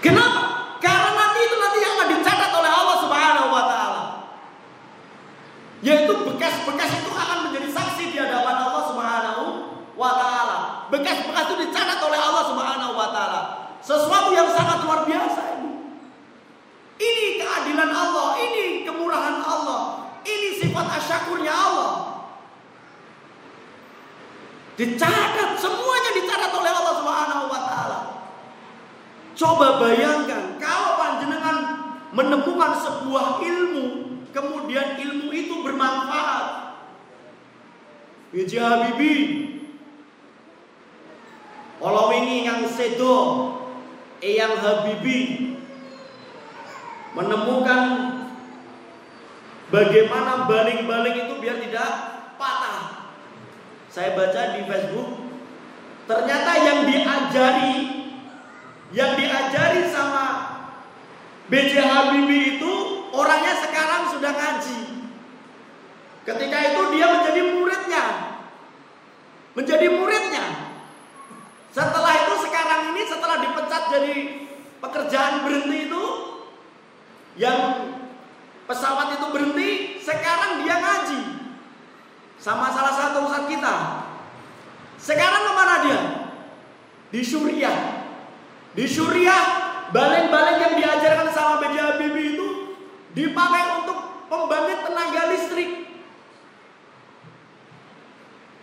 Kenapa? 0.00 0.42
Karena 0.80 1.10
nanti 1.12 1.38
itu 1.44 1.56
nanti 1.60 1.78
yang 1.84 1.92
akan 2.00 2.08
dicatat 2.08 2.50
oleh 2.56 2.72
Allah 2.72 2.96
Subhanahu 3.04 3.48
wa 3.52 3.64
taala. 3.68 4.04
Yaitu 5.84 6.12
bekas-bekas 6.24 7.04
itu 7.04 7.10
akan 7.12 7.38
menjadi 7.50 7.68
saksi 7.68 8.04
di 8.14 8.16
hadapan 8.16 8.56
Allah 8.64 8.82
Subhanahu 8.88 9.44
wa 9.92 10.10
taala. 10.16 10.58
Bekas-bekas 10.88 11.52
itu 11.52 11.56
dicatat 11.68 12.00
oleh 12.00 12.16
Allah 12.16 12.44
Subhanahu. 12.48 12.75
Sesuatu 13.86 14.34
yang 14.34 14.50
sangat 14.50 14.82
luar 14.82 15.06
biasa 15.06 15.46
ini 16.96 17.38
keadilan 17.38 17.92
Allah, 17.92 18.40
ini 18.40 18.82
kemurahan 18.82 19.44
Allah, 19.44 20.10
ini 20.24 20.58
sifat 20.58 20.86
asyakurnya 20.96 21.52
Allah. 21.52 21.92
Dicatat, 24.74 25.56
semuanya 25.60 26.10
dicatat 26.18 26.52
oleh 26.52 26.72
Allah 26.72 26.94
Subhanahu 27.00 27.44
wa 27.46 27.60
taala. 27.62 27.98
Coba 29.36 29.78
bayangkan 29.80 30.56
kalau 30.58 30.98
panjenengan 30.98 31.58
menemukan 32.10 32.72
sebuah 32.80 33.44
ilmu, 33.44 33.84
kemudian 34.32 34.96
ilmu 34.98 35.28
itu 35.30 35.54
bermanfaat. 35.60 36.74
Biji 38.32 38.56
Habibi. 38.56 39.14
Kalau 41.76 42.08
ini 42.08 42.48
yang 42.48 42.64
sedo, 42.72 43.16
yang 44.34 44.58
Habibi, 44.58 45.54
menemukan 47.14 47.82
bagaimana 49.70 50.50
baling-baling 50.50 51.16
itu 51.28 51.34
biar 51.38 51.62
tidak 51.62 51.90
patah. 52.34 53.12
Saya 53.92 54.18
baca 54.18 54.58
di 54.58 54.60
Facebook, 54.66 55.10
ternyata 56.10 56.52
yang 56.58 56.80
diajari 56.90 57.96
yang 58.94 59.18
diajari 59.18 59.90
sama 59.90 60.26
BJ 61.50 61.82
Habibie 61.82 62.58
itu 62.58 62.72
orangnya 63.10 63.54
sekarang 63.66 64.14
sudah 64.14 64.32
ngaji. 64.34 64.78
Ketika 66.26 66.58
itu 66.74 66.82
dia 66.94 67.06
menjadi 67.06 67.42
muridnya. 67.54 68.04
Menjadi 69.54 69.86
muridnya. 69.94 70.25
Jadi 73.96 74.14
pekerjaan 74.84 75.48
berhenti 75.48 75.88
itu 75.88 76.04
yang 77.40 77.60
pesawat 78.68 79.16
itu 79.16 79.26
berhenti, 79.32 79.70
sekarang 80.02 80.64
dia 80.64 80.76
ngaji 80.80 81.20
sama 82.36 82.68
salah 82.72 82.92
satu 82.92 83.24
ustadz 83.24 83.48
kita. 83.48 83.76
Sekarang 85.00 85.42
ke 85.48 85.52
mana 85.54 85.74
dia? 85.86 86.00
Di 87.12 87.22
Suriah. 87.22 88.04
Di 88.76 88.84
Suriah, 88.84 89.44
baling-baling 89.94 90.58
yang 90.60 90.74
diajarkan 90.76 91.28
sama 91.32 91.62
B.J. 91.64 91.76
Habibie 91.78 92.36
itu 92.36 92.46
dipakai 93.16 93.80
untuk 93.80 94.28
pembangkit 94.28 94.84
tenaga 94.84 95.22
listrik. 95.32 95.70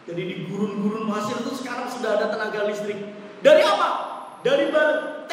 Jadi 0.04 0.22
di 0.22 0.36
gurun-gurun 0.52 1.08
pasir 1.08 1.40
itu 1.40 1.54
sekarang 1.64 1.88
sudah 1.88 2.20
ada 2.20 2.28
tenaga 2.28 2.68
listrik. 2.68 3.00
Dari 3.40 3.62
apa? 3.64 3.90
Dari 4.44 4.68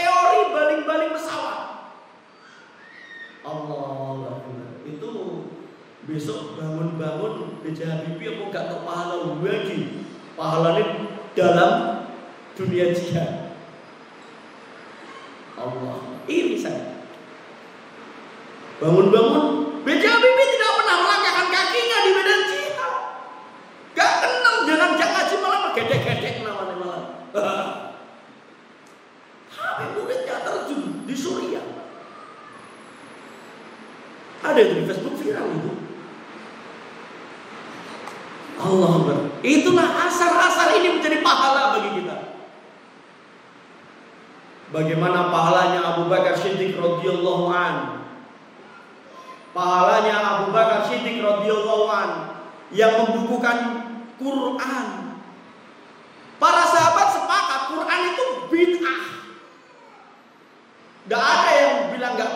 teori 0.00 0.40
baling-baling 0.56 1.12
pesawat. 1.12 1.58
Allah 3.44 4.40
itu 4.88 5.12
besok 6.08 6.56
bangun-bangun 6.56 7.60
beja 7.60 8.00
Habibie 8.00 8.32
apa 8.32 8.42
gak 8.48 8.64
tau 8.72 8.80
pahala? 8.88 9.14
Lagi 9.44 10.08
pahalanya 10.34 10.84
dalam 11.36 11.72
dunia 12.56 12.96
jihad. 12.96 13.52
Allah 15.60 16.00
ini 16.24 16.56
saya. 16.56 17.04
Bangun-bangun 18.80 19.44
beja 19.84 20.08
Habibie 20.16 20.48
tidak 20.56 20.72
pernah 20.80 20.96
melangkahkan 21.04 21.46
kakinya 21.52 21.98
di 22.00 22.10
medan 22.16 22.40
jihad 22.48 22.92
gak 23.96 24.12
kenal 24.24 24.56
jangan 24.68 24.90
jangan 24.96 25.12
ngaji 25.16 25.34
malah 25.40 25.60
gedek-gedek 25.76 26.34
namanya 26.44 26.74
malah 26.76 27.04
tapi 29.50 29.84
muridnya 29.96 30.36
terjun 30.44 30.82
di 31.08 31.14
Suriah 31.16 31.66
ada 34.40 34.49
itu 34.64 34.72
di 34.80 34.84
Facebook 34.84 35.16
viral 35.20 35.46
itu. 35.56 35.70
Allah 38.60 38.90
Akbar. 38.92 39.18
Itulah 39.40 39.88
asar-asar 40.04 40.76
ini 40.76 41.00
menjadi 41.00 41.24
pahala 41.24 41.80
bagi 41.80 42.00
kita. 42.00 42.16
Bagaimana 44.70 45.32
pahalanya 45.32 45.80
Abu 45.96 46.06
Bakar 46.06 46.36
Siddiq 46.36 46.76
radhiyallahu 46.76 47.50
an. 47.50 48.04
Pahalanya 49.50 50.14
Abu 50.22 50.54
Bakar 50.54 50.86
Siddiq 50.86 51.24
radhiyallahu 51.24 51.84
an 51.90 52.10
yang 52.70 53.00
membukukan 53.02 53.56
Quran. 54.20 54.86
Para 56.40 56.62
sahabat 56.64 57.08
sepakat 57.16 57.60
Quran 57.74 58.00
itu 58.14 58.24
bid'ah. 58.48 59.02
Tidak 61.04 61.20
ada 61.20 61.50
yang 61.50 61.74
bilang 61.96 62.14
nggak. 62.14 62.32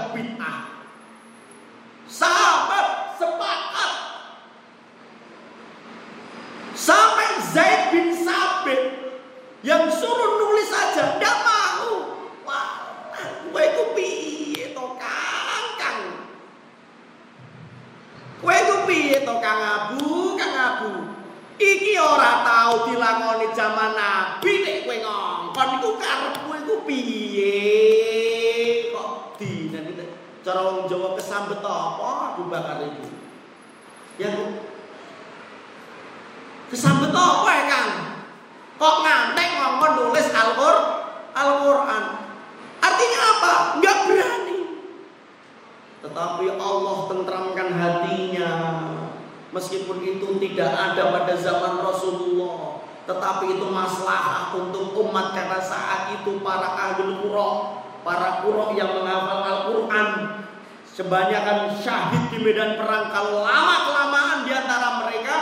Sahabat 2.15 3.19
sepakat. 3.19 3.93
Sampai 6.79 7.43
Zaid 7.51 7.91
bin 7.91 8.15
Sabit 8.15 8.83
yang 9.67 9.91
suruh 9.91 10.39
nulis 10.39 10.71
saja 10.71 11.19
tidak 11.19 11.37
mau. 11.43 11.91
Wah, 12.47 12.71
gue 13.51 13.62
itu 13.67 13.83
piye 13.99 14.65
to 14.71 14.87
kang 14.95 15.67
kang. 15.75 16.01
Gue 18.39 18.55
itu 18.62 18.77
piye 18.87 19.19
to 19.27 19.35
kang 19.43 19.59
Abu, 19.59 20.39
kang 20.39 20.55
Abu. 20.55 20.93
Iki 21.59 21.99
ora 21.99 22.47
tahu 22.47 22.95
dilakoni 22.95 23.51
zaman 23.59 23.95
Nabi 23.95 24.53
nek 24.62 24.77
kowe 24.87 24.97
ngongkon 25.03 25.69
iku 25.83 25.91
karepmu 25.99 26.53
iku 26.62 26.75
piye? 26.87 27.75
Cara 30.45 30.61
orang 30.61 30.84
Jawa 30.84 30.84
kesambet 30.84 30.84
apa 31.69 32.09
Abu 32.35 32.53
Bakar 32.53 32.85
itu? 32.85 33.09
Yang 34.21 34.62
kesambet 36.71 37.11
apa 37.11 37.49
ya 37.51 37.65
Kang? 37.67 37.91
Kok 38.75 38.97
ngantek 39.07 39.49
ngomong 39.59 39.93
nulis 39.99 40.29
Al-Qur'an? 40.31 40.87
Al-Qur'an. 41.35 42.05
Artinya 42.83 43.21
apa? 43.23 43.53
Enggak 43.79 43.99
berani. 44.07 44.59
Tetapi 46.05 46.45
Allah 46.61 46.99
tentramkan 47.09 47.69
hatinya. 47.75 48.51
Meskipun 49.55 50.03
itu 50.03 50.27
tidak 50.43 50.75
ada 50.75 51.15
pada 51.15 51.35
zaman 51.39 51.79
Rasulullah, 51.79 52.83
tetapi 53.07 53.55
itu 53.55 53.67
masalah 53.71 54.51
untuk 54.51 54.99
umat 54.99 55.31
karena 55.31 55.62
saat 55.62 56.11
itu 56.11 56.43
para 56.43 56.75
ahli 56.75 57.23
Qur'an 57.23 57.85
para 58.05 58.45
kuro 58.45 58.77
yang 58.77 59.01
menghafal 59.01 59.41
Al-Quran 59.41 60.09
sebanyakan 60.95 61.74
syahid 61.82 62.30
di 62.30 62.38
medan 62.38 62.78
perang 62.78 63.11
kalau 63.11 63.42
lama 63.42 63.76
kelamaan 63.82 64.38
di 64.47 64.53
antara 64.55 65.03
mereka 65.03 65.36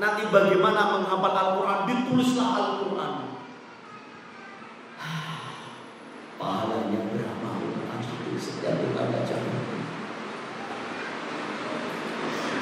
nanti 0.00 0.24
bagaimana 0.32 0.96
menghafal 0.96 1.34
Al-Quran 1.36 1.80
ditulislah 1.84 2.48
Al-Quran 2.56 3.12
pahalanya 6.40 7.00
berapa 7.12 7.48
Setiap 8.38 8.70
kita 8.70 9.02
baca. 9.02 9.36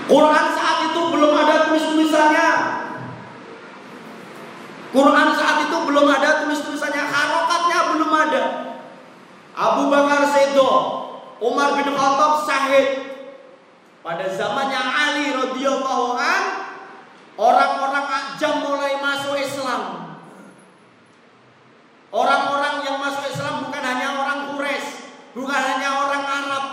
Quran 0.09 0.47
saat 0.57 0.79
itu 0.89 1.01
belum 1.13 1.33
ada 1.37 1.69
tulis-tulisannya. 1.69 2.51
Quran 4.97 5.29
saat 5.37 5.57
itu 5.69 5.77
belum 5.85 6.07
ada 6.09 6.31
tulis-tulisannya, 6.41 7.05
harokatnya 7.05 7.79
belum 7.93 8.09
ada. 8.09 8.43
Abu 9.53 9.93
Bakar 9.93 10.25
Sedo, 10.33 10.73
Umar 11.41 11.77
bin 11.77 11.89
Khattab 11.93 12.49
Syahid. 12.49 12.89
Pada 14.01 14.31
zamannya 14.31 14.79
Ali 14.79 15.35
radhiyallahu 15.35 16.15
an, 16.15 16.43
orang-orang 17.35 18.07
ajam 18.07 18.63
mulai 18.63 18.97
masuk 19.03 19.35
Islam. 19.35 19.83
Orang-orang 22.15 22.87
yang 22.87 22.97
masuk 23.03 23.27
Islam 23.29 23.67
bukan 23.67 23.83
hanya 23.83 24.15
orang 24.15 24.41
Quraisy, 24.55 25.11
bukan 25.35 25.59
hanya 25.59 25.91
orang 26.07 26.23
Arab. 26.23 26.65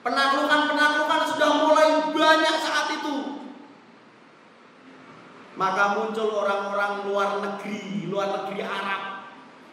Penaklukan-penaklukan 0.00 1.20
sudah 1.34 1.50
mulai 1.60 1.88
banyak 2.14 2.56
saat 2.62 2.86
itu. 2.94 3.16
Maka 5.58 5.98
muncul 5.98 6.30
orang-orang 6.40 7.04
luar 7.04 7.30
negeri, 7.42 8.08
luar 8.08 8.32
negeri 8.32 8.64
Arab, 8.64 9.28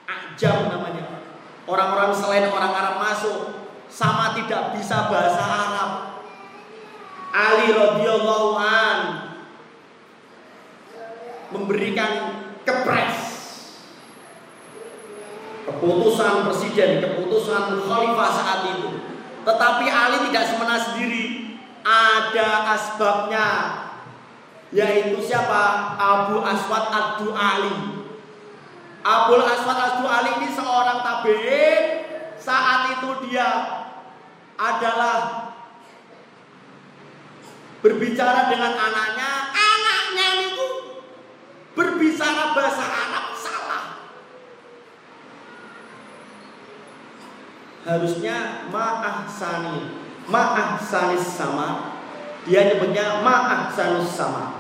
ajam 0.10 0.74
namanya. 0.74 1.24
Orang-orang 1.64 2.12
selain 2.12 2.50
orang 2.52 2.74
Arab 2.76 2.96
masuk 3.00 3.57
sama 3.98 4.38
tidak 4.38 4.78
bisa 4.78 5.10
bahasa 5.10 5.42
Arab. 5.42 5.92
Ali 7.34 7.74
radhiyallahu 7.74 8.50
an 8.54 9.00
memberikan 11.50 12.46
kepres 12.62 13.18
keputusan 15.66 16.46
presiden, 16.46 17.02
keputusan 17.02 17.82
khalifah 17.82 18.30
saat 18.32 18.60
itu. 18.78 19.02
Tetapi 19.44 19.86
Ali 19.90 20.18
tidak 20.30 20.46
semena 20.46 20.78
sendiri, 20.78 21.58
ada 21.82 22.78
asbabnya, 22.78 23.48
yaitu 24.70 25.20
siapa? 25.26 25.98
Abu 25.98 26.40
Aswad 26.46 26.86
Adu 26.94 27.34
Ali. 27.34 28.06
Abu 29.04 29.40
Aswad 29.40 29.78
Adu 29.78 30.06
Ali 30.08 30.32
ini 30.44 30.50
seorang 30.54 31.04
tabi'in. 31.04 31.84
Saat 32.38 32.96
itu 33.00 33.28
dia 33.28 33.77
adalah 34.58 35.54
berbicara 37.86 38.50
dengan 38.50 38.74
anaknya. 38.74 39.32
Anaknya 39.54 40.28
itu 40.50 40.68
berbicara 41.78 42.58
bahasa 42.58 42.84
Arab 42.84 43.26
salah. 43.38 43.86
Harusnya 47.86 48.68
ma'ahsani, 48.74 49.78
ma'ahsanis 50.28 51.24
sama. 51.38 51.96
Dia 52.50 52.66
nyebutnya 52.74 53.22
ma'ahsanus 53.22 54.12
sama. 54.12 54.58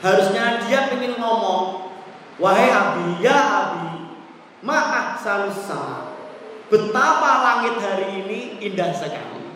Harusnya 0.00 0.64
dia 0.64 0.90
ingin 0.92 1.16
ngomong, 1.16 1.92
wahai 2.40 2.68
Abi, 2.72 3.20
ya 3.20 3.38
Abi, 3.38 4.10
ma'ahsanus 4.64 5.60
sama. 5.68 6.13
Betapa 6.74 7.30
langit 7.38 7.78
hari 7.78 8.26
ini 8.26 8.58
indah 8.58 8.90
sekali. 8.90 9.46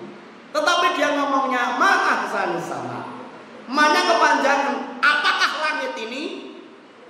Tetapi 0.55 0.87
dia 0.95 1.19
ngomongnya 1.19 1.75
ma'ahsanus 1.75 2.63
sama. 2.63 3.27
Mana 3.67 4.07
kepanjangan, 4.07 5.03
apakah 5.03 5.53
langit 5.67 5.99
ini 5.99 6.55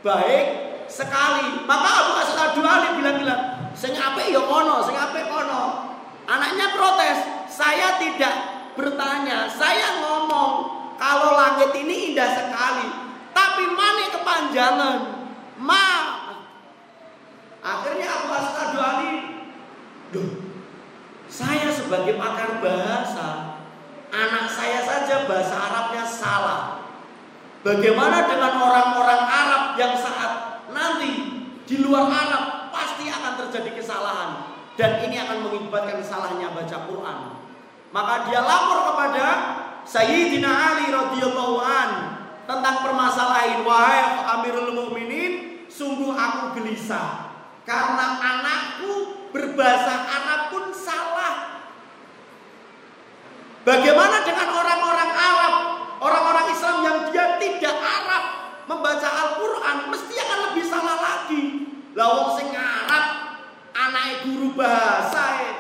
baik 0.00 0.46
sekali? 0.88 1.61
Maka 1.68 1.88
Abu 1.92 2.12
Asad 2.24 2.56
Ali 2.56 2.88
bilang-bilang, 2.96 3.68
sing 3.76 3.92
apik 3.92 4.32
ya 4.32 4.40
kono, 4.48 4.80
sing 4.80 4.96
apik 4.96 5.28
kono. 5.28 5.92
Anaknya 6.24 6.72
protes, 6.72 7.28
saya 7.52 8.00
tidak 8.00 8.32
bertanya, 8.80 9.44
saya 9.44 10.00
ngomong 10.00 10.52
kalau 10.96 11.36
langit 11.36 11.68
ini 11.84 12.16
indah 12.16 12.32
sekali, 12.32 12.88
tapi 13.36 13.64
mana 13.76 14.09
kepanjangan? 14.09 14.98
Ma. 15.61 15.88
Akhirnya 17.61 18.09
Abu 18.09 18.28
Asad 18.32 18.72
Ali, 18.72 19.38
Duh, 20.09 20.40
saya 21.28 21.68
sebagai 21.68 22.16
pakar 22.16 22.64
bahasa, 22.64 23.61
anak 24.09 24.48
saya 24.48 24.80
saja 24.80 25.28
bahasa 25.28 25.52
Arabnya 25.52 26.04
salah. 26.09 26.62
Bagaimana 27.61 28.24
dengan 28.24 28.56
orang-orang 28.56 29.22
Arab 29.28 29.64
yang 29.76 29.92
saat 29.92 30.64
nanti 30.72 31.44
di 31.68 31.76
luar 31.84 32.09
Arab 32.09 32.72
pasti 32.72 33.12
akan 33.12 33.36
terjadi 33.44 33.76
kesalahan 33.76 34.56
dan 34.80 35.04
ini 35.04 35.20
akan 35.20 35.44
mengibatkan 35.44 36.00
salahnya 36.00 36.56
baca 36.56 36.88
Quran. 36.88 37.18
Maka 37.92 38.14
dia 38.30 38.40
lapor 38.40 38.94
kepada 38.94 39.26
Sayyidina 39.84 40.48
Ali 40.48 40.88
radhiyallahu 40.88 41.56
an 41.61 41.90
tentang 42.48 42.80
permasalahan 42.80 43.61
wahai 43.66 44.24
Amirul 44.38 44.72
Mukminin, 44.72 45.64
sungguh 45.68 46.16
aku 46.16 46.56
gelisah 46.56 47.28
karena 47.68 48.16
anakku 48.16 49.17
berbahasa 49.33 49.95
Arab 50.07 50.41
pun 50.53 50.64
salah. 50.72 51.64
Bagaimana 53.66 54.24
dengan 54.24 54.49
orang-orang 54.49 55.11
Arab, 55.12 55.55
orang-orang 56.01 56.47
Islam 56.53 56.76
yang 56.85 56.99
dia 57.12 57.37
tidak 57.37 57.76
Arab 57.76 58.24
membaca 58.64 59.09
Al-Quran, 59.09 59.76
mesti 59.93 60.14
akan 60.16 60.39
lebih 60.51 60.64
salah 60.64 60.97
lagi. 60.97 61.45
Lawang 61.93 62.39
sing 62.39 62.49
Arab, 62.55 63.05
anak 63.76 64.24
guru 64.24 64.57
bahasa, 64.57 65.24
eh. 65.45 65.57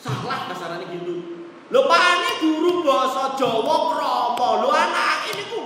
salah 0.00 0.50
kasarannya 0.50 0.86
gitu. 0.98 1.14
Lo 1.70 1.86
pane 1.86 2.30
guru 2.42 2.82
bahasa 2.82 3.34
Jawa 3.38 3.76
kromo, 3.94 4.48
lo 4.66 4.70
anak 4.74 5.30
ini 5.32 5.44
ku 5.50 5.62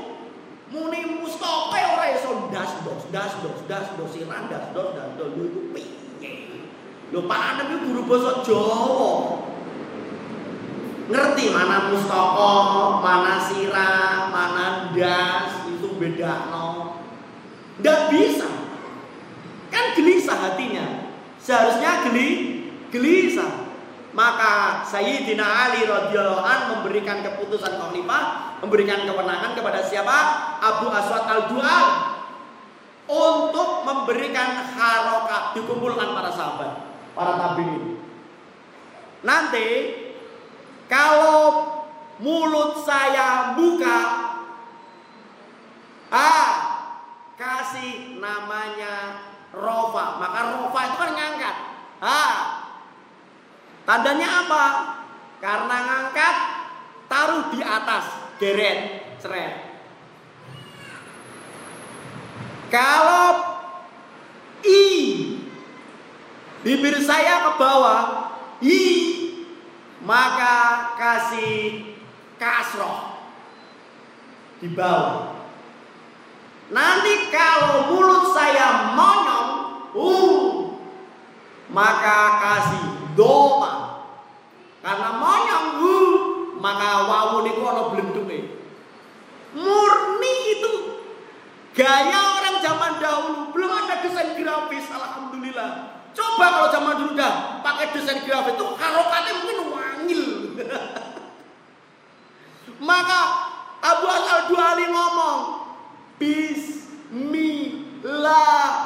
muni 0.73 1.21
Mustafa 1.21 1.79
ora 1.97 2.07
iso 2.13 2.49
das 2.53 2.73
dos 2.85 3.03
das 3.09 3.33
dos 3.41 3.59
das 3.65 3.87
dos 3.97 4.11
siran 4.13 4.49
das 4.53 4.69
dos 4.77 4.93
lho 7.09 7.21
pane 7.25 7.63
iki 7.69 7.77
guru 7.89 8.03
basa 8.05 8.45
Jawa. 8.45 9.13
Ngerti 11.09 11.45
mana 11.49 11.89
Mustafa 11.89 12.53
mana 13.01 13.35
sirah 13.41 14.29
mana 14.29 14.93
das 14.93 15.65
itu 15.65 15.89
beda 15.97 16.53
no 16.53 17.01
nggak 17.81 18.01
bisa. 18.13 18.49
Kan 19.73 19.97
gelisah 19.97 20.37
hatinya. 20.37 21.09
Seharusnya 21.41 22.05
geli 22.09 22.29
gelisah. 22.93 23.69
Maka 24.09 24.83
Sayyidina 24.83 25.45
Ali 25.47 25.87
radhiyallahu 25.87 26.43
an 26.43 26.61
memberikan 26.75 27.23
keputusan 27.23 27.79
khalifah, 27.79 28.57
memberikan 28.59 29.07
kewenangan 29.07 29.55
kepada 29.55 29.79
siapa? 29.85 30.19
Abu 30.59 30.91
Aswad 30.91 31.29
al-Du'al 31.29 31.87
untuk 33.07 33.87
memberikan 33.87 34.69
harokat 34.75 35.55
dikumpulkan 35.55 36.19
para 36.19 36.35
sahabat, 36.35 36.88
para 37.19 37.35
tabiin. 37.35 37.99
Nanti 39.27 39.69
kalau 40.87 41.43
mulut 42.23 42.87
saya 42.87 43.59
buka, 43.59 44.01
ah 46.15 46.55
kasih 47.35 48.23
namanya 48.23 49.27
rofa, 49.51 50.23
maka 50.23 50.41
rofa 50.55 50.81
itu 50.87 50.97
kan 51.03 51.13
ngangkat. 51.19 51.57
Ah, 51.99 52.59
Tandanya 53.83 54.45
apa? 54.45 54.65
Karena 55.41 55.77
ngangkat, 55.81 56.37
taruh 57.09 57.49
di 57.49 57.65
atas, 57.65 58.37
geret, 58.37 59.17
ceret. 59.17 59.55
Kalau 62.69 63.33
i 64.61 64.85
bibir 66.63 66.99
saya 67.03 67.49
ke 67.49 67.51
bawah, 67.59 68.03
i 68.63 68.81
maka 70.03 70.57
kasih 70.99 71.95
kasroh 72.39 73.19
di 74.63 74.71
bawah. 74.75 75.39
Nanti 76.69 77.33
kalau 77.33 77.89
mulut 77.89 78.37
saya 78.37 78.93
monyong, 78.93 79.51
uh, 79.97 80.39
maka 81.73 82.19
kasih 82.45 82.85
doma. 83.17 84.05
Karena 84.85 85.17
monyong 85.17 85.69
uh, 85.81 86.13
maka 86.61 87.09
wawu 87.09 87.37
niku 87.49 87.63
ana 87.65 87.83
blenduke. 87.89 88.39
Murni 89.57 90.35
itu 90.61 90.75
gaya 91.73 92.21
orang 92.37 92.57
zaman 92.61 92.93
dahulu 93.01 93.41
belum 93.57 93.71
ada 93.73 94.05
desain 94.05 94.37
grafis 94.37 94.87
alhamdulillah. 94.93 95.98
Coba 96.19 96.51
kalau 96.51 96.75
zaman 96.75 96.99
dulu 96.99 97.15
dah 97.15 97.63
pakai 97.63 97.95
desain 97.95 98.27
grafis 98.27 98.59
itu 98.59 98.67
harokatnya 98.75 99.39
mungkin 99.39 99.71
wangil. 99.71 100.51
Maka 102.91 103.21
Abu 103.79 104.11
Al 104.11 104.51
Duali 104.51 104.91
ngomong 104.91 105.71
Bismillah 106.19 107.71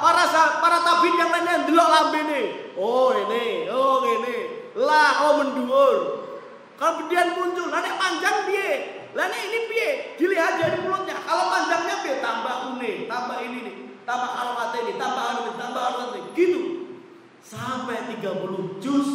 para 0.05 0.29
para 0.61 0.85
tabin 0.85 1.17
yang 1.17 1.33
lainnya 1.33 1.65
delok 1.65 1.89
lambene. 1.89 2.69
Oh 2.77 3.17
ini, 3.17 3.73
oh 3.73 4.05
ini. 4.05 4.33
Kemudian 6.83 7.39
muncul, 7.39 7.71
lah 7.71 7.79
panjang 7.79 8.43
piye? 8.51 9.07
Lah 9.15 9.31
ini 9.31 9.71
piye? 9.71 10.19
Dilihat 10.19 10.59
dari 10.59 10.83
mulutnya. 10.83 11.15
Kalau 11.23 11.47
panjangnya 11.47 12.03
piye? 12.03 12.19
Tambah 12.19 12.75
une, 12.75 13.07
tambah 13.07 13.39
ini 13.39 13.59
nih, 13.63 13.75
tambah 14.03 14.31
alwat 14.35 14.75
ini, 14.83 14.99
tambah 14.99 15.25
ini, 15.31 15.51
tambah 15.55 15.79
alwat 15.79 16.11
ini. 16.19 16.29
Gitu. 16.35 16.82
Sampai 17.53 18.17
30 18.17 18.81
juz 18.81 19.09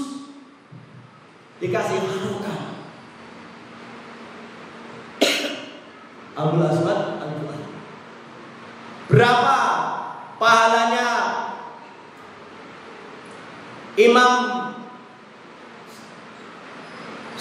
dikasih 1.58 1.98
harukan. 2.06 2.62
Abdul 6.38 6.70
Aswad 6.70 7.18
al 7.18 7.34
Berapa 9.10 9.58
pahalanya? 10.38 11.10
Imam 13.98 14.34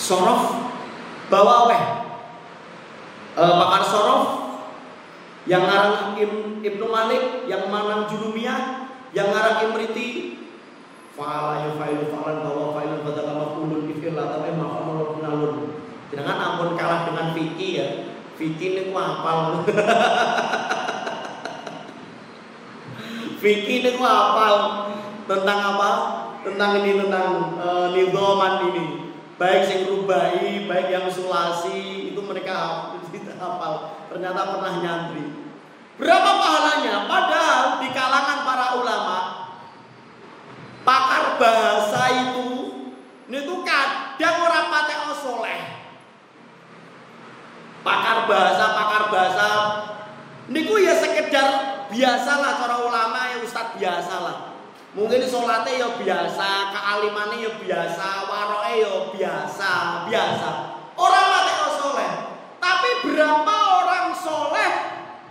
Sorof 0.00 0.72
bawa 1.28 1.68
weh. 1.68 1.82
E, 3.36 3.44
pakar 3.44 3.84
Sorof 3.84 4.24
yang 5.44 5.60
ngarang 5.60 6.16
Ibnu 6.64 6.86
Malik 6.88 7.44
yang 7.44 7.68
manang 7.68 8.08
Jurumiyah 8.08 8.88
yang 9.12 9.28
ngarang 9.28 9.68
Imriti 9.68 10.35
fa'ala 11.16 11.64
ya 11.64 11.70
fa'ilu 11.80 12.12
fa'lan 12.12 12.44
bawa 12.44 12.76
fa'ilun 12.76 13.00
badaka 13.00 13.32
maf'ulun 13.32 13.88
ifil 13.88 14.12
la 14.12 14.36
tapi 14.36 14.52
maf'ulun 14.52 15.24
nalun 15.24 15.80
jangan 16.12 16.36
ampun 16.36 16.76
kalah 16.76 17.08
dengan 17.08 17.32
fikih 17.32 17.72
ya. 17.72 17.88
Fikih 18.36 18.68
ini 18.76 18.92
ku 18.92 19.00
apal. 19.00 19.64
Fikih 23.40 23.80
ini 23.80 23.90
ku 23.96 24.04
apal 24.04 24.54
tentang 25.24 25.60
apa? 25.72 25.90
Tentang 26.44 26.84
ini 26.84 27.00
tentang 27.00 27.56
uh, 27.56 27.96
nidoman 27.96 28.68
ini. 28.70 28.86
Baik 29.40 29.68
yang 29.68 29.84
rubai 29.92 30.64
baik 30.64 30.88
yang 30.88 31.12
sulasi 31.12 32.08
itu 32.12 32.20
mereka 32.24 32.88
hafal 33.40 34.04
ternyata 34.12 34.40
pernah 34.52 34.72
nyantri. 34.80 35.24
Berapa 35.96 36.30
pahalanya? 36.40 37.08
Padahal 37.08 37.80
di 37.80 37.88
kalangan 37.92 38.38
para 38.44 38.66
ulama 38.80 39.35
pakar 40.86 41.34
bahasa 41.42 42.02
itu 42.14 42.48
ini 43.26 43.42
tuh 43.42 43.66
kadang 43.66 44.36
orang 44.46 44.70
patek 44.70 44.98
soleh 45.18 45.60
pakar 47.82 48.30
bahasa 48.30 48.64
pakar 48.70 49.02
bahasa 49.10 49.48
ini 50.46 50.62
ya 50.62 50.94
sekedar 50.94 51.48
biasalah 51.90 52.54
cara 52.62 52.76
ulama 52.86 53.34
ya 53.34 53.42
ustadz 53.42 53.74
biasalah 53.74 54.56
Mungkin 54.96 55.28
sholatnya 55.28 55.76
ya 55.76 55.88
biasa, 55.92 56.72
kealimannya 56.72 57.44
ya 57.44 57.52
biasa, 57.60 58.32
waroke 58.32 58.80
ya 58.80 58.92
biasa, 59.12 59.72
biasa. 60.08 60.50
Orang 60.96 61.26
mati 61.28 61.52
soleh. 61.76 62.12
Tapi 62.56 62.90
berapa 63.04 63.54
orang 63.76 64.16
soleh 64.16 64.72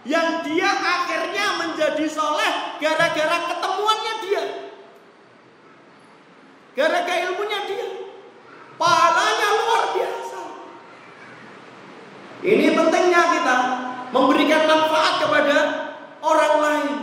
yang 0.06 0.46
dia 0.46 0.70
akhirnya 0.70 1.66
menjadi 1.66 2.06
soleh 2.06 2.78
gara-gara 2.78 3.38
ketemuannya 3.50 4.14
dia. 4.22 4.44
Gara-gara 6.76 7.24
ilmunya 7.32 7.60
dia. 7.72 7.88
Pahalanya 8.76 9.48
luar 9.64 9.84
biasa. 9.96 10.42
Ini 12.44 12.76
pentingnya 12.76 13.22
kita 13.40 13.56
memberikan 14.12 14.62
manfaat 14.68 15.24
kepada 15.24 15.58
orang 16.20 16.56
lain. 16.60 16.94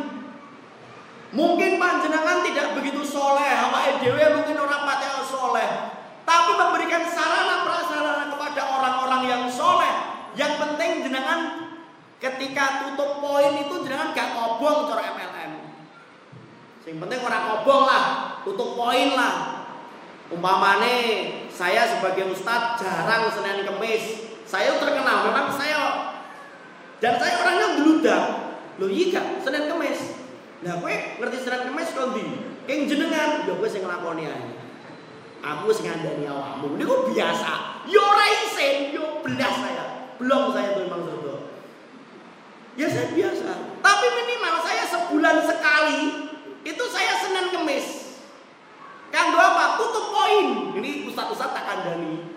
Mungkin 1.32 1.80
panjenengan 1.80 2.44
tidak 2.44 2.76
begitu 2.76 3.00
soleh, 3.08 3.48
apa 3.48 3.96
edw 3.96 4.20
mungkin 4.36 4.56
orang 4.60 4.84
pati 4.84 5.08
soleh, 5.24 5.68
tapi 6.28 6.52
memberikan 6.60 7.08
sarana 7.08 7.64
prasarana 7.64 8.28
kepada 8.28 8.62
orang-orang 8.68 9.22
yang 9.24 9.42
soleh. 9.48 10.12
Yang 10.36 10.60
penting 10.60 11.08
jenengan 11.08 11.72
ketika 12.20 12.84
tutup 12.84 13.24
poin 13.24 13.56
itu 13.56 13.74
jenengan 13.80 14.12
gak 14.12 14.36
kobong 14.36 14.92
cara 14.92 15.16
MLM. 15.16 15.52
Yang 16.84 16.98
penting 17.00 17.20
orang 17.24 17.42
kobong 17.48 17.82
lah, 17.88 18.04
tutup 18.44 18.76
poin 18.76 19.16
lah. 19.16 19.61
Umpamane 20.32 20.96
saya 21.52 21.84
sebagai 21.84 22.32
ustadz 22.32 22.80
jarang 22.80 23.28
Senin 23.28 23.68
Kemis, 23.68 24.32
saya 24.48 24.80
terkenal 24.80 25.28
memang 25.28 25.52
saya 25.52 26.16
dan 27.04 27.20
saya 27.20 27.36
orangnya 27.44 27.68
geludak. 27.76 28.24
Loh 28.80 28.88
iya 28.88 29.20
Senin 29.44 29.68
Kemis. 29.68 30.22
Nah, 30.62 30.78
kowe 30.78 30.94
ngerti 30.94 31.38
serat 31.42 31.66
kemes 31.66 31.90
kok 31.90 32.14
ndi? 32.14 32.22
Keng 32.70 32.86
jenengan, 32.86 33.42
ya 33.42 33.52
kowe 33.58 33.66
sing 33.66 33.82
nglakoni 33.82 34.30
ae. 34.30 34.62
Aku 35.42 35.74
sing 35.74 35.90
ngandani 35.90 36.22
awakmu. 36.30 36.78
Niku 36.78 37.10
biasa. 37.10 37.82
Yo 37.90 37.98
ora 37.98 38.26
isin, 38.46 38.94
yo 38.94 39.18
belas 39.26 39.54
saya. 39.58 40.14
Belum 40.22 40.54
saya 40.54 40.78
tuh 40.78 40.86
memang 40.86 41.02
surga. 41.02 41.34
Ya 42.78 42.86
saya 42.86 43.10
biasa. 43.10 43.50
Tapi 43.82 44.06
minimal 44.22 44.54
saya 44.62 44.84
sebulan 44.86 45.36
sekali 45.42 46.00
itu 46.62 46.84
saya 46.94 47.12
Senin 47.18 47.50
Kemis. 47.50 48.01
Kanggo 49.12 49.36
apa? 49.36 49.76
Tutup 49.76 50.08
poin. 50.08 50.72
Ini 50.80 51.04
ustaz-ustaz 51.04 51.52
tak 51.52 51.68
kandani. 51.68 52.32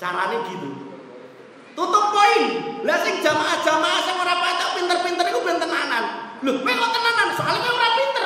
Caranya 0.00 0.40
gitu. 0.48 0.96
Tutup 1.76 2.04
poin. 2.08 2.42
Lah 2.88 2.98
sing 3.04 3.20
jamaah-jamaah 3.20 4.00
sing 4.00 4.16
ora 4.16 4.34
patok 4.40 4.70
pinter-pinter 4.80 5.24
iku 5.28 5.40
ben 5.44 5.60
tenanan. 5.60 6.04
Loh, 6.40 6.56
kowe 6.64 6.72
kok 6.72 6.92
tenanan? 6.96 7.28
Soalnya 7.36 7.60
kowe 7.60 7.76
ora 7.76 7.90
pinter 8.00 8.24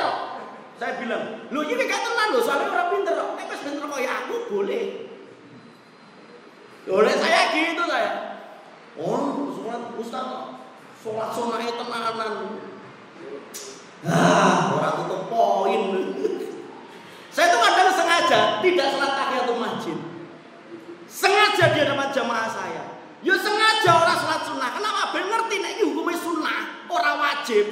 Saya 0.81 0.97
bilang, 0.97 1.23
"Loh, 1.53 1.61
ini 1.61 1.83
gak 1.85 2.01
tenan 2.01 2.27
loh, 2.33 2.41
soalnya 2.41 2.73
ora 2.73 2.89
pinter 2.89 3.13
kok." 3.13 3.29
Nek 3.37 3.45
wis 3.53 3.61
pinter 3.61 3.83
kok 3.85 3.99
ya 4.01 4.11
aku 4.23 4.35
boleh. 4.49 4.85
Oleh 6.89 7.15
saya 7.19 7.41
gitu 7.53 7.83
saya. 7.85 8.11
Oh, 8.97 9.51
sholat 9.53 9.93
Ustaz 9.99 10.27
sholat 11.03 11.29
sunahnya 11.35 11.73
tenanan. 11.75 12.31
Ah, 14.01 14.73
orang 14.73 14.95
tutup 15.05 15.21
poin. 15.29 15.83
saya 17.35 17.47
tuh 17.53 17.61
sengaja 18.21 18.61
tidak 18.61 18.87
sholat 18.93 19.11
tahiyatul 19.17 19.59
masjid. 19.59 19.97
Sengaja 21.09 21.65
di 21.73 21.77
hadapan 21.81 22.09
jamaah 22.13 22.49
saya. 22.49 22.83
Ya 23.21 23.35
sengaja 23.37 23.89
orang 24.01 24.17
sholat 24.17 24.41
sunnah. 24.45 24.69
Kenapa? 24.73 25.01
Ben 25.13 25.25
ngerti 25.29 25.55
nek 25.61 25.71
iki 25.77 25.83
hukumnya 25.89 26.17
sunnah, 26.17 26.59
orang 26.89 27.15
wajib. 27.21 27.65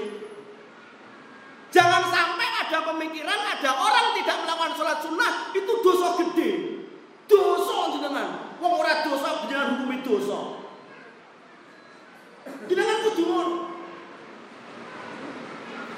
Jangan 1.70 2.10
sampai 2.10 2.47
ada 2.66 2.82
pemikiran 2.82 3.39
ada 3.45 3.72
orang 3.78 4.18
tidak 4.18 4.38
melakukan 4.41 4.74
sholat 4.74 4.97
sunnah 5.06 5.32
itu 5.54 5.72
dosa 5.86 6.08
gede. 6.18 6.52
Dosa 7.30 7.93
jenengan. 7.93 8.58
Wong 8.58 8.74
ora 8.74 9.06
dosa 9.06 9.45
jenengan 9.45 9.78
hukumi 9.78 9.97
dosa. 10.02 10.39
Jenengan 12.66 12.97
kudu 13.06 13.26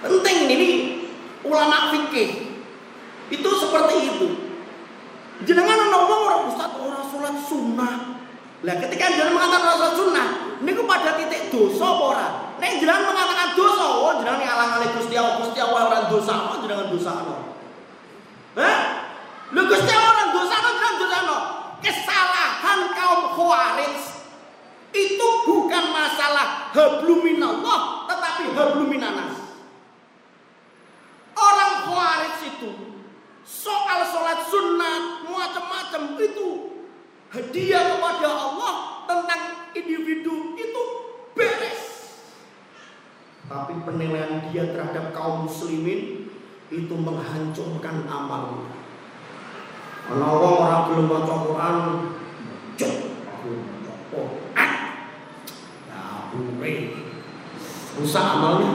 Penting 0.02 0.38
ini 0.50 0.70
ulama 1.46 1.94
fikih 1.94 2.51
itu 3.32 3.50
seperti 3.56 3.96
itu. 4.12 4.28
Jenengan 5.48 5.90
ana 5.90 5.98
wong 6.06 6.22
ora 6.28 6.38
ustaz 6.52 6.76
ora 6.78 7.02
sholat 7.08 7.36
sunnah. 7.48 8.22
Lah 8.62 8.76
ketika 8.78 9.10
jenengan 9.10 9.34
mengatakan 9.42 9.74
sholat 9.74 9.94
sunnah, 9.98 10.28
niku 10.62 10.86
pada 10.86 11.18
titik 11.18 11.50
dosa 11.50 11.82
apa 11.82 12.04
ora? 12.14 12.28
Nek 12.62 12.78
jenengan 12.78 13.10
mengatakan 13.10 13.58
dosa, 13.58 13.84
oh 13.88 14.14
jenengan 14.22 14.38
ngalang-alang 14.38 14.94
Gusti 15.00 15.16
Allah, 15.18 15.34
Gusti 15.42 15.60
Allah 15.64 15.82
ora 15.90 16.00
dosa, 16.12 16.32
apa 16.36 16.56
jenengan 16.62 16.88
dosa 16.94 17.12
no? 17.26 17.36
Hah? 18.60 18.80
Lu 19.50 19.62
Gusti 19.66 19.90
Allah 19.90 20.12
ora 20.14 20.26
dosa 20.30 20.56
no, 20.62 20.70
jenengan 20.78 20.98
dosa 21.02 21.18
no. 21.26 21.38
Kesalahan 21.82 22.80
kaum 22.94 23.22
Khawarij 23.34 23.98
itu 24.92 25.28
bukan 25.48 25.84
masalah 25.90 26.70
habluminallah, 26.76 28.06
tetapi 28.06 28.54
habluminanas. 28.54 29.58
Orang 31.34 31.74
Khawarij 31.90 32.38
itu 32.46 32.91
soal 33.52 34.00
sholat 34.08 34.48
sunat 34.48 35.28
macam-macam 35.28 36.16
itu 36.16 36.48
hadiah 37.28 38.00
kepada 38.00 38.30
Allah 38.32 38.76
tentang 39.04 39.44
individu 39.76 40.56
itu 40.56 40.84
beres 41.36 41.92
tapi 43.52 43.84
penilaian 43.84 44.48
dia 44.48 44.72
terhadap 44.72 45.12
kaum 45.12 45.52
muslimin 45.52 46.32
itu 46.72 46.96
menghancurkan 46.96 48.08
amal. 48.08 48.64
Ana 50.08 50.28
wong 50.40 50.56
ora 50.64 50.88
gelem 50.88 51.12
maca 51.12 51.36
Quran, 51.44 51.78
cek 52.80 52.96
aku 53.28 53.52
maca 53.60 53.94
Quran. 54.08 54.72
Ya. 55.92 56.00
Rusak 58.00 58.24
amalnya. 58.24 58.72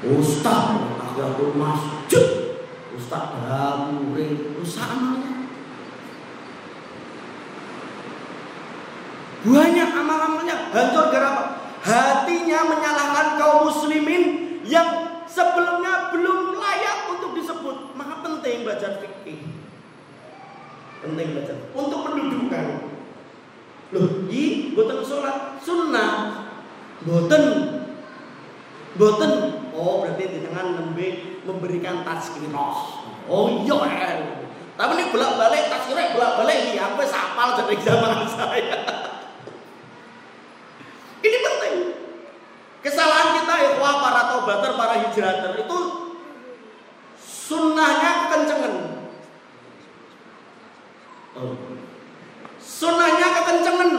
Ustaz, 0.00 0.74
agak 1.18 1.54
masjid. 1.58 2.26
Ustaz 2.94 3.32
bure, 3.34 4.28
rusak 4.58 4.86
amalnya. 4.86 5.32
Banyak 9.40 9.90
amal-amalnya 9.96 10.56
hancur 10.68 11.08
gara 11.08 11.56
hatinya 11.80 12.60
menyalahkan 12.68 13.40
kaum 13.40 13.72
muslimin 13.72 14.24
yang 14.68 15.24
sebelumnya 15.24 16.12
belum 16.12 16.60
layak 16.60 17.08
untuk 17.16 17.32
disebut. 17.40 17.96
Maka 17.96 18.20
penting 18.20 18.68
belajar 18.68 19.00
fikih. 19.00 19.40
Penting 21.00 21.28
baca. 21.32 21.54
Untuk 21.72 22.00
pendudukan. 22.04 22.66
Loh, 23.90 24.28
i 24.28 24.76
boten 24.76 25.00
sholat 25.02 25.56
sunnah. 25.64 26.12
Boten. 27.02 27.44
Boten. 29.00 29.59
Oh, 29.80 30.04
berarti 30.04 30.28
di 30.28 30.38
tengah 30.44 30.76
nembe 30.76 31.40
memberikan 31.48 32.04
tazkirah. 32.04 32.76
Oh 33.24 33.64
iya. 33.64 33.80
Eh. 33.88 34.16
Tapi 34.76 34.92
ini 35.00 35.04
bolak-balik 35.08 35.72
tazkirah 35.72 36.12
bolak-balik 36.12 36.68
iki 36.68 36.76
aku 36.76 37.00
hafal 37.00 37.48
dari 37.64 37.76
zaman 37.80 38.28
saya. 38.36 38.76
ini 41.24 41.36
penting. 41.40 41.76
Kesalahan 42.84 43.40
kita 43.40 43.54
ikhwah 43.72 43.94
para 44.04 44.22
tobater, 44.36 44.72
para 44.76 44.94
hijrater 45.04 45.52
itu 45.64 45.78
sunnahnya 47.16 48.10
kekencengan. 48.28 48.74
Oh. 51.40 51.56
Sunnahnya 52.60 53.28
kekencengan. 53.40 53.92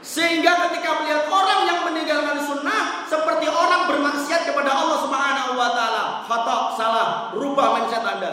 Sehingga 0.00 0.64
ketika 0.68 1.04
melihat 1.04 1.28
orang 1.28 1.60
yang 1.68 1.80
meninggalkan 1.84 2.40
sunnah 2.40 3.04
seperti 3.04 3.46
orang 3.52 3.84
bermaksiat 3.84 4.48
kepada 4.60 4.76
Allah 4.76 4.98
Subhanahu 5.00 5.52
wa 5.56 5.72
taala. 5.72 6.04
Khata, 6.28 6.56
salah, 6.76 7.08
rubah 7.32 7.80
mindset 7.80 8.04
Anda. 8.04 8.32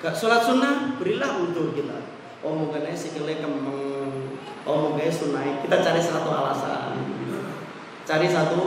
Gak 0.00 0.16
sholat 0.16 0.48
sunnah, 0.48 0.96
berilah 0.96 1.44
untuk 1.44 1.76
kita. 1.76 2.08
Oh 2.40 2.56
sikile 2.96 3.40
kemeng. 3.44 4.40
Oh 4.64 4.76
mungkin 4.88 5.12
sunnah. 5.12 5.60
Kita 5.60 5.84
cari 5.84 6.00
satu 6.00 6.28
alasan. 6.32 7.04
Cari 8.08 8.28
satu 8.32 8.60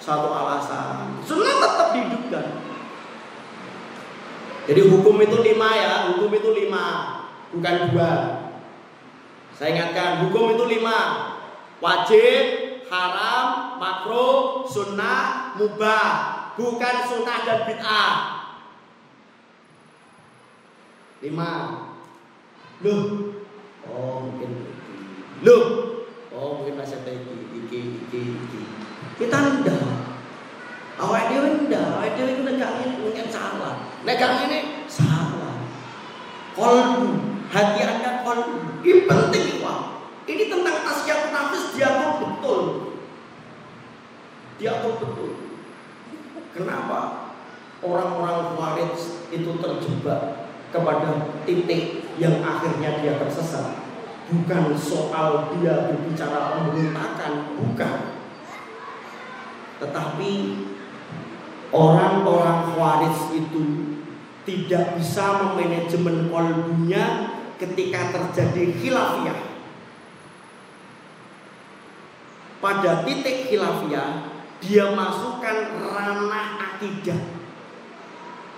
satu 0.00 0.28
alasan. 0.32 1.20
Sunnah 1.28 1.52
tetap 1.60 1.88
dihidupkan. 1.92 2.46
Jadi 4.64 4.80
hukum 4.88 5.20
itu 5.20 5.36
lima 5.44 5.68
ya, 5.76 5.92
hukum 6.12 6.32
itu 6.32 6.50
lima, 6.54 6.84
bukan 7.52 7.76
dua. 7.92 8.12
Saya 9.58 9.74
ingatkan, 9.74 10.24
hukum 10.24 10.54
itu 10.54 10.64
lima. 10.70 10.98
Wajib, 11.82 12.71
haram, 12.92 13.80
makro, 13.80 14.62
sunnah, 14.68 15.56
mubah. 15.56 16.10
Bukan 16.52 16.96
sunnah 17.08 17.38
dan 17.48 17.64
bid'ah. 17.64 18.14
Lima. 21.24 21.52
Loh. 22.84 23.04
Oh 23.88 24.28
mungkin. 24.28 24.68
Loh. 25.40 25.64
Oh 26.28 26.60
mungkin 26.60 26.76
masih 26.76 27.00
ada 27.00 27.12
iki, 27.16 27.32
iki, 27.64 27.80
iki, 28.04 28.20
iki. 28.36 28.60
Kita 29.16 29.36
rendah. 29.40 30.12
Awak 31.00 31.32
dia 31.32 31.40
rendah, 31.40 31.86
awak 31.96 32.14
dia 32.20 32.36
itu 32.36 32.44
negak 32.44 32.84
ini 32.84 33.00
mungkin 33.00 33.26
salah. 33.32 33.88
Negak 34.04 34.44
ini 34.44 34.84
salah. 34.84 35.64
Kolbu, 36.52 37.08
hati 37.48 37.80
anda 37.80 38.20
kolbu. 38.20 38.84
Ini 38.84 39.08
penting 39.08 39.64
Pak. 39.64 39.91
Ini 40.32 40.48
tentang 40.48 40.80
tasya 40.80 41.28
nafis 41.28 41.76
diatur 41.76 42.12
betul. 42.24 42.62
Diatur 44.56 44.92
betul. 44.96 45.30
Kenapa 46.56 47.28
orang-orang 47.84 48.56
warid 48.56 48.96
itu 49.28 49.50
terjebak 49.60 50.48
kepada 50.72 51.36
titik 51.44 52.08
yang 52.16 52.40
akhirnya 52.40 53.04
dia 53.04 53.20
tersesat? 53.20 53.76
Bukan 54.32 54.72
soal 54.80 55.52
dia 55.52 55.92
berbicara 55.92 56.56
pemberontakan, 56.56 57.32
bukan. 57.60 57.96
Tetapi 59.84 60.32
orang-orang 61.68 62.72
waris 62.80 63.20
itu 63.36 63.92
tidak 64.48 64.96
bisa 64.96 65.44
memanajemen 65.44 66.32
kolbunya 66.32 67.36
ketika 67.60 68.16
terjadi 68.16 68.72
khilafiyah. 68.80 69.51
Pada 72.62 73.02
titik 73.02 73.50
khilafiyah, 73.50 74.38
dia 74.62 74.94
masukkan 74.94 75.82
ranah 75.82 76.78
akidah. 76.78 77.18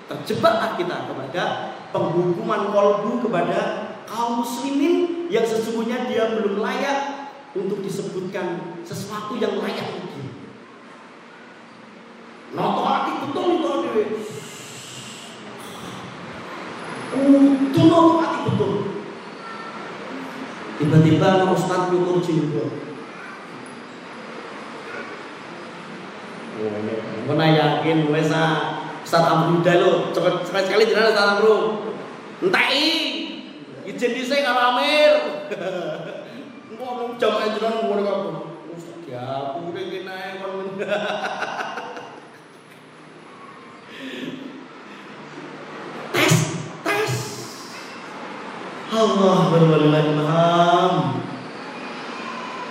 Terjebaklah 0.04 0.76
kita 0.76 1.08
kepada 1.08 1.44
penghukuman 1.88 2.68
kolbu 2.68 3.24
kepada 3.24 3.60
kaum 4.04 4.44
muslimin 4.44 5.24
yang 5.32 5.48
sesungguhnya 5.48 6.04
dia 6.04 6.36
belum 6.36 6.60
layak 6.60 7.32
untuk 7.56 7.80
disebutkan 7.80 8.76
sesuatu 8.84 9.40
yang 9.40 9.56
layak 9.56 9.88
untuk 9.96 10.14
Noto 12.54 12.86
hati 12.86 13.12
betul 13.26 13.58
itu 13.58 13.66
dewe. 13.82 14.04
Itu 17.66 17.80
noto 17.90 18.12
hati 18.22 18.38
betul. 18.46 18.72
Tiba-tiba 20.78 21.50
Ustaz 21.50 21.90
nyukur 21.90 22.22
jilbab. 22.22 22.70
Mana 27.26 27.50
yakin 27.84 28.08
wes 28.08 28.32
Ustaz 29.04 29.28
Amruda 29.28 29.76
lo 29.84 30.08
cepet 30.16 30.48
cepet 30.48 30.64
sekali 30.64 30.88
jalan 30.88 31.12
Ustaz 31.12 31.36
Amru. 31.36 31.56
Entai 32.40 32.80
izin 33.84 34.16
di 34.16 34.24
saya 34.24 34.48
ngaramir. 34.48 35.44
Ngomong 36.80 37.20
jam 37.20 37.36
ajaran 37.36 37.84
ngomong 37.84 38.00
apa? 38.08 38.56
Ustaz 38.72 39.04
aku 39.12 39.68
udah 39.68 39.84
kena 39.92 40.40
kon. 40.40 40.80
tes 46.16 46.36
tes 46.80 47.14
Allah 48.88 49.36
berwalillahi 49.52 50.16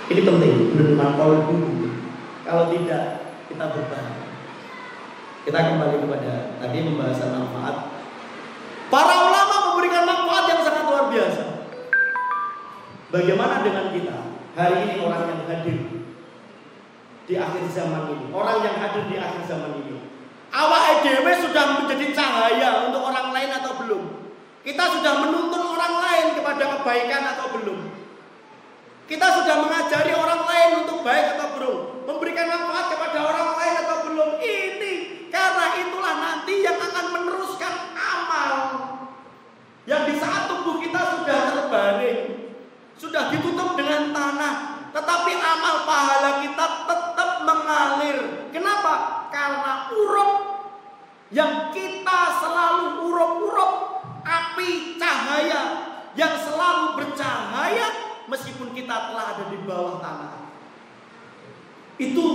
ini 0.04 0.20
penting 0.20 0.54
benar 0.74 1.14
dulu 1.16 1.94
kalau 2.42 2.68
tidak 2.74 3.24
kita 3.48 3.64
bertahan 3.72 4.23
kita 5.44 5.58
kembali 5.60 5.96
kepada 6.08 6.32
tadi 6.60 6.78
pembahasan 6.84 7.30
manfaat 7.36 7.76
para 8.88 9.14
ulama 9.28 9.56
memberikan 9.70 10.04
manfaat 10.08 10.44
yang 10.48 10.60
sangat 10.64 10.84
luar 10.88 11.04
biasa 11.12 11.44
bagaimana 13.12 13.60
dengan 13.60 13.86
kita 13.92 14.16
hari 14.56 14.76
ini 14.88 14.94
orang 15.04 15.22
yang 15.28 15.42
hadir 15.48 15.78
di 17.24 17.34
akhir 17.36 17.64
zaman 17.72 18.12
ini 18.12 18.26
orang 18.32 18.58
yang 18.64 18.76
hadir 18.80 19.04
di 19.08 19.16
akhir 19.20 19.42
zaman 19.48 19.72
ini 19.80 19.94
Awak 20.54 21.02
EDW 21.02 21.26
sudah 21.50 21.82
menjadi 21.82 22.14
cahaya 22.14 22.86
untuk 22.86 23.02
orang 23.02 23.34
lain 23.34 23.50
atau 23.58 23.74
belum? 23.74 24.30
Kita 24.62 24.86
sudah 24.86 25.26
menuntun 25.26 25.58
orang 25.58 25.98
lain 25.98 26.26
kepada 26.38 26.78
kebaikan 26.78 27.22
atau 27.34 27.58
belum? 27.58 27.90
Kita 29.10 29.26
sudah 29.42 29.66
mengajari 29.66 30.14
orang 30.14 30.46
lain 30.46 30.70
untuk 30.86 31.02
baik 31.02 31.34
atau 31.34 31.58
belum? 31.58 31.78
Memberikan 32.06 32.46
manfaat 32.46 32.86
kepada 32.94 33.18
orang 33.26 33.48
lain 33.58 33.74
atau 33.82 33.96
belum? 34.06 34.28
Ini 34.38 34.92
karena 35.34 35.66
itulah 35.74 36.14
nanti 36.22 36.54
yang 36.62 36.78
akan 36.78 37.06
meneruskan 37.10 37.74
amal. 37.98 38.52
Yang 39.84 40.02
di 40.08 40.14
saat 40.16 40.48
tubuh 40.48 40.80
kita 40.80 41.00
sudah 41.20 41.40
terbaring, 41.52 42.56
sudah 42.96 43.28
ditutup 43.28 43.76
dengan 43.76 44.16
tanah, 44.16 44.54
tetapi 44.96 45.32
amal 45.36 45.84
pahala 45.84 46.30
kita 46.40 46.66
tetap 46.88 47.30
mengalir. 47.44 48.48
Kenapa? 48.48 49.26
Karena 49.28 49.92
urup 49.92 50.32
yang 51.28 51.68
kita 51.74 52.20
selalu 52.40 53.04
urup-urup 53.10 53.72
api 54.24 54.96
cahaya 54.96 55.62
yang 56.14 56.34
selalu 56.38 56.96
bercahaya 56.96 57.86
meskipun 58.30 58.72
kita 58.72 59.12
telah 59.12 59.36
ada 59.36 59.44
di 59.52 59.58
bawah 59.66 60.00
tanah. 60.00 60.48
Itu 62.00 62.26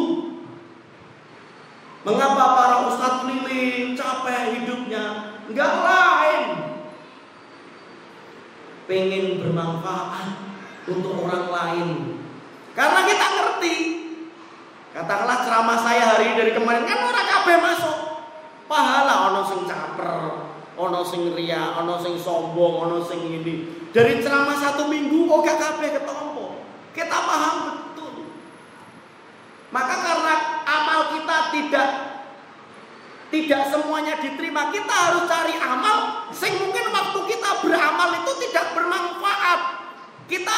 mengapa 2.05 2.45
para 2.55 2.75
ustadz 2.87 3.25
keliling 3.25 3.97
capek 3.97 4.59
hidupnya? 4.59 5.05
Enggak 5.49 5.73
lain. 5.81 6.28
Pengen 8.89 9.37
bermanfaat 9.37 10.49
untuk 10.89 11.21
orang 11.21 11.45
lain. 11.53 11.89
Karena 12.73 13.05
kita 13.05 13.25
ngerti. 13.37 13.75
Katakanlah 14.89 15.45
ceramah 15.45 15.77
saya 15.77 16.17
hari 16.17 16.33
dari 16.33 16.57
kemarin 16.57 16.89
kan 16.89 16.97
orang 17.05 17.27
kabeh 17.29 17.57
masuk. 17.61 17.97
Pahala 18.65 19.29
ono 19.29 19.41
sing 19.45 19.69
caper, 19.69 20.13
ono 20.73 21.05
sing 21.05 21.37
ria, 21.37 21.77
ono 21.77 22.01
sing 22.01 22.17
sombong, 22.17 22.89
ono 22.89 22.97
sing 23.05 23.21
ini. 23.29 23.85
Dari 23.93 24.25
ceramah 24.25 24.57
satu 24.57 24.89
minggu 24.89 25.29
oh 25.29 25.45
gak 25.45 25.61
kabeh 25.61 25.93
ketompo. 25.93 26.65
Kita 26.97 27.13
paham 27.13 27.55
betul. 27.69 28.25
Maka 29.69 29.95
karena 30.01 30.33
amal 30.65 30.99
kita 31.13 31.37
tidak 31.53 31.89
tidak 33.29 33.61
semuanya 33.69 34.17
diterima, 34.17 34.73
kita 34.73 34.89
harus 34.89 35.29
cari 35.29 35.53
amal 35.61 36.25
sing 36.33 36.57
mungkin 36.57 36.89
waktu 37.09 37.25
kita 37.25 37.65
beramal 37.65 38.09
itu 38.21 38.31
tidak 38.45 38.77
bermanfaat. 38.77 39.59
Kita 40.29 40.57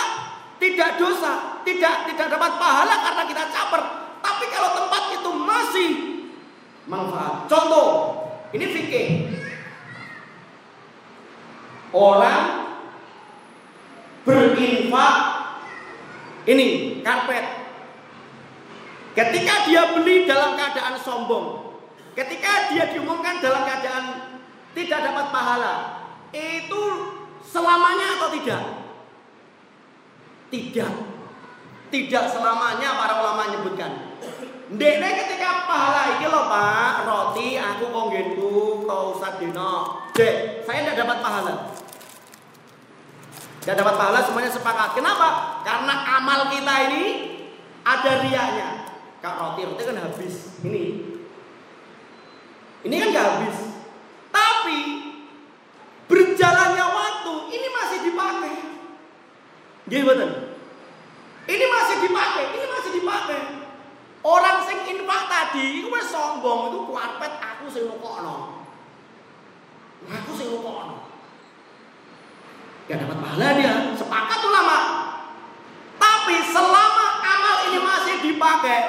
tidak 0.60 1.00
dosa, 1.00 1.64
tidak 1.64 2.12
tidak 2.12 2.28
dapat 2.28 2.60
pahala 2.60 2.96
karena 3.00 3.24
kita 3.24 3.44
caper. 3.48 3.82
Tapi 4.20 4.46
kalau 4.52 4.70
tempat 4.76 5.04
itu 5.16 5.32
masih 5.32 5.90
manfaat. 6.92 7.48
Contoh, 7.48 7.88
ini 8.52 8.68
fikih. 8.68 9.10
orang 11.92 12.72
berinfak 14.24 15.16
ini 16.48 17.00
karpet. 17.04 17.46
Ketika 19.12 19.68
dia 19.68 19.92
beli 19.92 20.24
dalam 20.24 20.56
keadaan 20.56 20.96
sombong, 20.96 21.76
ketika 22.16 22.72
dia 22.72 22.96
diumumkan 22.96 23.44
dalam 23.44 23.68
keadaan 23.68 24.04
tidak 24.72 25.04
dapat 25.04 25.26
pahala, 25.36 26.01
itu 26.32 26.84
selamanya 27.44 28.08
atau 28.20 28.30
tidak? 28.32 28.64
Tidak. 30.52 30.94
Tidak 31.92 32.24
selamanya 32.32 32.90
para 32.96 33.14
ulama 33.20 33.42
menyebutkan. 33.52 33.92
Dene 34.72 35.10
ketika 35.20 35.68
pahala 35.68 36.16
iki 36.16 36.32
lho 36.32 36.42
Pak, 36.48 37.04
roti 37.04 37.60
aku 37.60 37.92
konggenku 37.92 38.88
kau 38.88 39.12
Ustaz 39.12 39.36
Dino. 39.44 40.08
Dek, 40.16 40.64
saya 40.64 40.88
tidak 40.88 41.04
dapat 41.04 41.18
pahala. 41.20 41.54
Tidak 43.60 43.76
dapat 43.76 43.96
pahala 44.00 44.20
semuanya 44.24 44.48
sepakat. 44.48 44.96
Kenapa? 44.96 45.60
Karena 45.68 45.94
amal 46.16 46.48
kita 46.48 46.76
ini 46.88 47.04
ada 47.84 48.12
riaknya. 48.24 48.70
Kak 49.20 49.36
roti 49.36 49.62
roti 49.68 49.84
kan 49.84 50.00
habis. 50.00 50.36
Ini. 50.64 50.84
Ini 52.88 52.96
kan 52.98 53.08
gak 53.14 53.28
habis. 53.28 53.58
Tapi 54.32 54.80
berjalannya 56.12 56.86
waktu 56.92 57.34
ini 57.56 57.68
masih 57.72 58.00
dipakai. 58.12 58.56
Gimana? 59.88 60.28
Ini 61.48 61.66
masih 61.66 61.96
dipakai, 62.04 62.46
ini 62.52 62.66
masih 62.68 62.92
dipakai. 63.00 63.42
Orang 64.22 64.62
sing 64.68 64.86
infak 64.86 65.26
tadi 65.26 65.88
wis 65.90 66.08
sombong 66.14 66.70
itu 66.70 66.80
kuarpet 66.86 67.34
aku 67.42 67.66
sing 67.72 67.90
nukokno. 67.90 68.68
Aku 70.06 70.32
sing 70.38 70.54
nukokno. 70.54 71.10
Gak 72.86 73.08
dapat 73.08 73.18
pahala 73.18 73.48
dia, 73.58 73.74
sepakat 73.96 74.40
ulama. 74.46 74.78
Tapi 75.98 76.36
selama 76.44 77.08
amal 77.24 77.56
ini 77.72 77.80
masih 77.82 78.16
dipakai, 78.20 78.82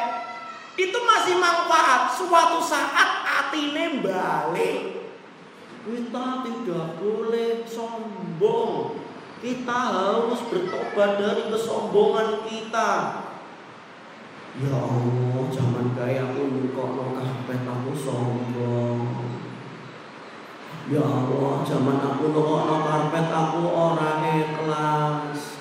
itu 0.77 0.99
masih 1.01 1.35
manfaat. 1.39 2.13
Suatu 2.13 2.59
saat 2.61 3.25
atine 3.25 4.05
balik. 4.05 5.02
Kita 5.83 6.47
tidak 6.47 6.87
boleh 7.03 7.67
sombong. 7.67 9.03
Kita 9.43 9.79
harus 9.91 10.39
bertobat 10.47 11.19
dari 11.19 11.51
kesombongan 11.51 12.47
kita. 12.47 12.91
Ya 14.63 14.71
Allah, 14.79 15.43
zaman 15.51 15.97
kaya 15.99 16.31
aku 16.31 16.55
nyukokno 16.55 17.19
karpet 17.19 17.67
aku 17.67 17.91
sombong. 17.99 19.27
Ya 20.87 21.03
Allah, 21.03 21.67
zaman 21.67 21.99
aku 21.99 22.31
nukokno 22.31 22.77
karpet 22.87 23.27
aku 23.27 23.67
ora 23.67 24.23
ikhlas. 24.23 25.59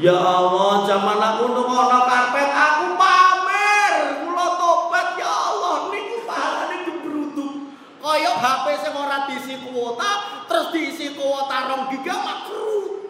Ya 0.00 0.16
Allah, 0.16 0.88
zaman 0.88 1.20
aku 1.20 1.44
nukokno 1.52 1.98
karpet 2.08 2.50
aku 2.56 2.96
pamer. 2.96 3.92
Kula 4.24 4.46
tobat 4.56 5.18
ya 5.20 5.28
Allah, 5.28 5.92
niku 5.92 6.24
pahalane 6.24 6.76
gebrutuk. 6.88 7.76
Kaya 8.00 8.32
HP 8.68 8.84
sing 8.84 8.92
ora 8.92 9.24
diisi 9.24 9.56
kuota, 9.64 10.44
terus 10.44 10.68
diisi 10.76 11.16
kuota 11.16 11.88
2 11.88 11.88
giga 11.96 12.16
makruh. 12.20 13.00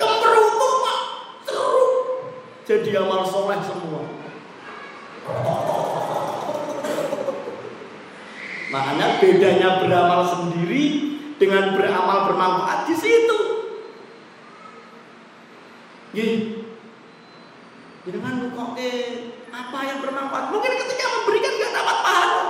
Kemerutuk 0.00 0.74
pak, 0.80 1.00
terus 1.44 1.92
jadi 2.64 3.04
amal 3.04 3.28
soleh 3.28 3.60
semua. 3.60 4.08
Makanya 8.72 9.20
bedanya 9.20 9.84
beramal 9.84 10.24
sendiri 10.24 10.84
dengan 11.36 11.76
beramal 11.76 12.32
bermanfaat 12.32 12.88
di 12.88 12.96
situ. 12.96 13.40
Gini, 16.16 16.64
jangan 18.08 18.48
kok 18.48 18.72
apa 19.50 19.78
yang 19.84 19.98
bermanfaat. 20.00 20.50
Mungkin 20.54 20.72
ketika 20.72 21.06
memberikan 21.10 21.52
gak 21.54 21.74
dapat 21.74 21.98
pahala, 22.02 22.42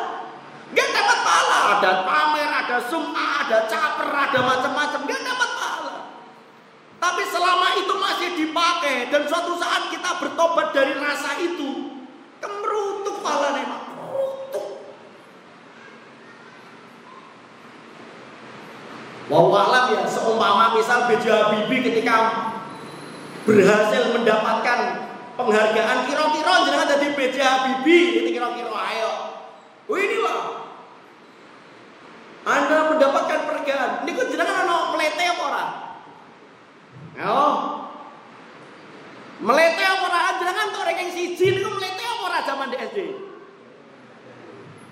gak 0.73 0.89
dapat 0.93 1.19
pahala. 1.25 1.59
Ada 1.77 1.93
pamer, 2.05 2.49
ada 2.49 2.77
sum'ah, 2.91 3.47
ada 3.47 3.71
caper, 3.71 4.11
ada 4.11 4.41
macam-macam, 4.43 5.01
gak 5.07 5.23
dapat 5.23 5.51
pahala. 5.55 5.97
Tapi 7.01 7.23
selama 7.31 7.69
itu 7.79 7.95
masih 7.97 8.29
dipakai 8.37 9.09
dan 9.09 9.25
suatu 9.31 9.57
saat 9.57 9.89
kita 9.89 10.21
bertobat 10.21 10.75
dari 10.75 10.99
rasa 10.99 11.39
itu, 11.41 11.97
kemerutuk 12.43 13.23
pahalanya 13.23 13.65
mak. 13.71 13.81
Kemerutuk. 13.89 14.67
Wau 19.31 19.55
alam 19.55 19.95
ya, 19.95 20.03
seumpama 20.11 20.75
misal 20.75 21.07
B.J. 21.07 21.25
Habibie 21.31 21.87
ketika 21.87 22.17
berhasil 23.47 24.11
mendapatkan 24.11 25.07
penghargaan 25.39 25.99
kira-kira 26.05 26.53
jenengan 26.67 26.91
jadi 26.99 27.09
B.J. 27.15 27.37
Habibie, 27.39 28.27
itu 28.27 28.29
kira-kira 28.35 28.75
ayo. 28.75 29.13
Oh 29.87 29.97
inilah. 29.97 30.50
Anda 32.41 32.97
mendapatkan 32.97 33.39
penghargaan. 33.45 33.91
Ini 34.05 34.11
kok 34.17 34.29
jenengan 34.33 34.65
ana 34.65 34.77
melete 34.97 35.25
apa 35.29 35.43
ora? 35.45 35.65
Oh. 37.21 37.57
Melete 39.45 39.83
apa 39.85 40.05
ora 40.09 40.21
jenengan 40.41 40.73
tok 40.73 40.85
ranking 40.89 41.11
siji 41.13 41.47
niku 41.61 41.69
melete 41.69 42.01
apa 42.01 42.23
ora 42.25 42.39
zaman 42.49 42.73
di 42.73 42.77
SD? 42.81 42.99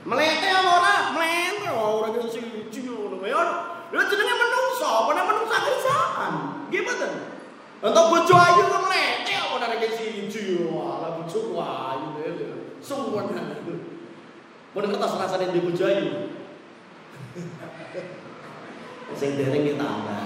Melete 0.04 0.48
apa 0.52 0.70
ora? 0.76 0.94
Melete 1.16 1.66
oh, 1.72 2.04
ranking 2.04 2.28
siji 2.28 2.80
ngono 2.84 3.24
ya. 3.24 3.42
Lha 3.88 4.02
jenenge 4.04 4.34
menungso, 4.36 4.84
apa 4.84 5.10
nek 5.16 5.24
menungso 5.24 5.56
kerjaan. 5.56 6.32
Nggih 6.68 6.80
mboten? 6.84 7.12
Untuk 7.80 8.04
bojo 8.12 8.34
ayu 8.36 8.62
kok 8.68 8.82
melete 8.84 9.32
apa 9.40 9.52
ora 9.56 9.66
ranking 9.72 9.94
siji? 9.96 10.68
Wah, 10.68 11.16
bojo 11.16 11.40
ayu 11.56 12.08
lho. 12.12 12.52
Suwun. 12.84 13.32
Mun 14.76 14.84
kertas 14.84 15.16
rasane 15.16 15.48
di 15.48 15.64
bojo 15.64 15.84
ayu. 15.88 16.27
Sing 19.18 19.30
dereng 19.38 19.64
ditambah. 19.66 20.20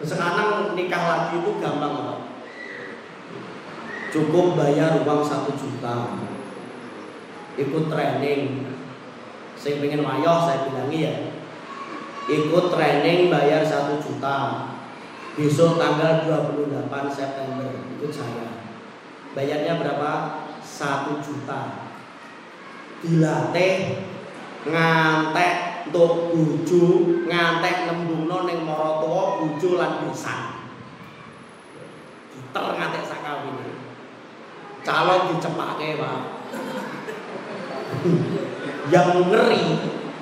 Sekarang 0.00 0.72
nikah 0.72 1.04
lagi 1.04 1.44
itu 1.44 1.50
gampang 1.60 1.92
apa? 1.92 2.14
Cukup 4.10 4.58
bayar 4.58 5.06
uang 5.06 5.22
satu 5.22 5.54
juta 5.54 6.18
Ikut 7.54 7.86
training 7.86 8.66
Saya 9.54 9.78
pengen 9.78 10.02
wayoh 10.02 10.42
saya 10.42 10.66
bilangi 10.66 11.06
ya 11.06 11.14
Ikut 12.26 12.74
training 12.74 13.30
bayar 13.30 13.62
satu 13.62 14.02
juta 14.02 14.66
Besok 15.38 15.78
tanggal 15.78 16.26
28 16.26 16.90
September 17.06 17.70
Ikut 17.70 18.10
saya 18.10 18.66
Bayarnya 19.30 19.78
berapa? 19.78 20.12
Satu 20.58 21.22
juta 21.22 21.86
Dilatih 23.06 24.09
Ngantek 24.68 25.70
untuk 25.90 26.30
buju 26.30 26.84
ngantek 27.26 27.90
nembungno 27.90 28.46
ning 28.46 28.62
maratuwa 28.62 29.42
buju 29.42 29.80
lan 29.80 30.06
besan. 30.06 30.60
Diter 32.30 32.66
ngantek 32.78 33.04
sakawine. 33.08 33.68
Calon 34.86 35.34
dicepake, 35.34 35.98
Pak. 35.98 36.20
Yang 38.92 39.10
ngeri, 39.28 39.66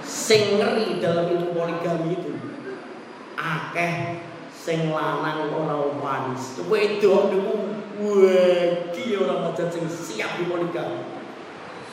sing 0.03 0.57
ngeri 0.57 0.99
dalam 1.05 1.29
ilmu 1.31 1.53
poligami 1.53 2.17
itu 2.17 2.33
akeh 3.39 4.25
sing 4.51 4.91
lanang 4.91 5.53
ora 5.53 5.79
wanis. 6.01 6.59
Wedok 6.67 7.31
niku 7.31 7.55
wedi 8.01 9.15
ora 9.21 9.47
macet 9.47 9.69
sing 9.71 9.85
siap 9.87 10.41
di 10.41 10.49
poligami. 10.49 11.07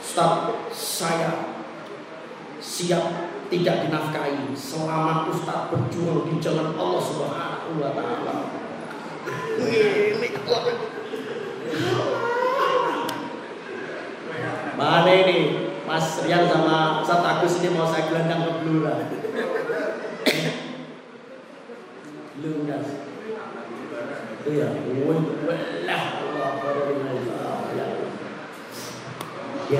Stop, 0.01 0.69
saya 0.69 1.54
siap 2.65 3.29
tidak 3.53 3.85
dinafkahi 3.85 4.49
selama 4.57 5.29
Ustaz 5.29 5.69
berjuang 5.69 6.25
di 6.25 6.41
jalan 6.41 6.73
Allah 6.73 7.01
Subhanahu 7.05 7.77
wa 7.77 7.93
taala. 7.93 8.35
Mana 14.75 15.11
ini 15.13 15.69
Mas 15.85 16.25
Rian 16.25 16.49
sama 16.49 17.05
Ustaz 17.05 17.21
Agus 17.21 17.61
ini 17.61 17.69
mau 17.77 17.85
saya 17.85 18.09
gelandang 18.09 18.41
ke 18.49 18.51
Blura. 18.65 18.93
Lunas. 22.41 22.87
Itu 24.41 24.49
ya, 24.57 24.69
wallah 25.05 26.01
Allah 26.21 26.49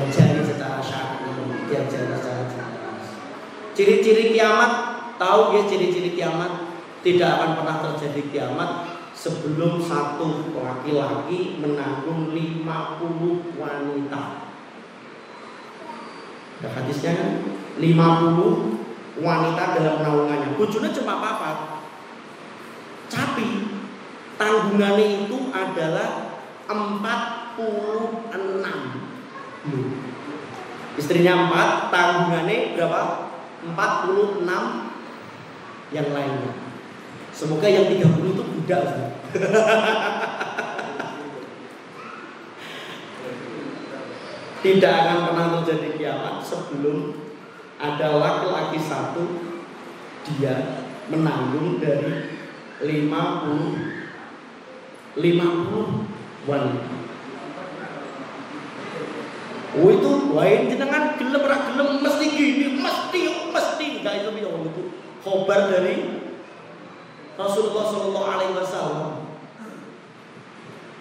secara 0.09 0.24
Ciri-ciri 3.75 4.31
kiamat, 4.31 4.71
tahu 5.19 5.59
ya 5.59 5.67
ciri-ciri 5.67 6.15
kiamat? 6.15 6.71
Tidak 7.03 7.27
akan 7.27 7.59
pernah 7.59 7.83
terjadi 7.83 8.21
kiamat 8.31 8.69
sebelum 9.11 9.83
satu 9.83 10.55
laki-laki 10.55 11.59
menanggung 11.59 12.31
50 12.31 13.59
wanita. 13.59 14.23
Ada 16.63 16.69
hadisnya 16.71 17.11
kan 17.19 17.31
50 17.77 19.19
wanita 19.19 19.63
dalam 19.75 19.97
naungannya. 20.01 20.55
Bojone 20.55 20.89
cuma 20.95 21.19
papat. 21.19 21.83
Tapi 23.11 23.47
tanggungannya 24.39 25.27
itu 25.27 25.51
adalah 25.51 26.39
46. 26.71 27.59
Hmm. 29.67 29.87
Istrinya 30.95 31.51
4, 31.51 31.91
tanggungannya 31.91 32.79
berapa? 32.79 33.24
46 33.63 34.43
yang 35.93 36.09
lainnya. 36.11 36.53
Semoga 37.35 37.67
yang 37.67 37.87
30 37.87 38.33
itu 38.35 38.43
budak. 38.43 38.83
Tidak 44.65 44.89
akan 44.89 45.29
pernah 45.29 45.61
terjadi 45.61 45.93
kiamat 45.93 46.41
sebelum 46.41 47.21
ada 47.77 48.17
laki-laki 48.17 48.81
satu 48.81 49.21
dia 50.25 50.89
menanggung 51.05 51.77
dari 51.77 52.33
50 52.81 55.21
50 55.21 56.49
wanita. 56.49 57.05
Oh 59.75 59.91
itu 59.91 60.11
wae 60.31 60.71
jenengan 60.71 61.19
gelem 61.19 61.43
ora 61.43 61.67
gelem 61.67 61.99
mesti 61.99 62.25
gini, 62.31 62.79
mesti 62.79 63.19
enggak 64.05 64.21
itu 64.21 64.29
bisa 64.37 64.53
itu 64.53 64.83
khobar 65.25 65.73
dari 65.73 66.21
Rasulullah 67.33 67.89
Shallallahu 67.89 68.29
Alaihi 68.29 68.53
Wasallam 68.53 69.25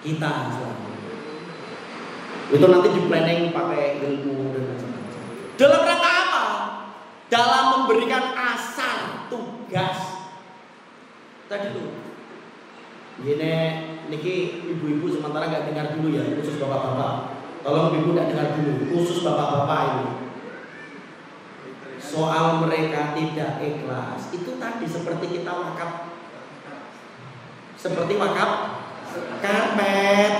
kita 0.01 0.33
itu 2.49 2.65
nanti 2.65 2.89
di 2.93 3.01
planning 3.09 3.53
pakai 3.53 4.05
ilmu 4.05 4.53
dan 4.53 4.63
macam-macam. 4.69 5.23
Dalam 5.57 5.81
rangka 5.81 6.11
apa? 6.13 6.45
Dalam 7.33 7.65
memberikan 7.73 8.37
asal 8.37 9.29
tugas. 9.33 10.29
Tadi 11.49 11.73
tuh. 11.73 11.89
Ini 13.25 13.53
niki 14.13 14.65
ibu-ibu 14.77 15.09
sementara 15.09 15.49
nggak 15.49 15.73
dengar 15.73 15.87
dulu 15.97 16.13
ya, 16.13 16.37
khusus 16.37 16.61
bapak-bapak. 16.61 17.33
Tolong 17.65 17.97
ibu 17.97 18.13
nggak 18.13 18.29
dengar 18.29 18.49
dulu, 18.61 18.93
khusus 18.93 19.25
bapak-bapak 19.25 19.81
ini. 19.89 20.24
Soal 22.15 22.62
mereka 22.62 23.11
tidak 23.19 23.59
ikhlas. 23.59 24.31
Itu 24.31 24.55
tadi 24.62 24.87
seperti 24.87 25.27
kita 25.35 25.51
wakaf, 25.51 26.15
seperti 27.75 28.15
wakaf 28.15 28.51
karpet. 29.43 30.35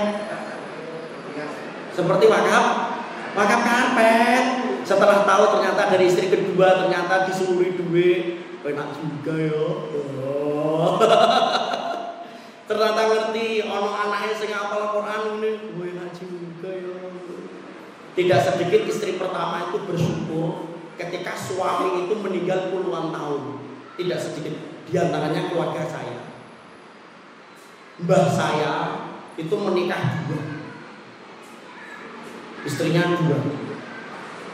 Seperti 1.91 2.25
wakaf 2.31 2.65
wakaf 3.35 3.61
karpet. 3.67 4.45
Setelah 4.87 5.27
tahu 5.27 5.43
ternyata 5.59 5.91
dari 5.91 6.07
istri 6.07 6.31
kedua 6.31 6.87
ternyata 6.87 7.27
disuruh 7.27 7.67
duit. 7.75 8.39
Enak 8.63 8.97
juga 8.97 9.35
ya. 9.35 9.67
Ternyata 12.65 13.01
ngerti 13.05 13.61
ono 13.61 13.93
anaknya 13.93 14.33
sing 14.33 14.49
apal 14.49 14.89
Quran 14.89 15.37
ini 15.37 15.69
enak 15.69 16.17
juga 16.17 16.73
ya. 16.73 16.97
Tidak 18.17 18.39
sedikit 18.41 18.81
istri 18.89 19.21
pertama 19.21 19.69
itu 19.69 19.85
bersyukur 19.85 20.74
ketika 20.95 21.35
suami 21.35 22.07
itu 22.07 22.13
meninggal 22.19 22.71
puluhan 22.71 23.11
tahun 23.11 23.41
tidak 23.95 24.19
sedikit 24.19 24.55
di 24.87 24.95
antaranya 24.95 25.51
keluarga 25.51 25.83
saya. 25.87 26.19
Mbah 27.95 28.25
saya 28.27 28.73
itu 29.39 29.55
menikah 29.55 30.27
dua. 30.27 30.43
Istrinya 32.67 33.15
dua. 33.23 33.39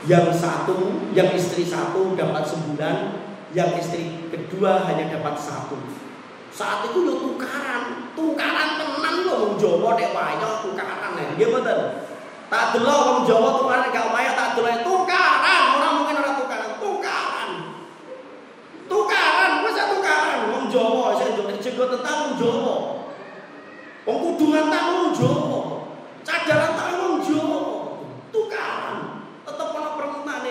Yang 0.09 0.41
satu 0.41 1.09
yang 1.13 1.29
istri 1.37 1.65
satu 1.65 2.17
dapat 2.17 2.45
sebulan 2.45 3.21
yang 3.53 3.69
istri 3.77 4.29
kedua 4.29 4.85
hanya 4.89 5.13
dapat 5.13 5.37
satu. 5.37 5.77
Saat 6.51 6.91
itu 6.91 7.05
lo 7.05 7.13
tukaran 7.21 8.13
tukaran 8.17 8.77
tenan 8.77 9.15
lo 9.25 9.55
Jawa 9.57 9.97
dek 9.97 10.13
wayo 10.13 10.49
tukaran. 10.65 11.17
Dia 11.37 11.47
betul 11.49 11.81
tak 12.51 12.75
delok 12.75 12.99
wong 13.07 13.19
Jawa 13.23 13.49
tukaran 13.63 13.87
gak 13.93 14.07
wayo 14.11 14.31
tak 14.35 14.49
delok 14.59 14.83
tukaran. 14.83 15.63
Orang 15.79 15.90
juga 22.11 22.19
tentang 22.19 22.19
wong 22.19 22.35
Jawa 22.39 22.75
wong 24.03 24.17
kudungan 24.19 24.65
tak 24.67 24.83
wong 24.91 25.09
Jawa 25.15 25.61
cadaran 26.27 26.71
tak 26.75 26.87
wong 26.99 27.19
Jawa 27.23 27.59
tukaran. 28.31 28.95
Tetap 29.41 29.67
ono 29.75 29.89
permintaan 29.99 30.47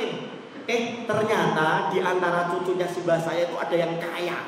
eh 0.71 0.83
ternyata 1.09 1.91
di 1.91 1.99
antara 1.99 2.47
cucunya 2.53 2.87
si 2.87 3.01
mbah 3.03 3.19
saya 3.19 3.49
itu 3.49 3.57
ada 3.57 3.77
yang 3.77 3.97
kaya. 3.99 4.39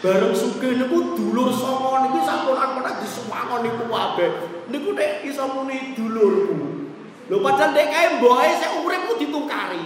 Bareng 0.00 0.32
sugih 0.32 0.80
niku 0.80 1.12
dulur 1.12 1.52
songo 1.52 2.00
niku 2.00 2.24
sampun 2.24 2.56
ana 2.56 2.96
disuwangon 3.04 3.60
niku 3.68 3.84
kabeh. 3.84 4.30
Niku 4.72 4.96
nek 4.96 5.20
iso 5.28 5.44
muni 5.52 5.92
dulurku. 5.92 6.56
Lho 7.28 7.36
padahal 7.44 7.76
nek 7.76 7.86
kae 7.92 8.06
mboke 8.18 8.48
sik 8.58 8.74
uripku 8.82 9.12
ditukari 9.22 9.84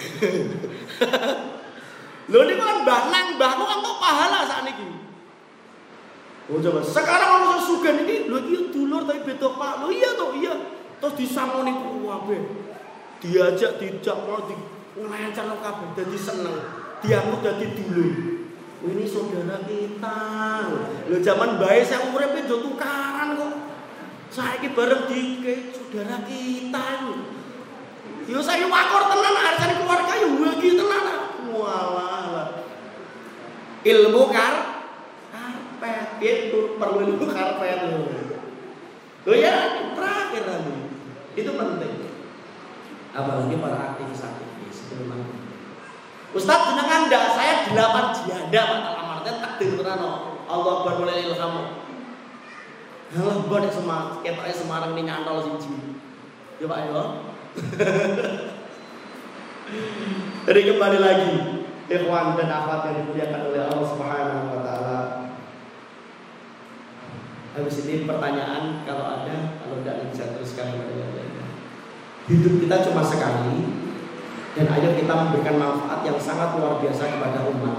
lho 2.30 2.40
niku 2.46 2.62
kan 2.62 2.78
mbah 2.86 3.02
nang 3.10 3.26
mbahku 3.34 3.62
kan 3.66 3.78
kok 3.82 3.96
pahala 3.98 4.40
sakniki 4.46 5.10
Oh 6.50 6.58
coba 6.58 6.82
sekarang 6.82 7.30
orang 7.46 7.62
sugih 7.62 7.94
niki 8.02 8.26
lho 8.26 8.42
iki 8.42 8.74
dulur 8.74 9.06
tapi 9.06 9.22
beda 9.22 9.54
Pak. 9.54 9.86
Lho 9.86 9.88
iya 9.94 10.18
toh, 10.18 10.34
iya. 10.34 10.54
Terus 10.98 11.14
disangoni 11.14 11.70
kabeh. 11.70 12.42
Diajak 13.22 13.78
dijak 13.78 14.18
mau 14.26 14.42
di 14.50 14.58
ngelancar 14.98 15.46
kabeh 15.46 15.88
dadi 15.94 16.18
seneng. 16.18 16.58
Dianggap 17.06 17.40
dadi 17.46 17.66
dulur. 17.78 18.12
Ini 18.82 19.04
saudara 19.06 19.62
kita. 19.62 20.18
Lho 21.06 21.16
zaman 21.22 21.62
bae 21.62 21.86
saya 21.86 22.10
uripe 22.10 22.50
do 22.50 22.66
tukaran 22.66 23.38
kok. 23.38 23.54
Saiki 24.34 24.74
bareng 24.74 25.06
dike 25.06 25.70
saudara 25.70 26.18
kita. 26.26 26.86
Yo 28.26 28.42
saya 28.42 28.66
wakor 28.66 29.06
tenan 29.06 29.38
arsane 29.38 29.74
keluarga 29.78 30.12
yo 30.18 30.28
wagi 30.34 30.74
tenan. 30.74 31.29
Walah. 31.56 32.62
Ilmu 33.80 34.22
kar 34.28 34.54
karpet 35.80 36.20
itu 36.20 36.76
perlu 36.76 37.00
ilmu 37.08 37.24
karpet 37.32 37.88
loh. 37.88 38.04
Oh 39.24 39.36
ya 39.36 39.56
terakhir 39.96 40.42
nanti 40.44 40.76
itu 41.36 41.50
penting. 41.56 42.12
Apalagi 43.16 43.56
para 43.58 43.96
aktivis-aktivis 43.96 44.78
itu 44.86 44.94
memang. 45.00 45.24
Ustadz 46.30 46.70
jenengan 46.70 47.10
ndak 47.10 47.24
saya 47.34 47.66
delapan 47.66 48.14
janda 48.22 48.60
pak 48.62 48.78
dalam 48.86 49.06
artian 49.18 49.36
takdir 49.42 49.74
tenan 49.74 49.98
Allah 50.46 50.72
akbar 50.84 50.94
mulai 51.02 51.26
ilham. 51.26 51.74
Allah 53.10 53.42
buat 53.42 53.66
semangat, 53.74 54.22
ketoknya 54.22 54.54
Semarang 54.54 54.94
ini 54.94 55.02
nyantol 55.10 55.42
siji. 55.42 55.98
Ya 56.62 56.70
Pak 56.70 56.78
ya. 56.86 57.02
Jadi 60.40 60.60
kembali 60.72 60.98
lagi, 61.04 61.32
ikhwan 61.84 62.32
dan 62.40 62.48
akhwat 62.48 62.88
yang 62.88 62.96
dimuliakan 63.04 63.52
oleh 63.52 63.60
Allah 63.60 63.86
Subhanahu 63.92 64.48
wa 64.48 64.60
taala. 64.64 64.98
Habis 67.52 67.84
ini 67.84 68.08
pertanyaan 68.08 68.80
kalau 68.88 69.04
ada, 69.20 69.60
kalau 69.60 69.84
tidak 69.84 70.08
bisa 70.08 70.32
teruskan 70.32 70.80
kepada. 70.80 71.12
Hidup 72.30 72.62
kita 72.62 72.76
cuma 72.88 73.02
sekali 73.04 73.68
dan 74.54 74.66
ayo 74.70 74.96
kita 74.96 75.12
memberikan 75.12 75.60
manfaat 75.60 76.06
yang 76.08 76.16
sangat 76.16 76.56
luar 76.56 76.80
biasa 76.80 77.10
kepada 77.10 77.44
umat. 77.44 77.78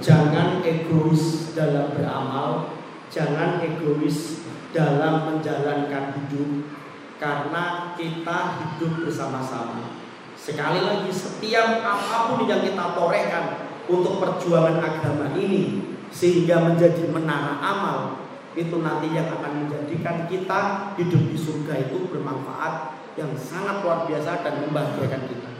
Jangan 0.00 0.64
egois 0.64 1.52
dalam 1.52 1.92
beramal, 1.92 2.78
jangan 3.12 3.60
egois 3.60 4.48
dalam 4.72 5.28
menjalankan 5.28 6.04
hidup 6.14 6.72
karena 7.20 7.92
kita 8.00 8.38
hidup 8.64 8.92
bersama-sama. 9.04 9.99
Sekali 10.40 10.80
lagi 10.80 11.12
setiap 11.12 11.84
apa 11.84 12.32
pun 12.32 12.48
yang 12.48 12.64
kita 12.64 12.96
torehkan 12.96 13.68
untuk 13.92 14.24
perjuangan 14.24 14.80
agama 14.80 15.36
ini 15.36 15.84
sehingga 16.08 16.64
menjadi 16.64 17.12
menara 17.12 17.60
amal 17.60 18.24
itu 18.56 18.80
nanti 18.80 19.12
yang 19.12 19.28
akan 19.28 19.68
menjadikan 19.68 20.24
kita 20.26 20.90
hidup 20.96 21.22
di 21.28 21.36
surga 21.36 21.86
itu 21.86 22.08
bermanfaat 22.08 22.96
yang 23.20 23.36
sangat 23.36 23.84
luar 23.84 24.08
biasa 24.08 24.40
dan 24.40 24.64
membahagiakan 24.64 25.22
kita. 25.28 25.50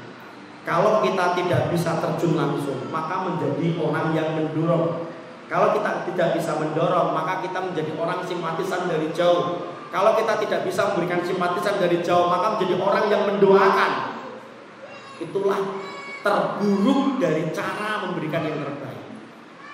Kalau 0.64 1.04
kita 1.04 1.36
tidak 1.36 1.68
bisa 1.68 2.00
terjun 2.00 2.40
langsung, 2.40 2.80
maka 2.88 3.28
menjadi 3.28 3.76
orang 3.80 4.16
yang 4.16 4.32
mendorong. 4.32 5.12
Kalau 5.50 5.76
kita 5.76 6.08
tidak 6.08 6.40
bisa 6.40 6.56
mendorong, 6.56 7.12
maka 7.12 7.44
kita 7.44 7.58
menjadi 7.68 7.92
orang 8.00 8.24
simpatisan 8.24 8.88
dari 8.88 9.12
jauh. 9.12 9.76
Kalau 9.92 10.14
kita 10.16 10.38
tidak 10.40 10.64
bisa 10.64 10.94
memberikan 10.94 11.20
simpatisan 11.20 11.76
dari 11.82 12.00
jauh, 12.00 12.32
maka 12.32 12.56
menjadi 12.56 12.74
orang 12.80 13.04
yang 13.12 13.22
mendoakan. 13.28 14.09
Itulah 15.20 15.60
terburuk 16.24 17.20
dari 17.20 17.52
cara 17.52 18.08
memberikan 18.08 18.44
yang 18.44 18.64
terbaik. 18.64 19.04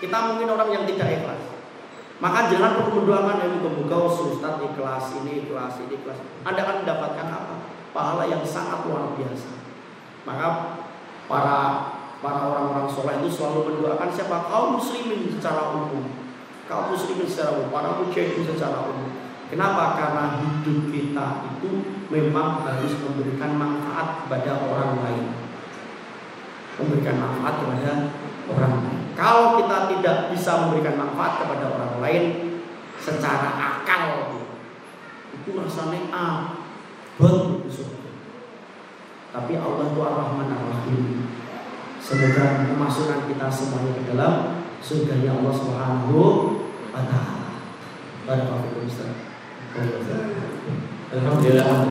Kita 0.03 0.17
mungkin 0.35 0.53
orang 0.53 0.71
yang 0.75 0.85
tidak 0.85 1.09
ikhlas. 1.23 1.43
Maka 2.17 2.49
jangan 2.49 2.81
perlu 2.81 3.05
mendoakan 3.05 3.37
yang 3.45 3.53
moga-moga 3.61 3.97
Ustaz 4.09 4.57
ikhlas 4.61 5.07
ini 5.23 5.47
ikhlas 5.47 5.79
ini 5.85 5.95
ikhlas. 6.01 6.19
Anda 6.45 6.61
akan 6.67 6.77
mendapatkan 6.85 7.27
apa? 7.29 7.57
pahala 7.97 8.29
yang 8.29 8.45
sangat 8.45 8.85
luar 8.85 9.17
biasa. 9.17 9.57
Maka 10.29 10.47
para 11.25 11.59
para 12.21 12.41
orang-orang 12.45 12.85
soleh 12.93 13.17
itu 13.25 13.33
selalu 13.33 13.73
mendoakan 13.73 14.13
siapa 14.13 14.53
kaum 14.53 14.77
muslimin 14.77 15.33
secara 15.33 15.73
umum, 15.73 16.05
kaum 16.69 16.93
muslimin 16.93 17.25
secara 17.25 17.57
umum, 17.57 17.73
para 17.73 17.97
mujahidin 17.97 18.45
secara 18.45 18.85
umum. 18.85 19.16
Kenapa? 19.47 19.95
Karena 19.95 20.23
hidup 20.43 20.91
kita 20.91 21.27
itu 21.55 21.71
memang 22.11 22.67
harus 22.67 22.93
memberikan 22.99 23.55
manfaat 23.55 24.27
kepada 24.27 24.59
orang 24.59 24.93
lain. 25.07 25.27
Memberikan 26.83 27.17
manfaat 27.23 27.55
kepada 27.63 27.93
orang 28.51 28.75
lain. 28.83 29.01
Kalau 29.17 29.57
kita 29.63 29.77
tidak 29.97 30.17
bisa 30.35 30.67
memberikan 30.67 30.99
manfaat 30.99 31.41
kepada 31.41 31.65
orang 31.73 31.95
lain 32.03 32.25
secara 33.01 33.55
akal, 33.57 34.35
itu 35.33 35.51
rasanya 35.57 36.01
betul 37.17 37.65
Tapi 39.31 39.53
Allah 39.57 39.85
itu 39.93 40.01
Ar-Rahman 40.01 40.49
Ar-Rahim. 40.49 41.29
Semoga 42.01 42.65
memasukkan 42.67 43.29
kita 43.29 43.47
semuanya 43.53 43.93
ke 44.01 44.03
dalam 44.11 44.35
surga 44.81 45.15
Allah 45.29 45.53
Subhanahu 45.53 46.21
wa 46.93 47.03
taala. 47.05 47.61
Barakallahu 48.25 49.36
Alhamdulillah. 51.13 51.77